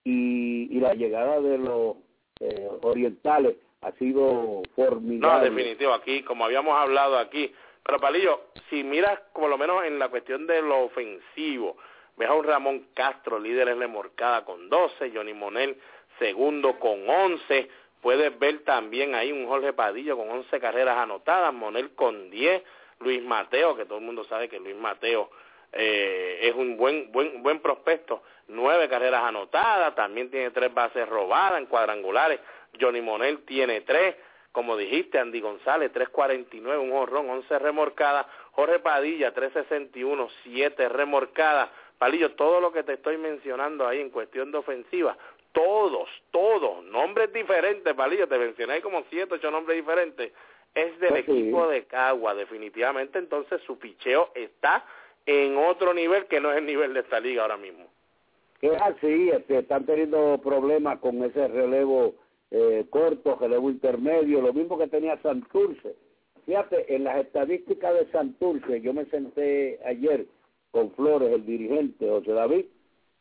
y, 0.03 0.75
y 0.75 0.79
la 0.79 0.93
llegada 0.93 1.41
de 1.41 1.57
los 1.57 1.97
eh, 2.39 2.69
orientales 2.81 3.55
ha 3.81 3.91
sido 3.93 4.61
formidable. 4.75 5.49
No, 5.49 5.55
definitivo, 5.55 5.93
aquí, 5.93 6.23
como 6.23 6.45
habíamos 6.45 6.75
hablado 6.75 7.17
aquí, 7.17 7.51
pero 7.87 8.01
Palillo, 8.01 8.47
si 8.69 8.83
miras 8.83 9.17
como 9.31 9.47
lo 9.47 9.57
menos 9.57 9.85
en 9.85 9.97
la 9.97 10.09
cuestión 10.09 10.45
de 10.45 10.61
lo 10.61 10.81
ofensivo, 10.81 11.77
ves 12.17 12.27
a 12.27 12.33
un 12.33 12.43
Ramón 12.43 12.87
Castro, 12.93 13.39
líder 13.39 13.69
en 13.69 13.79
remorcada 13.79 14.43
con 14.43 14.69
12, 14.69 15.09
Johnny 15.15 15.33
Monel 15.33 15.77
segundo 16.19 16.77
con 16.79 17.09
11, 17.09 17.69
puedes 18.01 18.37
ver 18.37 18.65
también 18.65 19.15
ahí 19.15 19.31
un 19.31 19.47
Jorge 19.47 19.71
Padillo 19.71 20.17
con 20.17 20.29
11 20.29 20.59
carreras 20.59 20.97
anotadas, 20.97 21.53
Monel 21.53 21.91
con 21.95 22.29
10, 22.29 22.61
Luis 22.99 23.23
Mateo, 23.23 23.77
que 23.77 23.85
todo 23.85 23.99
el 23.99 24.03
mundo 24.03 24.25
sabe 24.25 24.49
que 24.49 24.59
Luis 24.59 24.75
Mateo 24.75 25.29
eh, 25.71 26.39
es 26.41 26.55
un 26.55 26.75
buen 26.75 27.09
buen 27.13 27.41
buen 27.41 27.61
prospecto, 27.61 28.21
nueve 28.49 28.89
carreras 28.89 29.23
anotadas, 29.23 29.95
también 29.95 30.29
tiene 30.29 30.51
tres 30.51 30.73
bases 30.73 31.07
robadas 31.07 31.59
en 31.59 31.67
cuadrangulares, 31.67 32.41
Johnny 32.77 32.99
Monel 32.99 33.45
tiene 33.45 33.79
tres, 33.79 34.17
como 34.57 34.75
dijiste, 34.75 35.19
Andy 35.19 35.39
González 35.39 35.91
3.49, 35.93 36.81
un 36.81 36.91
horrón, 36.91 37.29
11 37.29 37.59
remorcadas, 37.59 38.25
Jorge 38.53 38.79
Padilla 38.79 39.31
3.61, 39.31 40.27
7 40.41 40.89
remorcadas, 40.89 41.69
Palillo, 41.99 42.31
todo 42.31 42.59
lo 42.59 42.71
que 42.71 42.81
te 42.81 42.93
estoy 42.93 43.19
mencionando 43.19 43.87
ahí 43.87 44.01
en 44.01 44.09
cuestión 44.09 44.51
de 44.51 44.57
ofensiva, 44.57 45.15
todos, 45.51 46.09
todos, 46.31 46.83
nombres 46.85 47.31
diferentes, 47.31 47.93
Palillo, 47.93 48.27
te 48.27 48.39
mencioné 48.39 48.73
ahí 48.73 48.81
como 48.81 49.03
siete, 49.11 49.35
ocho 49.35 49.51
nombres 49.51 49.77
diferentes, 49.77 50.33
es 50.73 50.99
del 51.01 51.09
pues 51.09 51.29
equipo 51.29 51.67
de 51.67 51.83
Cagua, 51.83 52.33
definitivamente, 52.33 53.19
entonces 53.19 53.61
su 53.61 53.77
picheo 53.77 54.31
está 54.33 54.83
en 55.27 55.55
otro 55.55 55.93
nivel 55.93 56.25
que 56.25 56.41
no 56.41 56.51
es 56.51 56.57
el 56.57 56.65
nivel 56.65 56.95
de 56.95 57.01
esta 57.01 57.19
liga 57.19 57.43
ahora 57.43 57.57
mismo. 57.57 57.85
Es 58.63 58.81
así, 58.81 59.29
este, 59.29 59.59
están 59.59 59.85
teniendo 59.85 60.41
problemas 60.43 60.97
con 60.97 61.23
ese 61.23 61.47
relevo 61.47 62.15
eh, 62.51 62.85
corto, 62.89 63.35
relevo 63.35 63.69
intermedio, 63.69 64.41
lo 64.41 64.53
mismo 64.53 64.77
que 64.77 64.87
tenía 64.87 65.21
Santurce. 65.21 65.95
Fíjate, 66.45 66.95
en 66.95 67.03
las 67.03 67.17
estadísticas 67.17 67.93
de 67.93 68.09
Santurce, 68.11 68.79
yo 68.81 68.93
me 68.93 69.05
senté 69.05 69.79
ayer 69.85 70.25
con 70.71 70.91
Flores, 70.91 71.31
el 71.31 71.45
dirigente, 71.45 72.09
José 72.09 72.31
David, 72.31 72.65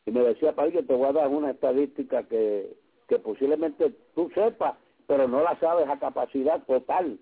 y 0.05 0.11
me 0.11 0.21
decía, 0.21 0.53
que 0.53 0.83
te 0.83 0.93
voy 0.93 1.07
a 1.07 1.13
dar 1.13 1.27
una 1.27 1.51
estadística 1.51 2.23
que, 2.23 2.73
que 3.09 3.19
posiblemente 3.19 3.91
tú 4.15 4.31
sepas, 4.33 4.75
pero 5.05 5.27
no 5.27 5.43
la 5.43 5.59
sabes 5.59 5.89
a 5.89 5.99
capacidad 5.99 6.63
total. 6.65 7.19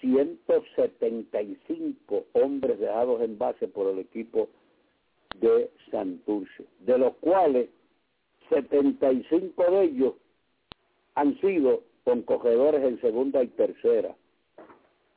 175 0.00 2.24
hombres 2.32 2.78
dejados 2.78 3.20
en 3.22 3.36
base 3.38 3.66
por 3.68 3.88
el 3.88 4.00
equipo 4.00 4.48
de 5.40 5.70
Santurce, 5.90 6.66
de 6.80 6.98
los 6.98 7.14
cuales 7.16 7.70
75 8.48 9.70
de 9.70 9.84
ellos 9.84 10.14
han 11.14 11.38
sido 11.40 11.82
con 12.04 12.22
cogedores 12.22 12.82
en 12.82 13.00
segunda 13.00 13.42
y 13.42 13.48
tercera. 13.48 14.14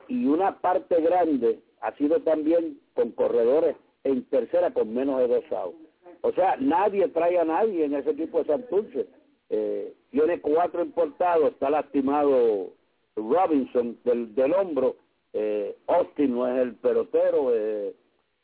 Y 0.08 0.26
una 0.26 0.60
parte 0.60 1.00
grande 1.00 1.60
ha 1.80 1.92
sido 1.96 2.20
también 2.20 2.78
con 2.94 3.10
corredores 3.12 3.76
en 4.04 4.24
tercera 4.24 4.72
con 4.72 4.94
menos 4.94 5.18
de 5.18 5.28
dos 5.28 5.44
outs. 5.52 5.78
O 6.22 6.32
sea, 6.32 6.56
nadie 6.58 7.08
trae 7.08 7.38
a 7.38 7.44
nadie 7.44 7.84
en 7.84 7.94
ese 7.94 8.10
equipo 8.10 8.38
de 8.38 8.44
Santurce. 8.46 9.06
Eh, 9.50 9.94
tiene 10.10 10.40
cuatro 10.40 10.82
importados, 10.82 11.50
está 11.50 11.70
lastimado 11.70 12.72
Robinson 13.16 13.98
del, 14.04 14.34
del 14.34 14.52
hombro, 14.52 14.96
eh, 15.32 15.76
Austin 15.86 16.34
no 16.34 16.48
es 16.48 16.62
el 16.62 16.74
pelotero, 16.76 17.54
eh, 17.54 17.94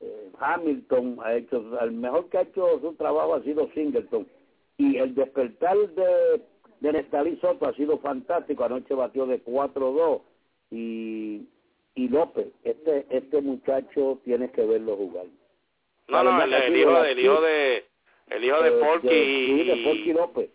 eh, 0.00 0.30
Hamilton 0.38 1.18
ha 1.22 1.34
hecho, 1.34 1.64
el 1.80 1.92
mejor 1.92 2.28
que 2.28 2.38
ha 2.38 2.42
hecho 2.42 2.80
su 2.80 2.92
trabajo 2.94 3.34
ha 3.34 3.42
sido 3.42 3.68
Singleton. 3.72 4.26
Y 4.76 4.96
el 4.96 5.14
despertar 5.14 5.76
de, 5.76 6.42
de 6.82 6.92
Nestalí 6.92 7.38
Soto 7.40 7.66
ha 7.66 7.74
sido 7.74 7.98
fantástico, 7.98 8.64
anoche 8.64 8.92
batió 8.92 9.24
de 9.24 9.42
4-2 9.44 10.20
y, 10.72 11.46
y 11.94 12.08
López, 12.08 12.48
este, 12.64 13.06
este 13.08 13.40
muchacho 13.40 14.18
tienes 14.24 14.50
que 14.50 14.66
verlo 14.66 14.96
jugar. 14.96 15.26
No, 16.08 16.24
no, 16.24 16.42
el, 16.42 16.52
el 16.52 16.76
hijo, 16.76 17.00
del 17.00 17.18
hijo 17.20 17.40
de 17.40 17.84
el 18.30 18.44
hijo 18.44 18.60
de 18.60 18.72
Porky 18.72 19.08
y, 19.08 19.64
de 19.64 19.76
Porky 19.84 20.12
López. 20.12 20.50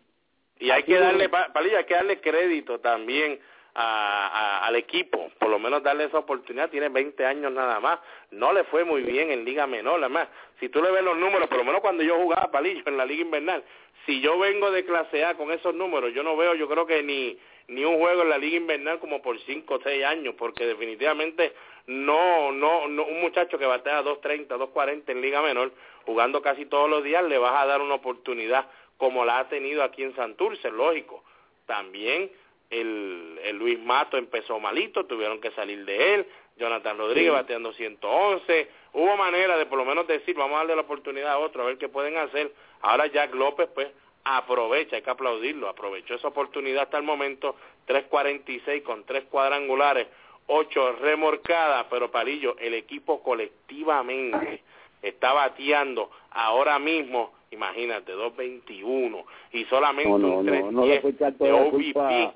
y 0.60 0.70
hay 0.70 0.84
que 0.84 1.00
darle 1.00 1.30
Palillo, 1.30 1.78
hay 1.78 1.86
que 1.86 1.94
darle 1.94 2.20
crédito 2.20 2.80
también 2.80 3.40
a, 3.74 4.28
a, 4.28 4.68
al 4.68 4.76
equipo, 4.76 5.32
por 5.40 5.50
lo 5.50 5.60
menos 5.60 5.82
darle 5.82 6.06
esa 6.06 6.18
oportunidad, 6.18 6.70
tiene 6.70 6.90
20 6.90 7.26
años 7.26 7.54
nada 7.54 7.80
más, 7.80 8.00
no 8.32 8.52
le 8.52 8.66
fue 8.66 8.84
muy 8.84 9.02
bien 9.04 9.32
en 9.32 9.46
Liga 9.46 9.66
Menor, 9.66 10.02
además, 10.02 10.28
si 10.60 10.68
tú 10.68 10.82
le 10.82 10.92
ves 10.92 11.04
los 11.04 11.18
números, 11.18 11.48
por 11.48 11.60
lo 11.60 11.64
menos 11.64 11.80
cuando 11.80 12.04
yo 12.04 12.18
jugaba 12.18 12.52
palillo 12.52 12.82
en 12.86 12.98
la 12.98 13.06
Liga 13.06 13.22
Invernal, 13.22 13.64
si 14.08 14.22
yo 14.22 14.40
vengo 14.40 14.72
de 14.72 14.86
clase 14.86 15.24
A 15.24 15.36
con 15.36 15.52
esos 15.52 15.76
números, 15.76 16.14
yo 16.16 16.24
no 16.24 16.36
veo, 16.36 16.56
yo 16.56 16.68
creo 16.68 16.88
que 16.88 17.04
ni 17.04 17.38
ni 17.68 17.84
un 17.84 18.00
juego 18.00 18.22
en 18.22 18.30
la 18.30 18.38
Liga 18.38 18.58
Invernal 18.58 19.00
como 19.00 19.22
por 19.22 19.38
5 19.40 19.74
o 19.74 19.82
6 19.82 20.06
años, 20.06 20.36
porque 20.38 20.66
definitivamente 20.66 21.54
no, 21.86 22.52
no, 22.52 22.88
no, 22.88 23.04
un 23.04 23.20
muchacho 23.22 23.58
que 23.58 23.66
batea 23.66 24.04
2.30, 24.04 24.48
2.40 24.48 25.04
en 25.08 25.22
Liga 25.22 25.42
Menor, 25.42 25.72
jugando 26.06 26.42
casi 26.42 26.66
todos 26.66 26.90
los 26.90 27.04
días, 27.04 27.24
le 27.26 27.38
vas 27.38 27.62
a 27.62 27.66
dar 27.66 27.82
una 27.82 27.96
oportunidad 27.96 28.68
como 28.96 29.26
la 29.26 29.40
ha 29.40 29.50
tenido 29.50 29.84
aquí 29.84 30.02
en 30.04 30.16
Santurce, 30.16 30.72
lógico. 30.72 31.24
También 31.66 32.32
el, 32.70 33.38
el 33.44 33.58
Luis 33.58 33.80
Mato 33.80 34.18
empezó 34.18 34.60
malito, 34.60 35.06
tuvieron 35.06 35.42
que 35.42 35.52
salir 35.52 35.84
de 35.84 36.16
él, 36.16 36.28
Jonathan 36.58 36.98
Rodríguez 36.98 37.34
bateando 37.34 37.74
111, 37.74 38.70
hubo 38.94 39.18
manera 39.18 39.58
de 39.58 39.66
por 39.66 39.78
lo 39.78 39.86
menos 39.86 40.08
decir, 40.08 40.36
vamos 40.36 40.56
a 40.56 40.60
darle 40.60 40.76
la 40.76 40.82
oportunidad 40.82 41.34
a 41.34 41.38
otro, 41.38 41.64
a 41.64 41.66
ver 41.66 41.78
qué 41.78 41.90
pueden 41.90 42.18
hacer. 42.18 42.52
Ahora 42.82 43.08
Jack 43.08 43.34
López, 43.34 43.70
pues, 43.74 43.88
aprovecha, 44.24 44.96
hay 44.96 45.02
que 45.02 45.10
aplaudirlo, 45.10 45.70
aprovechó 45.70 46.16
esa 46.16 46.28
oportunidad 46.28 46.84
hasta 46.84 46.98
el 46.98 47.04
momento, 47.04 47.56
3.46 47.88 48.84
con 48.84 49.04
tres 49.06 49.24
cuadrangulares, 49.26 50.08
ocho 50.48 50.94
remorcadas, 50.94 51.88
pero 51.90 52.12
Palillo, 52.12 52.58
el 52.60 52.74
equipo 52.74 53.22
colectivamente 53.24 54.64
está 55.02 55.34
bateando 55.34 56.10
ahora 56.32 56.80
mismo, 56.80 57.32
imagínate, 57.52 58.14
2.21 58.14 59.24
y 59.54 59.66
solamente 59.66 60.12
un 60.12 60.46
3.10 60.46 61.38
de 61.38 61.52
OVP 61.52 62.34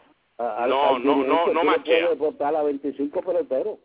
no, 0.68 1.00
no, 1.00 1.24
no, 1.24 1.48
no 1.54 1.64
machea. 1.64 2.08
puede 2.08 2.16
votar 2.16 2.56
a 2.56 2.64
25 2.64 3.22
peloteros. 3.22 3.78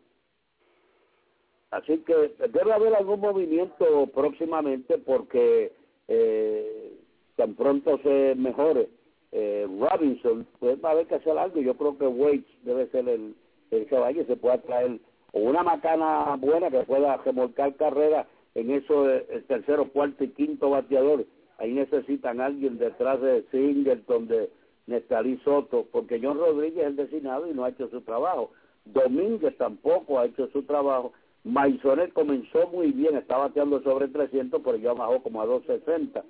Así 1.69 1.97
que 1.99 2.13
debe 2.47 2.71
haber 2.73 2.95
algún 2.95 3.19
movimiento 3.19 4.07
próximamente 4.07 4.97
porque 4.97 5.73
eh, 6.07 6.93
tan 7.35 7.55
pronto 7.55 7.99
se 7.99 8.35
mejore 8.35 8.89
eh, 9.31 9.67
Robinson, 9.79 10.47
pues 10.59 10.83
haber 10.83 11.07
que 11.07 11.15
hacer 11.15 11.37
algo. 11.37 11.61
Yo 11.61 11.75
creo 11.75 11.97
que 11.97 12.07
Waits 12.07 12.47
debe 12.63 12.87
ser 12.87 13.07
el, 13.09 13.35
el 13.71 13.85
vaya, 13.91 14.25
se 14.25 14.35
pueda 14.35 14.57
traer 14.61 14.99
o 15.33 15.39
una 15.39 15.63
macana 15.63 16.35
buena 16.37 16.71
que 16.71 16.83
pueda 16.83 17.17
remolcar 17.17 17.75
carrera 17.75 18.27
en 18.55 18.71
eso 18.71 19.09
el 19.09 19.43
tercero, 19.45 19.89
cuarto 19.89 20.23
y 20.23 20.29
quinto 20.29 20.69
bateador. 20.69 21.25
Ahí 21.59 21.73
necesitan 21.73 22.39
alguien 22.39 22.77
detrás 22.77 23.21
de 23.21 23.43
Singleton, 23.51 24.27
de 24.27 24.49
Nestalí 24.87 25.37
Soto, 25.43 25.85
porque 25.91 26.19
John 26.21 26.39
Rodríguez 26.39 26.83
es 26.83 26.87
el 26.87 26.95
designado 26.95 27.47
y 27.47 27.53
no 27.53 27.65
ha 27.65 27.69
hecho 27.69 27.89
su 27.89 28.01
trabajo. 28.01 28.51
Domínguez 28.85 29.55
tampoco 29.57 30.19
ha 30.19 30.25
hecho 30.25 30.47
su 30.47 30.63
trabajo. 30.63 31.13
Maisonet 31.47 32.13
comenzó 32.13 32.67
muy 32.67 32.91
bien, 32.91 33.15
está 33.15 33.37
bateando 33.37 33.81
sobre 33.81 34.07
300, 34.07 34.61
pero 34.63 34.77
ya 34.77 34.93
bajó 34.93 35.23
como 35.23 35.41
a 35.41 35.45
260. 35.45 36.23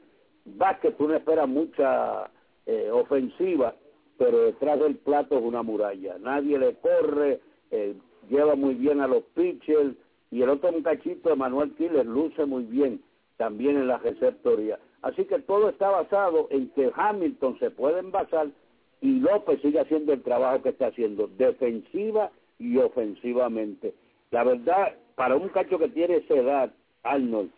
Vázquez, 0.46 0.96
tú 0.98 1.08
no 1.08 1.16
esperas 1.16 1.48
mucha 1.48 2.30
eh, 2.66 2.90
ofensiva, 2.92 3.76
pero 4.18 4.40
detrás 4.40 4.80
del 4.80 4.96
plato 4.98 5.38
es 5.38 5.44
una 5.44 5.64
muralla. 5.64 6.18
Nadie 6.20 6.58
le 6.60 6.76
corre, 6.76 7.42
eh, 7.72 7.96
lleva 8.30 8.56
muy 8.56 8.76
bien 8.76 9.02
a 9.02 9.08
los 9.08 9.24
pitchers, 9.34 9.96
y 10.30 10.42
el 10.42 10.50
otro 10.50 10.72
muchachito, 10.72 11.36
Manuel 11.36 11.74
Killer, 11.76 12.06
luce 12.06 12.46
muy 12.46 12.64
bien 12.64 13.02
también 13.38 13.78
en 13.78 13.88
la 13.88 13.98
receptoría. 13.98 14.80
Así 15.02 15.26
que 15.26 15.40
todo 15.40 15.70
está 15.70 15.90
basado 15.90 16.48
en 16.50 16.70
que 16.70 16.92
Hamilton 16.94 17.58
se 17.60 17.72
puede 17.72 18.00
envasar 18.00 18.50
y 19.00 19.20
López 19.20 19.62
sigue 19.62 19.80
haciendo 19.80 20.14
el 20.14 20.24
trabajo 20.24 20.64
que 20.64 20.70
está 20.70 20.88
haciendo, 20.88 21.28
defensiva 21.38 22.32
y 22.60 22.78
ofensivamente. 22.78 23.94
La 24.32 24.44
verdad, 24.44 24.96
para 25.18 25.36
un 25.36 25.50
cacho 25.50 25.80
que 25.80 25.90
tiene 25.90 26.18
esa 26.18 26.36
edad, 26.36 26.72
Arnold, 27.02 27.50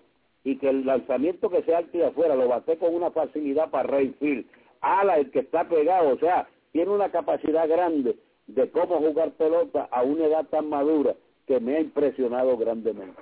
y 0.45 0.55
que 0.55 0.69
el 0.69 0.85
lanzamiento 0.85 1.49
que 1.49 1.61
sea 1.63 1.79
aquí 1.79 2.01
afuera 2.01 2.33
lo 2.33 2.47
bate 2.47 2.77
con 2.77 2.95
una 2.95 3.11
facilidad 3.11 3.69
para 3.69 3.89
Rayfield, 3.89 4.45
ala 4.79 5.17
el 5.17 5.29
que 5.29 5.39
está 5.39 5.67
pegado, 5.67 6.15
o 6.15 6.17
sea, 6.19 6.47
tiene 6.71 6.89
una 6.89 7.11
capacidad 7.11 7.67
grande 7.67 8.15
de 8.47 8.71
cómo 8.71 8.99
jugar 8.99 9.31
pelota 9.31 9.89
a 9.91 10.03
una 10.03 10.27
edad 10.27 10.45
tan 10.45 10.69
madura 10.69 11.15
que 11.47 11.59
me 11.59 11.75
ha 11.75 11.81
impresionado 11.81 12.55
grandemente. 12.55 13.21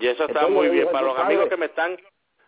Y 0.00 0.06
eso 0.06 0.24
está 0.24 0.48
muy 0.48 0.70
bien. 0.70 0.88
Para 0.90 1.08
los 1.08 1.18
amigos 1.18 1.48
que 1.50 1.58
me 1.58 1.66
están 1.66 1.98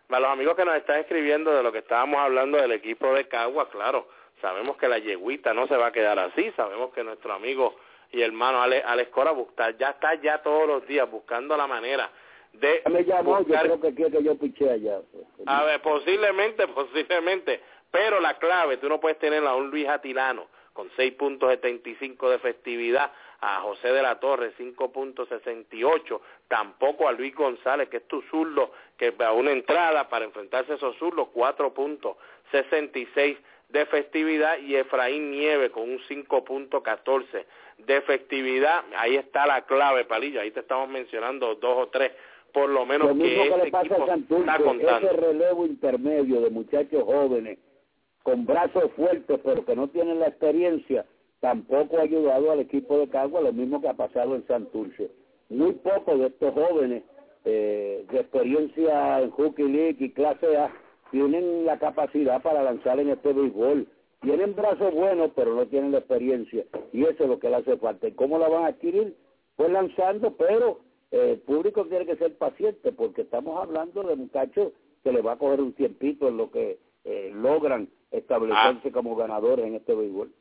para 0.07 0.21
los 0.21 0.31
amigos 0.31 0.55
que 0.55 0.65
nos 0.65 0.75
están 0.75 0.99
escribiendo 1.01 1.51
de 1.51 1.61
lo 1.61 1.71
que 1.71 1.79
estábamos 1.79 2.17
hablando 2.17 2.57
del 2.57 2.71
equipo 2.71 3.13
de 3.13 3.27
Cagua, 3.27 3.69
claro, 3.69 4.07
sabemos 4.41 4.77
que 4.77 4.87
la 4.87 4.97
yeguita 4.97 5.53
no 5.53 5.67
se 5.67 5.77
va 5.77 5.87
a 5.87 5.91
quedar 5.91 6.17
así, 6.17 6.51
sabemos 6.55 6.91
que 6.93 7.03
nuestro 7.03 7.33
amigo 7.33 7.75
y 8.11 8.21
hermano 8.21 8.61
Alex, 8.61 8.85
Alex 8.85 9.11
Cora 9.11 9.33
ya 9.77 9.91
está 9.91 10.15
ya 10.15 10.41
todos 10.41 10.67
los 10.67 10.87
días 10.87 11.09
buscando 11.09 11.57
la 11.57 11.67
manera 11.67 12.09
de 12.59 12.81
me 12.89 13.03
llamó, 13.03 13.45
yo 13.45 13.59
creo 13.59 13.81
que 13.81 13.93
quiere 13.93 14.17
que 14.17 14.23
yo 14.23 14.35
piche 14.35 14.69
allá. 14.69 14.99
A 15.45 15.63
ver, 15.63 15.81
posiblemente, 15.81 16.67
posiblemente, 16.69 17.61
pero 17.91 18.19
la 18.19 18.35
clave, 18.35 18.77
tú 18.77 18.89
no 18.89 18.99
puedes 18.99 19.19
tener 19.19 19.45
a 19.45 19.55
un 19.55 19.69
Luis 19.69 19.87
Atilano 19.87 20.47
con 20.73 20.89
6.75 20.91 22.29
de 22.29 22.39
festividad, 22.39 23.11
a 23.39 23.61
José 23.61 23.93
de 23.93 24.01
la 24.01 24.19
Torre 24.19 24.53
5.68, 24.57 26.19
tampoco 26.49 27.07
a 27.07 27.13
Luis 27.13 27.33
González, 27.33 27.87
que 27.87 27.97
es 27.97 28.07
tu 28.07 28.21
zurdo, 28.23 28.71
que 28.97 29.13
a 29.19 29.31
una 29.31 29.51
entrada 29.51 30.09
para 30.09 30.25
enfrentarse 30.25 30.73
a 30.73 30.75
esos 30.75 30.97
zurdos, 30.97 31.29
4.66 31.33 33.37
de 33.69 33.85
festividad 33.87 34.57
y 34.59 34.75
Efraín 34.75 35.31
Nieve 35.31 35.71
con 35.71 35.83
un 35.83 35.99
5.14 35.99 37.45
de 37.79 38.01
festividad. 38.01 38.83
Ahí 38.97 39.15
está 39.15 39.45
la 39.45 39.65
clave, 39.65 40.05
Palillo, 40.05 40.41
ahí 40.41 40.51
te 40.51 40.61
estamos 40.61 40.89
mencionando 40.89 41.55
dos 41.55 41.77
o 41.77 41.87
tres, 41.87 42.11
por 42.53 42.69
lo 42.69 42.85
menos 42.85 43.09
lo 43.09 43.23
que, 43.23 43.29
que 43.29 43.57
le 43.65 43.71
pasa 43.71 43.95
a 43.95 44.15
está 44.15 44.57
contando. 44.59 45.09
Ese 45.09 45.17
relevo 45.17 45.65
intermedio 45.65 46.41
de 46.41 46.49
muchachos 46.49 47.03
jóvenes 47.03 47.59
con 48.23 48.45
brazos 48.45 48.91
fuertes 48.95 49.39
pero 49.43 49.63
que 49.65 49.75
no 49.75 49.87
tienen 49.89 50.19
la 50.19 50.27
experiencia, 50.27 51.05
tampoco 51.41 51.99
ha 51.99 52.01
ayudado 52.01 52.51
al 52.51 52.59
equipo 52.59 52.97
de 52.97 53.07
Cagua, 53.09 53.41
lo 53.41 53.53
mismo 53.53 53.81
que 53.81 53.89
ha 53.89 53.93
pasado 53.93 54.35
en 54.35 54.47
Santurce. 54.47 55.11
Muy 55.49 55.73
pocos 55.73 56.19
de 56.19 56.27
estos 56.27 56.53
jóvenes 56.53 57.03
eh, 57.43 58.03
de 58.09 58.19
experiencia 58.19 59.19
en 59.21 59.29
Hockey 59.29 59.67
League 59.67 59.97
y 59.99 60.11
clase 60.11 60.57
A 60.57 60.71
tienen 61.15 61.65
la 61.65 61.79
capacidad 61.79 62.41
para 62.41 62.61
lanzar 62.61 62.99
en 62.99 63.09
este 63.09 63.31
béisbol. 63.31 63.87
Tienen 64.19 64.53
brazos 64.53 64.93
buenos, 64.93 65.31
pero 65.33 65.55
no 65.55 65.65
tienen 65.65 65.93
la 65.93 65.99
experiencia. 65.99 66.65
Y 66.91 67.03
eso 67.03 67.23
es 67.23 67.29
lo 67.29 67.39
que 67.39 67.49
le 67.49 67.55
hace 67.55 67.77
falta. 67.77 68.05
¿Y 68.05 68.11
cómo 68.11 68.37
la 68.37 68.49
van 68.49 68.65
a 68.65 68.67
adquirir? 68.67 69.15
Pues 69.55 69.71
lanzando, 69.71 70.35
pero 70.35 70.81
eh, 71.11 71.31
el 71.31 71.39
público 71.39 71.85
tiene 71.85 72.05
que 72.05 72.17
ser 72.17 72.37
paciente, 72.37 72.91
porque 72.91 73.21
estamos 73.21 73.57
hablando 73.63 74.03
de 74.03 74.17
muchachos 74.17 74.73
que 75.05 75.13
le 75.13 75.21
va 75.21 75.33
a 75.33 75.37
coger 75.37 75.61
un 75.61 75.71
tiempito 75.71 76.27
en 76.27 76.35
lo 76.35 76.51
que 76.51 76.79
eh, 77.05 77.31
logran 77.33 77.87
establecerse 78.11 78.91
como 78.91 79.15
ganadores 79.15 79.67
en 79.67 79.75
este 79.75 79.95
béisbol. 79.95 80.33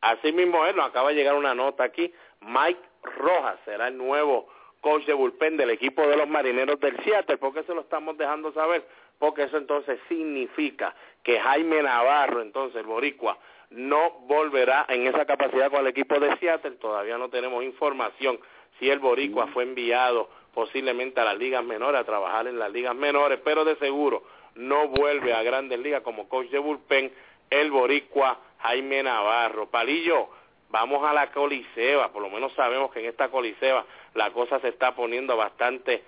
Así 0.00 0.32
mismo 0.32 0.64
es, 0.64 0.74
nos 0.74 0.86
acaba 0.86 1.10
de 1.10 1.16
llegar 1.16 1.36
una 1.36 1.54
nota 1.54 1.84
aquí. 1.84 2.10
Mike 2.40 2.80
Rojas 3.18 3.58
será 3.66 3.88
el 3.88 3.98
nuevo 3.98 4.46
coach 4.80 5.04
de 5.04 5.12
bullpen 5.12 5.58
del 5.58 5.68
equipo 5.68 6.06
de 6.06 6.16
los 6.16 6.26
marineros 6.26 6.80
del 6.80 6.96
Seattle. 7.04 7.36
¿Por 7.36 7.52
qué 7.52 7.64
se 7.64 7.74
lo 7.74 7.82
estamos 7.82 8.16
dejando 8.16 8.50
saber? 8.54 8.82
Porque 9.22 9.44
eso 9.44 9.56
entonces 9.56 10.00
significa 10.08 10.96
que 11.22 11.38
Jaime 11.38 11.80
Navarro, 11.80 12.42
entonces 12.42 12.80
el 12.80 12.86
boricua, 12.86 13.38
no 13.70 14.10
volverá 14.26 14.84
en 14.88 15.06
esa 15.06 15.24
capacidad 15.26 15.70
con 15.70 15.82
el 15.82 15.86
equipo 15.86 16.18
de 16.18 16.36
Seattle. 16.38 16.72
Todavía 16.72 17.16
no 17.18 17.28
tenemos 17.28 17.62
información 17.62 18.40
si 18.80 18.90
el 18.90 18.98
boricua 18.98 19.46
fue 19.46 19.62
enviado 19.62 20.28
posiblemente 20.52 21.20
a 21.20 21.24
las 21.24 21.38
ligas 21.38 21.62
menores, 21.62 22.00
a 22.00 22.04
trabajar 22.04 22.48
en 22.48 22.58
las 22.58 22.72
ligas 22.72 22.96
menores, 22.96 23.38
pero 23.44 23.64
de 23.64 23.76
seguro 23.76 24.24
no 24.56 24.88
vuelve 24.88 25.32
a 25.32 25.44
grandes 25.44 25.78
ligas 25.78 26.02
como 26.02 26.28
coach 26.28 26.48
de 26.48 26.58
bullpen 26.58 27.12
el 27.48 27.70
boricua 27.70 28.40
Jaime 28.58 29.04
Navarro. 29.04 29.70
Palillo, 29.70 30.30
vamos 30.68 31.08
a 31.08 31.12
la 31.12 31.30
coliseba, 31.30 32.08
por 32.08 32.22
lo 32.22 32.28
menos 32.28 32.52
sabemos 32.54 32.90
que 32.90 32.98
en 32.98 33.06
esta 33.06 33.28
coliseba 33.28 33.86
la 34.14 34.32
cosa 34.32 34.58
se 34.58 34.66
está 34.66 34.96
poniendo 34.96 35.36
bastante 35.36 36.02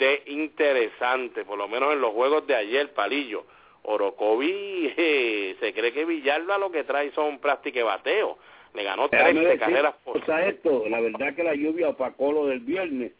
de 0.00 0.22
interesante, 0.26 1.44
por 1.44 1.56
lo 1.56 1.68
menos 1.68 1.92
en 1.92 2.00
los 2.00 2.12
juegos 2.12 2.46
de 2.46 2.56
ayer, 2.56 2.92
Palillo. 2.92 3.44
Orocovi 3.82 4.92
se 5.60 5.72
cree 5.72 5.92
que 5.92 6.04
Villalba 6.04 6.58
lo 6.58 6.70
que 6.70 6.84
trae 6.84 7.12
son 7.12 7.38
prácticas 7.38 7.84
bateo. 7.84 8.38
Le 8.74 8.84
ganó 8.84 9.08
13 9.08 9.58
carreras 9.58 9.94
por 10.04 10.18
esto, 10.18 10.84
la 10.88 11.00
verdad 11.00 11.34
que 11.34 11.42
la 11.42 11.54
lluvia 11.54 11.88
opacó 11.88 12.32
lo 12.32 12.46
del 12.46 12.60
viernes 12.60 13.12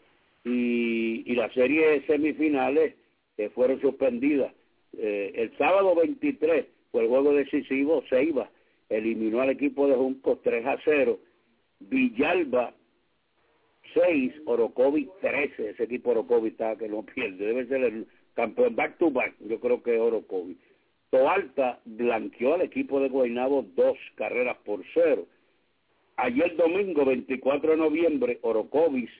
y, 0.44 1.24
y 1.26 1.34
la 1.34 1.52
serie 1.52 1.88
de 1.88 2.06
semifinales 2.06 2.94
eh, 3.36 3.50
fueron 3.50 3.80
suspendidas. 3.80 4.52
Eh, 4.96 5.32
el 5.34 5.56
sábado 5.58 5.94
23 5.96 6.66
fue 6.92 7.02
el 7.02 7.08
juego 7.08 7.32
decisivo, 7.32 8.02
Seiba 8.08 8.48
eliminó 8.88 9.40
al 9.40 9.50
equipo 9.50 9.86
de 9.86 9.94
Juncos 9.94 10.38
3 10.42 10.66
a 10.66 10.78
0, 10.84 11.18
Villalba 11.80 12.72
6, 13.94 14.42
Orocovi 14.46 15.08
13, 15.20 15.70
ese 15.70 15.84
equipo 15.84 16.10
Orocovi 16.10 16.48
está 16.48 16.76
que 16.76 16.88
no 16.88 17.02
pierde, 17.02 17.46
debe 17.46 17.66
ser 17.66 17.82
el 17.84 18.06
campeón 18.34 18.76
back 18.76 18.98
to 18.98 19.10
back, 19.10 19.34
yo 19.40 19.60
creo 19.60 19.82
que 19.82 19.98
Orocovis. 19.98 20.56
Toalta 21.10 21.80
blanqueó 21.84 22.54
al 22.54 22.62
equipo 22.62 23.00
de 23.00 23.08
Guaynabo 23.08 23.66
dos 23.74 23.98
carreras 24.14 24.56
por 24.64 24.84
cero. 24.94 25.26
Ayer 26.16 26.54
domingo, 26.56 27.04
24 27.04 27.72
de 27.72 27.76
noviembre, 27.76 28.38
Orocovis, 28.42 29.10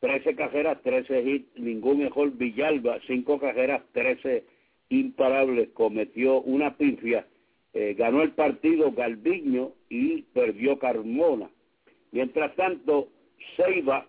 13 0.00 0.34
carreras, 0.34 0.82
13 0.82 1.22
hits, 1.22 1.58
ningún 1.58 1.98
mejor 1.98 2.32
Villalba, 2.36 2.98
5 3.06 3.38
carreras, 3.38 3.82
13 3.92 4.44
imparables, 4.88 5.70
cometió 5.70 6.40
una 6.42 6.76
pifia, 6.76 7.26
eh, 7.72 7.94
ganó 7.98 8.22
el 8.22 8.32
partido 8.32 8.92
Galviño 8.92 9.72
y 9.88 10.22
perdió 10.34 10.78
Carmona. 10.78 11.50
Mientras 12.12 12.54
tanto, 12.54 13.08
Ceiba 13.56 14.06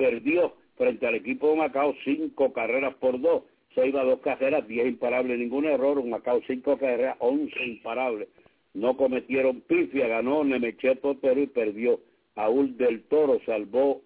perdió 0.00 0.54
frente 0.78 1.06
al 1.06 1.16
equipo 1.16 1.50
de 1.50 1.56
Macao 1.56 1.94
cinco 2.04 2.54
carreras 2.54 2.94
por 2.94 3.20
dos. 3.20 3.42
Ceiba 3.74 4.02
dos 4.02 4.20
carreras, 4.20 4.66
diez 4.66 4.86
imparables, 4.86 5.38
ningún 5.38 5.66
error. 5.66 6.02
Macao 6.02 6.40
cinco 6.46 6.78
carreras, 6.78 7.16
once 7.18 7.62
imparables. 7.62 8.28
No 8.72 8.96
cometieron 8.96 9.60
pifia, 9.60 10.08
ganó 10.08 10.42
Nemechet 10.42 11.04
Otero 11.04 11.38
y 11.42 11.48
perdió. 11.48 12.00
Aúl 12.34 12.78
del 12.78 13.02
Toro 13.02 13.40
salvó 13.44 14.00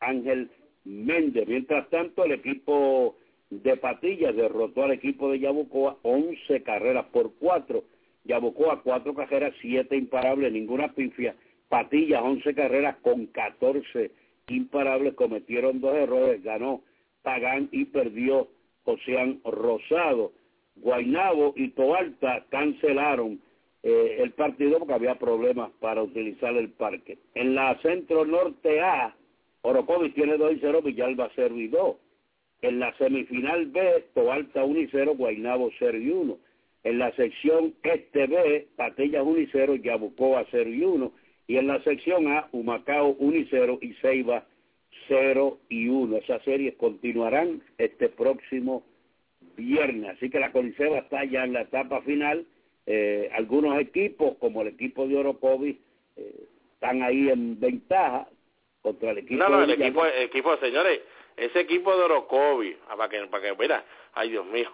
Ángel 0.00 0.50
Méndez. 0.84 1.46
Mientras 1.46 1.90
tanto, 1.90 2.24
el 2.24 2.32
equipo 2.32 3.16
de 3.50 3.76
Patillas 3.76 4.34
derrotó 4.34 4.84
al 4.84 4.92
equipo 4.92 5.30
de 5.30 5.40
Yabucoa 5.40 5.98
once 6.02 6.62
carreras 6.62 7.04
por 7.12 7.34
cuatro. 7.34 7.84
Yabucoa 8.24 8.82
cuatro 8.82 9.14
carreras, 9.14 9.52
siete 9.60 9.94
imparables, 9.94 10.50
ninguna 10.50 10.94
pifia. 10.94 11.36
Patillas 11.68 12.22
once 12.22 12.54
carreras 12.54 12.96
con 13.02 13.26
catorce 13.26 14.10
imparables, 14.48 15.14
cometieron 15.14 15.80
dos 15.80 15.94
errores, 15.94 16.42
ganó 16.42 16.82
Pagán 17.22 17.68
y 17.72 17.86
perdió 17.86 18.48
Ocean 18.84 19.40
Rosado. 19.44 20.32
Guainabo 20.76 21.54
y 21.56 21.68
Toalta 21.70 22.44
cancelaron 22.50 23.40
eh, 23.82 24.16
el 24.20 24.32
partido 24.32 24.78
porque 24.78 24.94
había 24.94 25.14
problemas 25.18 25.70
para 25.80 26.02
utilizar 26.02 26.54
el 26.56 26.70
parque. 26.70 27.18
En 27.34 27.54
la 27.54 27.78
Centro 27.80 28.24
Norte 28.24 28.80
A, 28.80 29.14
Orocovis 29.62 30.14
tiene 30.14 30.36
2 30.36 30.54
y 30.54 30.58
0, 30.60 30.82
Villalba 30.82 31.30
0 31.34 31.54
y 31.58 31.68
2. 31.68 31.96
En 32.62 32.80
la 32.80 32.96
semifinal 32.96 33.66
B, 33.66 34.06
Toalta 34.14 34.64
1 34.64 34.80
y 34.80 34.88
0, 34.90 35.14
Guainabo 35.16 35.70
0 35.78 35.98
y 35.98 36.10
1. 36.10 36.38
En 36.84 36.98
la 36.98 37.12
sección 37.12 37.74
Este 37.82 38.26
B, 38.26 38.68
Patillas 38.76 39.22
1 39.24 39.38
y 39.38 39.48
0, 39.52 39.76
Yabucoa 39.76 40.44
0 40.50 40.70
y 40.70 40.82
1 40.82 41.12
y 41.46 41.56
en 41.56 41.66
la 41.66 41.82
sección 41.82 42.28
A, 42.28 42.48
Humacao 42.52 43.16
1 43.18 43.36
y 43.36 43.46
0 43.50 43.78
y 43.82 43.92
Ceiba 43.94 44.44
0 45.08 45.58
y 45.68 45.88
1. 45.88 46.16
Esas 46.16 46.42
series 46.42 46.74
continuarán 46.76 47.62
este 47.78 48.08
próximo 48.08 48.82
viernes. 49.56 50.16
Así 50.16 50.30
que 50.30 50.40
la 50.40 50.52
Coliseba 50.52 50.98
está 50.98 51.24
ya 51.24 51.44
en 51.44 51.52
la 51.52 51.62
etapa 51.62 52.00
final. 52.02 52.46
Eh, 52.86 53.30
algunos 53.34 53.78
equipos, 53.78 54.36
como 54.38 54.62
el 54.62 54.68
equipo 54.68 55.06
de 55.06 55.16
Orocovi, 55.16 55.80
eh, 56.16 56.48
están 56.74 57.02
ahí 57.02 57.28
en 57.28 57.58
ventaja 57.60 58.28
contra 58.82 59.12
el 59.12 59.18
equipo 59.18 59.42
no, 59.42 59.48
no, 59.48 59.66
de 59.66 59.74
el 59.74 59.82
equipo, 59.82 60.04
el 60.04 60.22
equipo, 60.24 60.56
señores, 60.58 61.00
ese 61.36 61.60
equipo 61.60 61.96
de 61.96 62.04
Orocovi, 62.04 62.76
ah, 62.88 62.96
para 62.96 63.08
que, 63.08 63.26
para 63.26 63.42
que, 63.42 63.56
mira, 63.58 63.84
ay 64.12 64.30
Dios 64.30 64.46
mío, 64.46 64.68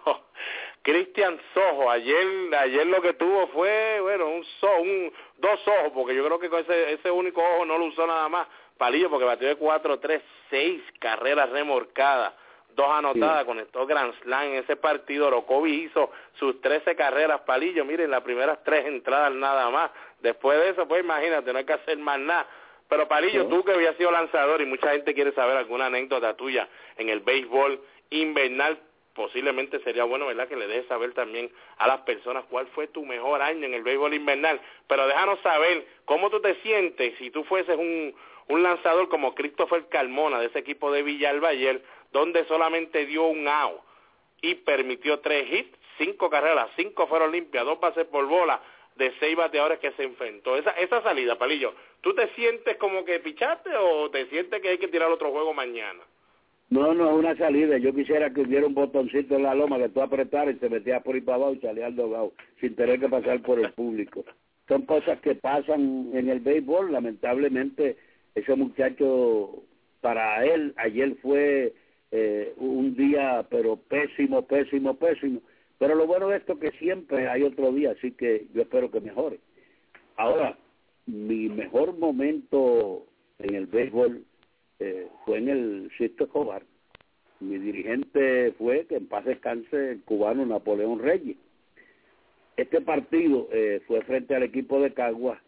Cristian 0.83 1.39
Sojo, 1.53 1.91
ayer, 1.91 2.25
ayer 2.57 2.87
lo 2.87 3.01
que 3.01 3.13
tuvo 3.13 3.47
fue, 3.47 3.99
bueno, 4.01 4.27
un, 4.27 4.43
so, 4.59 4.77
un 4.81 5.13
dos 5.37 5.59
ojos, 5.67 5.91
porque 5.93 6.15
yo 6.15 6.25
creo 6.25 6.39
que 6.39 6.49
con 6.49 6.61
ese, 6.61 6.93
ese 6.93 7.11
único 7.11 7.41
ojo 7.41 7.65
no 7.65 7.77
lo 7.77 7.85
usó 7.85 8.07
nada 8.07 8.27
más, 8.29 8.47
Palillo, 8.77 9.09
porque 9.09 9.25
batió 9.25 9.47
de 9.47 9.57
cuatro, 9.57 9.99
tres, 9.99 10.23
seis 10.49 10.81
carreras 10.99 11.49
remorcadas, 11.51 12.33
dos 12.75 12.87
anotadas, 12.89 13.45
con 13.45 13.57
conectó 13.57 13.85
Grand 13.85 14.13
Slam 14.21 14.47
en 14.47 14.55
ese 14.55 14.75
partido, 14.75 15.27
Orocovi 15.27 15.83
hizo 15.83 16.09
sus 16.39 16.59
trece 16.61 16.95
carreras, 16.95 17.41
Palillo, 17.41 17.85
miren, 17.85 18.09
las 18.09 18.23
primeras 18.23 18.63
tres 18.63 18.87
entradas 18.87 19.31
nada 19.33 19.69
más, 19.69 19.91
después 20.21 20.59
de 20.59 20.69
eso, 20.69 20.87
pues 20.87 21.03
imagínate, 21.03 21.51
no 21.53 21.59
hay 21.59 21.65
que 21.65 21.73
hacer 21.73 21.97
más 21.99 22.19
nada, 22.19 22.47
pero 22.89 23.07
Palillo, 23.07 23.45
tú 23.45 23.63
que 23.63 23.73
habías 23.73 23.95
sido 23.97 24.09
lanzador 24.09 24.61
y 24.61 24.65
mucha 24.65 24.91
gente 24.91 25.13
quiere 25.13 25.31
saber 25.33 25.57
alguna 25.57 25.85
anécdota 25.85 26.35
tuya 26.35 26.67
en 26.97 27.09
el 27.09 27.19
béisbol 27.19 27.79
invernal, 28.09 28.79
posiblemente 29.13 29.79
sería 29.79 30.03
bueno, 30.03 30.27
¿verdad?, 30.27 30.47
que 30.47 30.55
le 30.55 30.67
dejes 30.67 30.87
saber 30.87 31.13
también 31.13 31.51
a 31.77 31.87
las 31.87 32.01
personas 32.01 32.45
cuál 32.49 32.67
fue 32.67 32.87
tu 32.87 33.05
mejor 33.05 33.41
año 33.41 33.65
en 33.65 33.73
el 33.73 33.83
béisbol 33.83 34.13
invernal. 34.13 34.59
Pero 34.87 35.07
déjanos 35.07 35.39
saber 35.41 35.85
cómo 36.05 36.29
tú 36.29 36.39
te 36.41 36.55
sientes 36.61 37.17
si 37.17 37.29
tú 37.31 37.43
fueses 37.43 37.77
un, 37.77 38.15
un 38.47 38.63
lanzador 38.63 39.09
como 39.09 39.35
Christopher 39.35 39.87
Carmona 39.89 40.39
de 40.39 40.47
ese 40.47 40.59
equipo 40.59 40.91
de 40.91 41.03
Villalba 41.03 41.49
ayer, 41.49 41.81
donde 42.11 42.45
solamente 42.45 43.05
dio 43.05 43.23
un 43.25 43.47
out 43.47 43.81
y 44.41 44.55
permitió 44.55 45.19
tres 45.19 45.51
hits, 45.51 45.77
cinco 45.97 46.29
carreras, 46.29 46.69
cinco 46.75 47.07
fueron 47.07 47.31
limpias, 47.31 47.65
dos 47.65 47.79
bases 47.79 48.05
por 48.07 48.25
bola 48.25 48.61
de 48.95 49.13
seis 49.19 49.35
bateadores 49.35 49.79
que 49.79 49.91
se 49.91 50.03
enfrentó. 50.03 50.55
Esa, 50.57 50.71
esa 50.71 51.01
salida, 51.01 51.37
Palillo, 51.37 51.73
¿tú 52.01 52.13
te 52.13 52.27
sientes 52.35 52.77
como 52.77 53.05
que 53.05 53.19
pichaste 53.19 53.69
o 53.77 54.09
te 54.09 54.25
sientes 54.27 54.61
que 54.61 54.69
hay 54.69 54.77
que 54.77 54.87
tirar 54.87 55.09
otro 55.11 55.31
juego 55.31 55.53
mañana? 55.53 56.03
No, 56.71 56.93
no 56.93 57.09
es 57.09 57.17
una 57.17 57.35
salida. 57.35 57.77
Yo 57.77 57.93
quisiera 57.93 58.29
que 58.33 58.41
hubiera 58.41 58.65
un 58.65 58.73
botoncito 58.73 59.35
en 59.35 59.43
la 59.43 59.53
loma 59.53 59.77
que 59.77 59.89
tú 59.89 60.01
apretaras 60.01 60.55
y 60.55 60.57
te 60.57 60.69
metías 60.69 61.03
por 61.03 61.15
ahí 61.15 61.21
para 61.21 61.35
abajo 61.35 61.53
y 61.53 61.59
salías 61.59 61.87
al 61.87 61.97
dogado 61.97 62.31
sin 62.61 62.75
tener 62.75 62.97
que 62.97 63.09
pasar 63.09 63.41
por 63.41 63.59
el 63.59 63.73
público. 63.73 64.23
Son 64.69 64.83
cosas 64.83 65.19
que 65.19 65.35
pasan 65.35 66.11
en 66.13 66.29
el 66.29 66.39
béisbol. 66.39 66.93
Lamentablemente, 66.93 67.97
ese 68.35 68.55
muchacho, 68.55 69.63
para 69.99 70.45
él, 70.45 70.73
ayer 70.77 71.17
fue 71.21 71.73
eh, 72.11 72.53
un 72.55 72.95
día, 72.95 73.45
pero 73.49 73.75
pésimo, 73.75 74.43
pésimo, 74.43 74.95
pésimo. 74.95 75.41
Pero 75.77 75.95
lo 75.95 76.07
bueno 76.07 76.29
de 76.29 76.37
esto 76.37 76.53
es 76.53 76.59
que 76.59 76.77
siempre 76.77 77.27
hay 77.27 77.43
otro 77.43 77.73
día, 77.73 77.91
así 77.91 78.11
que 78.11 78.47
yo 78.53 78.61
espero 78.61 78.89
que 78.89 79.01
mejore. 79.01 79.41
Ahora, 80.15 80.57
mi 81.05 81.49
mejor 81.49 81.97
momento 81.97 83.07
en 83.39 83.55
el 83.55 83.65
béisbol 83.65 84.23
eh, 84.83 85.07
fue 85.25 85.37
en 85.37 85.47
el 85.47 85.91
Sisto 85.95 86.23
Escobar. 86.23 86.63
Mi 87.39 87.59
dirigente 87.59 88.51
fue, 88.57 88.87
que 88.87 88.95
en 88.95 89.07
paz 89.07 89.25
descanse, 89.25 89.91
el 89.91 90.01
cubano 90.01 90.43
Napoleón 90.43 90.97
Reyes. 90.97 91.37
Este 92.57 92.81
partido 92.81 93.47
eh, 93.51 93.81
fue 93.85 94.01
frente 94.01 94.35
al 94.35 94.41
equipo 94.41 94.81
de 94.81 94.91
Caguas 94.91 95.39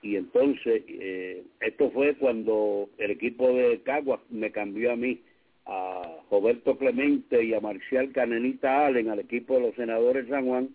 y 0.00 0.14
entonces 0.14 0.84
eh, 0.88 1.42
esto 1.60 1.90
fue 1.90 2.14
cuando 2.14 2.88
el 2.98 3.10
equipo 3.10 3.52
de 3.52 3.80
Caguas 3.82 4.20
me 4.30 4.52
cambió 4.52 4.92
a 4.92 4.96
mí, 4.96 5.20
a 5.66 6.18
Roberto 6.30 6.78
Clemente 6.78 7.42
y 7.42 7.54
a 7.54 7.60
Marcial 7.60 8.12
Canenita 8.12 8.86
Allen 8.86 9.10
al 9.10 9.18
equipo 9.18 9.54
de 9.54 9.60
los 9.60 9.74
senadores 9.74 10.28
San 10.28 10.46
Juan 10.46 10.68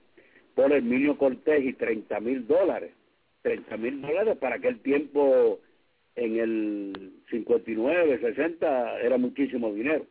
por 0.55 0.73
Emilio 0.73 1.17
Cortés 1.17 1.63
y 1.63 1.71
30 1.71 2.19
mil 2.19 2.47
dólares. 2.47 2.91
30 3.43 3.77
mil 3.77 4.01
dólares 4.01 4.38
para 4.38 4.55
aquel 4.55 4.79
tiempo 4.79 5.59
en 6.18 6.39
el 6.39 7.11
59, 7.30 8.20
60 8.20 8.99
era 9.01 9.18
muchísimo 9.18 9.72
dinero. 9.72 10.05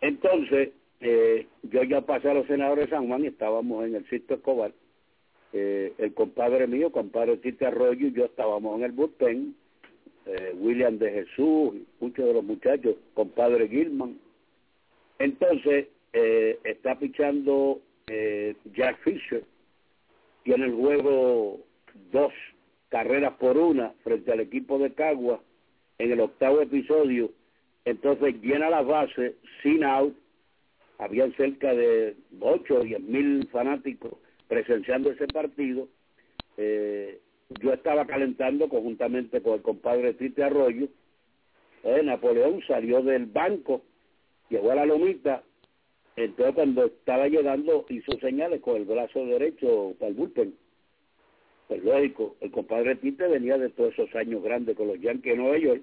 Entonces, 0.00 0.70
eh, 1.00 1.46
yo 1.62 1.82
ya 1.84 2.00
pasé 2.02 2.30
a 2.30 2.34
los 2.34 2.46
senadores 2.46 2.86
de 2.86 2.96
San 2.96 3.06
Juan 3.06 3.24
y 3.24 3.28
estábamos 3.28 3.86
en 3.86 3.94
el 3.94 4.08
Sisto 4.10 4.34
Escobar. 4.34 4.72
Eh, 5.52 5.92
el 5.98 6.14
compadre 6.14 6.66
mío, 6.66 6.90
compadre 6.90 7.36
Tite 7.38 7.66
Arroyo 7.66 8.08
y 8.08 8.12
yo 8.12 8.24
estábamos 8.24 8.76
en 8.76 8.84
el 8.84 8.92
bullpen. 8.92 9.54
Eh, 10.26 10.54
William 10.58 10.98
de 10.98 11.10
Jesús, 11.10 11.74
muchos 12.00 12.26
de 12.26 12.34
los 12.34 12.44
muchachos, 12.44 12.96
compadre 13.14 13.68
Gilman. 13.68 14.18
Entonces, 15.18 15.88
está 16.12 16.98
pichando 16.98 17.80
Jack 18.74 18.98
Fisher. 19.04 19.44
Tiene 20.42 20.64
el 20.64 20.74
juego 20.74 21.60
dos 22.10 22.32
carreras 22.90 23.34
por 23.34 23.56
una 23.56 23.94
frente 24.02 24.32
al 24.32 24.40
equipo 24.40 24.78
de 24.78 24.92
Cagua 24.92 25.40
en 25.98 26.12
el 26.12 26.20
octavo 26.20 26.60
episodio. 26.60 27.30
Entonces 27.84 28.34
llena 28.42 28.68
la 28.68 28.82
base 28.82 29.36
sin 29.62 29.84
out. 29.84 30.14
Habían 30.98 31.34
cerca 31.36 31.72
de 31.72 32.16
8 32.40 32.74
o 32.74 32.84
10 32.84 33.00
mil 33.00 33.48
fanáticos 33.50 34.12
presenciando 34.48 35.10
ese 35.10 35.26
partido. 35.28 35.88
Eh, 36.58 37.20
yo 37.62 37.72
estaba 37.72 38.06
calentando 38.06 38.68
conjuntamente 38.68 39.40
con 39.40 39.54
el 39.54 39.62
compadre 39.62 40.14
Tite 40.14 40.44
Arroyo. 40.44 40.88
Eh, 41.84 42.02
Napoleón 42.02 42.60
salió 42.66 43.02
del 43.02 43.26
banco, 43.26 43.82
llegó 44.50 44.72
a 44.72 44.74
la 44.74 44.84
lomita. 44.84 45.42
Entonces 46.16 46.54
cuando 46.54 46.84
estaba 46.86 47.28
llegando 47.28 47.86
hizo 47.88 48.12
señales 48.20 48.60
con 48.60 48.76
el 48.76 48.84
brazo 48.84 49.24
derecho 49.24 49.94
para 49.98 50.08
el 50.08 50.14
bullpen 50.14 50.54
pues 51.70 51.84
lógico, 51.84 52.34
el 52.40 52.50
compadre 52.50 52.96
Tite 52.96 53.28
venía 53.28 53.56
de 53.56 53.68
todos 53.68 53.92
esos 53.92 54.12
años 54.16 54.42
grandes 54.42 54.76
con 54.76 54.88
los 54.88 55.00
Yankees 55.00 55.34
de 55.34 55.38
Nueva 55.38 55.56
York, 55.56 55.82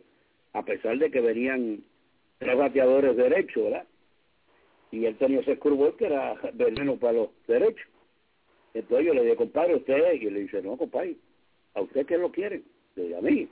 a 0.51 0.65
pesar 0.65 0.97
de 0.97 1.09
que 1.09 1.21
venían 1.21 1.81
tres 2.39 2.57
bateadores 2.57 3.15
derechos, 3.15 3.63
¿verdad? 3.63 3.85
Y 4.91 5.05
él 5.05 5.15
tenía 5.15 5.39
ese 5.39 5.57
curvo 5.57 5.95
que 5.95 6.07
era 6.07 6.35
veneno 6.55 6.97
para 6.97 7.13
los 7.13 7.29
derechos. 7.47 7.88
Entonces 8.73 9.07
yo 9.07 9.13
le 9.13 9.23
dije, 9.23 9.38
compadre, 9.38 9.75
usted, 9.75 10.13
y 10.15 10.29
le 10.29 10.41
dice, 10.41 10.61
no, 10.61 10.75
compadre, 10.75 11.15
¿a 11.73 11.79
usted 11.79 12.05
qué 12.05 12.17
lo 12.17 12.33
quiere? 12.33 12.63
Le 12.97 13.03
dije, 13.03 13.15
a 13.15 13.21
mí, 13.21 13.47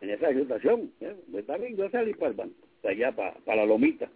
en 0.00 0.08
esa 0.08 0.32
situación, 0.32 0.90
¿eh? 1.02 1.14
Pues 1.30 1.44
yo 1.76 1.90
salí 1.90 2.14
para 2.14 2.30
el 2.30 2.36
banco, 2.38 2.56
allá 2.84 3.12
para, 3.12 3.34
para 3.34 3.56
la 3.58 3.66
lomita. 3.66 4.10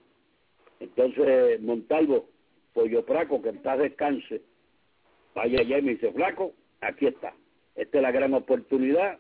Entonces 0.81 1.61
Montalvo 1.61 2.27
Pollo 2.73 3.05
Praco, 3.05 3.43
que 3.43 3.53
paz 3.53 3.81
descanse, 3.81 4.41
vaya 5.35 5.61
allá 5.61 5.79
y 5.79 5.83
me 5.83 5.91
dice, 5.93 6.11
flaco, 6.11 6.55
aquí 6.87 7.07
está. 7.07 7.35
Esta 7.75 7.99
es 7.99 8.03
la 8.03 8.13
gran 8.13 8.35
oportunidad. 8.35 9.19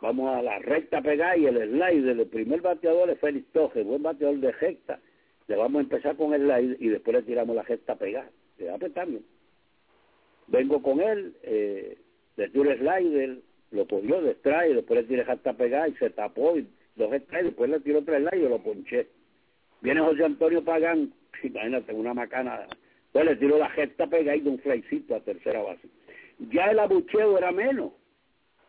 Vamos 0.00 0.34
a 0.34 0.42
la 0.42 0.58
recta 0.58 1.02
pegada 1.02 1.36
y 1.36 1.46
el 1.46 1.56
slide 1.56 2.10
El 2.10 2.26
primer 2.26 2.62
bateador 2.62 3.10
es 3.10 3.20
Félix 3.20 3.52
Toje, 3.52 3.82
buen 3.82 4.02
bateador 4.02 4.38
de 4.38 4.52
recta. 4.52 4.98
Le 5.46 5.56
vamos 5.56 5.80
a 5.80 5.82
empezar 5.82 6.16
con 6.16 6.32
el 6.32 6.42
slide 6.42 6.76
y 6.80 6.88
después 6.88 7.16
le 7.16 7.22
tiramos 7.22 7.54
la 7.54 7.62
recta 7.62 7.96
pegada. 7.96 8.30
Le 8.58 8.66
va 8.66 8.74
a 8.74 8.78
también. 8.78 9.24
Vengo 10.46 10.82
con 10.82 11.00
él, 11.00 11.34
eh, 11.42 11.96
le 12.36 12.48
tiro 12.48 12.70
el 12.70 12.78
slider, 12.78 13.38
lo 13.70 13.86
cogió, 13.86 14.26
extrae, 14.26 14.74
después 14.74 15.00
le 15.00 15.06
tiré 15.06 15.22
recta 15.22 15.52
pegada 15.52 15.86
y 15.88 15.94
se 15.94 16.10
tapó 16.10 16.56
y 16.56 16.66
dos 16.96 17.12
extrae, 17.12 17.44
después 17.44 17.70
le 17.70 17.78
tiró 17.80 18.02
tres 18.02 18.18
slides 18.18 18.46
y 18.46 18.48
lo 18.48 18.58
ponché. 18.58 19.06
Viene 19.80 20.00
José 20.00 20.24
Antonio 20.24 20.64
Pagán, 20.64 21.12
imagínate, 21.42 21.94
una 21.94 22.14
macana. 22.14 22.66
Pues 23.12 23.24
le 23.24 23.36
tiró 23.36 23.58
la 23.58 23.68
recta 23.68 24.06
pegada 24.06 24.36
y 24.36 24.40
de 24.40 24.50
un 24.50 24.58
flycito 24.58 25.14
a 25.14 25.20
tercera 25.20 25.62
base 25.62 25.88
ya 26.50 26.70
el 26.70 26.78
abucheo 26.78 27.36
era 27.38 27.52
menos. 27.52 27.92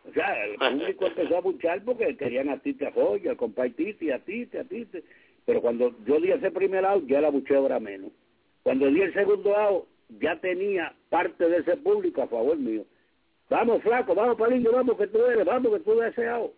O 0.09 0.13
sea, 0.13 0.45
el 0.45 0.55
público 0.80 1.07
empezó 1.07 1.36
a 1.36 1.39
abuchar 1.39 1.84
porque 1.84 2.17
querían 2.17 2.49
a 2.49 2.57
Tite 2.59 2.88
a 2.88 2.91
Joya, 2.91 3.36
compadre 3.36 3.72
Titi, 3.72 4.11
a 4.11 4.19
Tite, 4.19 4.59
a 4.59 4.63
Tite. 4.63 5.03
Pero 5.45 5.61
cuando 5.61 5.95
yo 6.05 6.19
di 6.19 6.32
ese 6.32 6.51
primer 6.51 6.86
out, 6.86 7.05
ya 7.07 7.19
el 7.19 7.26
abucheo 7.26 7.65
era 7.65 7.80
menos. 7.80 8.11
Cuando 8.63 8.88
di 8.88 9.01
el 9.01 9.13
segundo 9.13 9.55
out, 9.57 9.88
ya 10.19 10.39
tenía 10.39 10.93
parte 11.09 11.47
de 11.47 11.57
ese 11.57 11.78
público 11.78 12.22
a 12.22 12.28
favor 12.28 12.57
mío. 12.57 12.86
Vamos, 13.49 13.82
flaco, 13.82 14.13
vamos, 14.15 14.38
palillo, 14.38 14.72
vamos, 14.72 14.97
que 14.97 15.07
tú 15.07 15.26
eres, 15.26 15.45
vamos, 15.45 15.74
que 15.74 15.80
tú 15.80 15.99
eres 15.99 16.17
ese 16.17 16.28
out. 16.30 16.51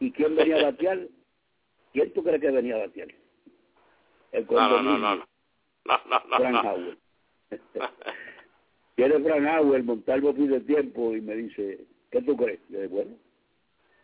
¿Y 0.00 0.10
quién 0.12 0.34
venía 0.34 0.58
a 0.58 0.64
batear? 0.64 0.98
¿Quién 1.92 2.12
tú 2.12 2.22
crees 2.22 2.40
que 2.40 2.50
venía 2.50 2.76
a 2.76 2.86
batear? 2.86 3.08
El 4.32 4.46
no, 4.46 4.82
no, 4.82 4.82
no, 4.82 4.98
no, 4.98 5.16
no, 5.84 6.38
no, 6.38 6.62
no, 6.62 6.96
no. 9.00 9.06
Quiere 9.06 9.24
Frank 9.24 9.46
Howell 9.46 9.84
montar 9.84 10.20
de 10.20 10.60
tiempo 10.60 11.14
y 11.14 11.20
me 11.20 11.36
dice, 11.36 11.78
¿qué 12.10 12.22
tú 12.22 12.36
crees? 12.36 12.60
Yo 12.68 12.80
digo, 12.80 12.96
bueno, 12.96 13.16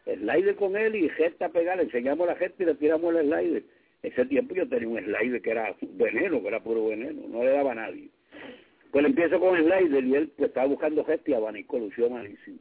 slider 0.07 0.57
con 0.57 0.77
él 0.77 0.95
y 0.95 1.09
gesta 1.11 1.49
pegar, 1.49 1.81
enseñamos 1.81 2.27
la 2.27 2.37
gesta 2.37 2.63
y 2.63 2.67
le 2.67 2.75
tiramos 2.75 3.15
el 3.15 3.27
slider. 3.27 3.63
Ese 4.03 4.25
tiempo 4.27 4.55
yo 4.55 4.69
tenía 4.69 4.89
un 4.89 4.99
slider 4.99 5.43
que 5.43 5.51
era 5.51 5.75
veneno, 5.83 6.41
que 6.41 6.49
era 6.49 6.63
puro 6.63 6.89
veneno, 6.89 7.27
no 7.29 7.43
le 7.43 7.51
daba 7.51 7.73
a 7.73 7.75
nadie. 7.75 8.09
Pues 8.93 9.03
le 9.03 9.09
empiezo 9.09 9.41
con 9.41 9.57
el 9.57 9.65
slider 9.65 10.05
y 10.05 10.15
él 10.15 10.29
pues, 10.37 10.49
estaba 10.49 10.67
buscando 10.69 11.05
gesta 11.05 11.31
y 11.31 11.35
abanico, 11.35 11.79
lució 11.79 12.09
malísimo. 12.09 12.59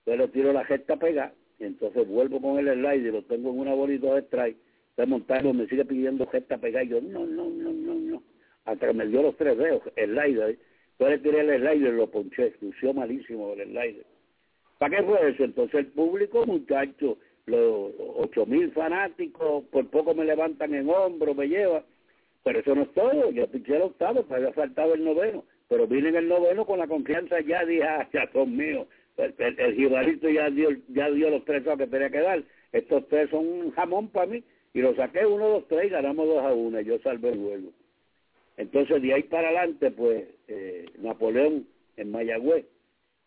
Entonces 0.00 0.26
le 0.26 0.28
tiro 0.28 0.52
la 0.52 0.64
gesta 0.64 0.96
pegar 0.96 1.32
y 1.58 1.64
entonces 1.64 2.08
vuelvo 2.08 2.40
con 2.40 2.58
el 2.58 2.74
slider, 2.74 3.12
lo 3.12 3.22
tengo 3.22 3.50
en 3.50 3.58
una 3.60 3.74
bolita 3.74 4.14
de 4.14 4.22
strike, 4.22 4.56
está 4.90 5.06
montando, 5.06 5.52
me 5.52 5.66
sigue 5.68 5.84
pidiendo 5.84 6.26
gesta 6.26 6.58
pegar 6.58 6.84
y 6.84 6.88
yo, 6.88 7.00
no, 7.00 7.24
no, 7.26 7.48
no, 7.48 7.72
no, 7.72 7.94
no. 7.94 8.22
Hasta 8.64 8.92
me 8.92 9.06
dio 9.06 9.22
los 9.22 9.36
tres 9.36 9.56
dedos, 9.56 9.82
el 9.96 10.10
slider 10.10 10.58
entonces 11.00 11.22
tiré 11.22 11.40
el 11.40 11.60
slider, 11.60 11.94
lo 11.94 12.10
ponché, 12.10 12.52
lució 12.60 12.92
malísimo 12.92 13.54
el 13.54 13.64
slider. 13.68 14.04
¿Para 14.76 14.98
qué 14.98 15.02
fue 15.02 15.30
eso? 15.30 15.44
Entonces 15.44 15.74
el 15.80 15.86
público, 15.86 16.44
muchachos, 16.44 17.16
los 17.46 17.92
ocho 18.18 18.44
mil 18.44 18.70
fanáticos, 18.72 19.64
por 19.70 19.88
poco 19.88 20.14
me 20.14 20.26
levantan 20.26 20.74
en 20.74 20.90
hombro, 20.90 21.34
me 21.34 21.48
llevan. 21.48 21.84
Pero 22.44 22.58
eso 22.58 22.74
no 22.74 22.82
es 22.82 22.92
todo, 22.92 23.30
yo 23.30 23.46
pinché 23.46 23.76
el 23.76 23.82
octavo, 23.82 24.24
pues 24.24 24.40
había 24.40 24.52
faltado 24.52 24.92
el 24.92 25.02
noveno. 25.02 25.44
Pero 25.70 25.86
vine 25.86 26.10
en 26.10 26.16
el 26.16 26.28
noveno 26.28 26.66
con 26.66 26.78
la 26.78 26.86
confianza, 26.86 27.40
ya 27.40 27.64
dije, 27.64 27.82
ah, 27.82 28.06
ya 28.12 28.30
son 28.34 28.54
míos. 28.54 28.86
El, 29.16 29.34
el, 29.38 30.34
ya 30.34 30.50
dio, 30.50 30.68
ya 30.88 31.10
dio 31.10 31.30
los 31.30 31.46
tres 31.46 31.62
que 31.62 31.86
tenía 31.86 32.10
que 32.10 32.20
dar. 32.20 32.42
Estos 32.72 33.08
tres 33.08 33.30
son 33.30 33.46
un 33.46 33.70
jamón 33.70 34.08
para 34.08 34.26
mí. 34.26 34.44
Y 34.74 34.80
lo 34.80 34.94
saqué 34.94 35.24
uno, 35.24 35.48
dos, 35.48 35.68
tres 35.68 35.86
y 35.86 35.88
ganamos 35.88 36.26
dos 36.26 36.44
a 36.44 36.52
uno. 36.52 36.78
Y 36.78 36.84
yo 36.84 36.98
salvé 36.98 37.30
el 37.30 37.38
juego. 37.38 37.72
Entonces, 38.60 39.00
de 39.00 39.14
ahí 39.14 39.22
para 39.22 39.48
adelante, 39.48 39.90
pues, 39.90 40.22
eh, 40.48 40.84
Napoleón 40.98 41.66
en 41.96 42.10
Mayagüez 42.10 42.66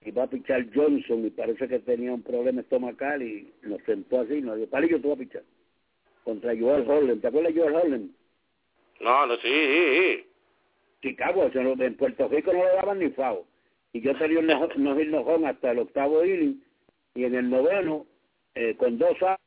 iba 0.06 0.24
a 0.24 0.30
pichar 0.30 0.68
Johnson 0.76 1.26
y 1.26 1.32
parece 1.32 1.68
que 1.68 1.80
tenía 1.80 2.14
un 2.14 2.22
problema 2.22 2.62
estomacal 2.62 3.24
y 3.24 3.52
nos 3.64 3.82
sentó 3.82 4.20
así 4.20 4.36
y 4.36 4.42
nos 4.42 4.58
dijo, 4.58 4.70
Palillo, 4.70 5.02
tú 5.02 5.10
vas 5.10 5.18
a 5.18 5.22
pichar. 5.22 5.44
Contra 6.24 6.56
Joel 6.56 6.88
Holland. 6.88 7.22
¿Te 7.22 7.28
acuerdas 7.30 7.56
de 7.56 7.62
Joel 7.62 7.76
Holland? 7.76 8.12
No, 9.02 9.26
no, 9.26 9.36
sí, 9.38 9.50
sí, 9.50 10.26
Chicago, 11.02 11.50
en 11.52 11.96
Puerto 11.96 12.28
Rico 12.28 12.54
no 12.54 12.64
le 12.64 12.76
daban 12.76 13.00
ni 13.00 13.10
FAO. 13.10 13.44
Y 13.92 14.02
yo 14.02 14.16
tenía 14.16 14.38
un 14.38 14.52
enojón 14.52 15.46
hasta 15.48 15.72
el 15.72 15.80
octavo 15.80 16.24
inning 16.24 16.62
y 17.16 17.24
en 17.24 17.34
el 17.34 17.50
noveno, 17.50 18.06
eh, 18.54 18.76
con 18.78 19.00
dos 19.00 19.20
años, 19.24 19.40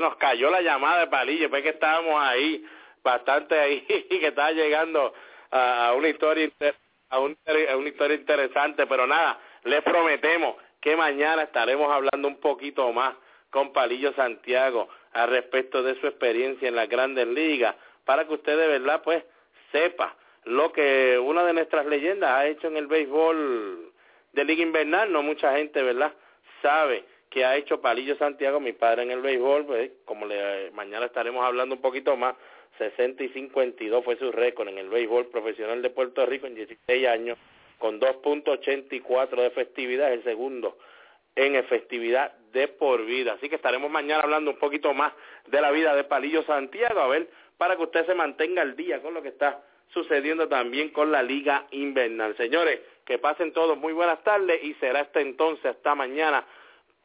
nos 0.00 0.16
cayó 0.16 0.50
la 0.50 0.62
llamada 0.62 1.00
de 1.00 1.06
Palillo, 1.08 1.50
pues 1.50 1.62
que 1.62 1.70
estábamos 1.70 2.20
ahí, 2.20 2.64
bastante 3.02 3.58
ahí, 3.58 3.80
que 4.08 4.26
estaba 4.26 4.52
llegando 4.52 5.12
a 5.50 5.92
una 5.96 6.08
historia 6.08 6.50
a, 7.10 7.20
una 7.20 7.88
historia 7.88 8.16
interesante, 8.16 8.86
pero 8.86 9.06
nada, 9.06 9.38
les 9.64 9.82
prometemos 9.82 10.56
que 10.80 10.96
mañana 10.96 11.42
estaremos 11.42 11.90
hablando 11.90 12.28
un 12.28 12.40
poquito 12.40 12.92
más 12.92 13.14
con 13.50 13.72
Palillo 13.72 14.12
Santiago 14.14 14.88
al 15.12 15.30
respecto 15.30 15.82
de 15.82 15.98
su 16.00 16.06
experiencia 16.06 16.68
en 16.68 16.76
las 16.76 16.88
grandes 16.88 17.26
ligas, 17.26 17.74
para 18.04 18.26
que 18.26 18.34
usted 18.34 18.56
de 18.58 18.68
verdad 18.68 19.02
pues 19.02 19.24
sepa 19.72 20.14
lo 20.44 20.72
que 20.72 21.18
una 21.18 21.42
de 21.44 21.52
nuestras 21.52 21.86
leyendas 21.86 22.30
ha 22.30 22.46
hecho 22.46 22.68
en 22.68 22.76
el 22.76 22.86
béisbol 22.86 23.92
de 24.32 24.44
liga 24.44 24.62
invernal, 24.62 25.10
no 25.10 25.22
mucha 25.22 25.56
gente, 25.56 25.82
¿verdad?, 25.82 26.12
sabe 26.62 27.04
que 27.30 27.44
ha 27.44 27.56
hecho 27.56 27.80
Palillo 27.80 28.16
Santiago, 28.16 28.60
mi 28.60 28.72
padre 28.72 29.02
en 29.02 29.10
el 29.10 29.20
béisbol, 29.20 29.66
pues, 29.66 29.90
como 30.04 30.26
le, 30.26 30.70
mañana 30.72 31.06
estaremos 31.06 31.44
hablando 31.44 31.74
un 31.74 31.80
poquito 31.80 32.16
más, 32.16 32.34
60 32.78 33.24
y 33.24 33.28
52 33.30 34.04
fue 34.04 34.16
su 34.16 34.30
récord 34.32 34.68
en 34.68 34.78
el 34.78 34.88
béisbol 34.88 35.28
profesional 35.28 35.82
de 35.82 35.90
Puerto 35.90 36.24
Rico 36.26 36.46
en 36.46 36.54
16 36.54 37.08
años, 37.08 37.38
con 37.78 38.00
2.84 38.00 39.36
de 39.36 39.46
efectividad, 39.46 40.12
el 40.12 40.22
segundo 40.24 40.76
en 41.36 41.54
efectividad 41.54 42.32
de 42.52 42.66
por 42.66 43.04
vida. 43.04 43.34
Así 43.34 43.48
que 43.48 43.56
estaremos 43.56 43.90
mañana 43.90 44.22
hablando 44.22 44.50
un 44.50 44.58
poquito 44.58 44.94
más 44.94 45.12
de 45.46 45.60
la 45.60 45.70
vida 45.70 45.94
de 45.94 46.04
Palillo 46.04 46.42
Santiago, 46.44 47.00
a 47.00 47.08
ver, 47.08 47.28
para 47.58 47.76
que 47.76 47.82
usted 47.82 48.06
se 48.06 48.14
mantenga 48.14 48.62
al 48.62 48.74
día 48.74 49.00
con 49.02 49.14
lo 49.14 49.22
que 49.22 49.28
está 49.28 49.62
sucediendo 49.92 50.48
también 50.48 50.90
con 50.90 51.12
la 51.12 51.22
Liga 51.22 51.66
Invernal. 51.70 52.36
Señores, 52.36 52.80
que 53.04 53.18
pasen 53.18 53.52
todos 53.52 53.78
muy 53.78 53.92
buenas 53.92 54.22
tardes 54.24 54.62
y 54.64 54.74
será 54.74 55.00
hasta 55.00 55.20
entonces, 55.20 55.66
hasta 55.66 55.94
mañana 55.94 56.44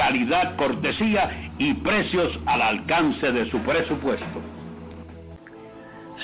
calidad, 0.00 0.56
cortesía 0.56 1.50
y 1.58 1.74
precios 1.74 2.32
al 2.46 2.62
alcance 2.62 3.32
de 3.32 3.50
su 3.50 3.58
presupuesto. 3.58 4.40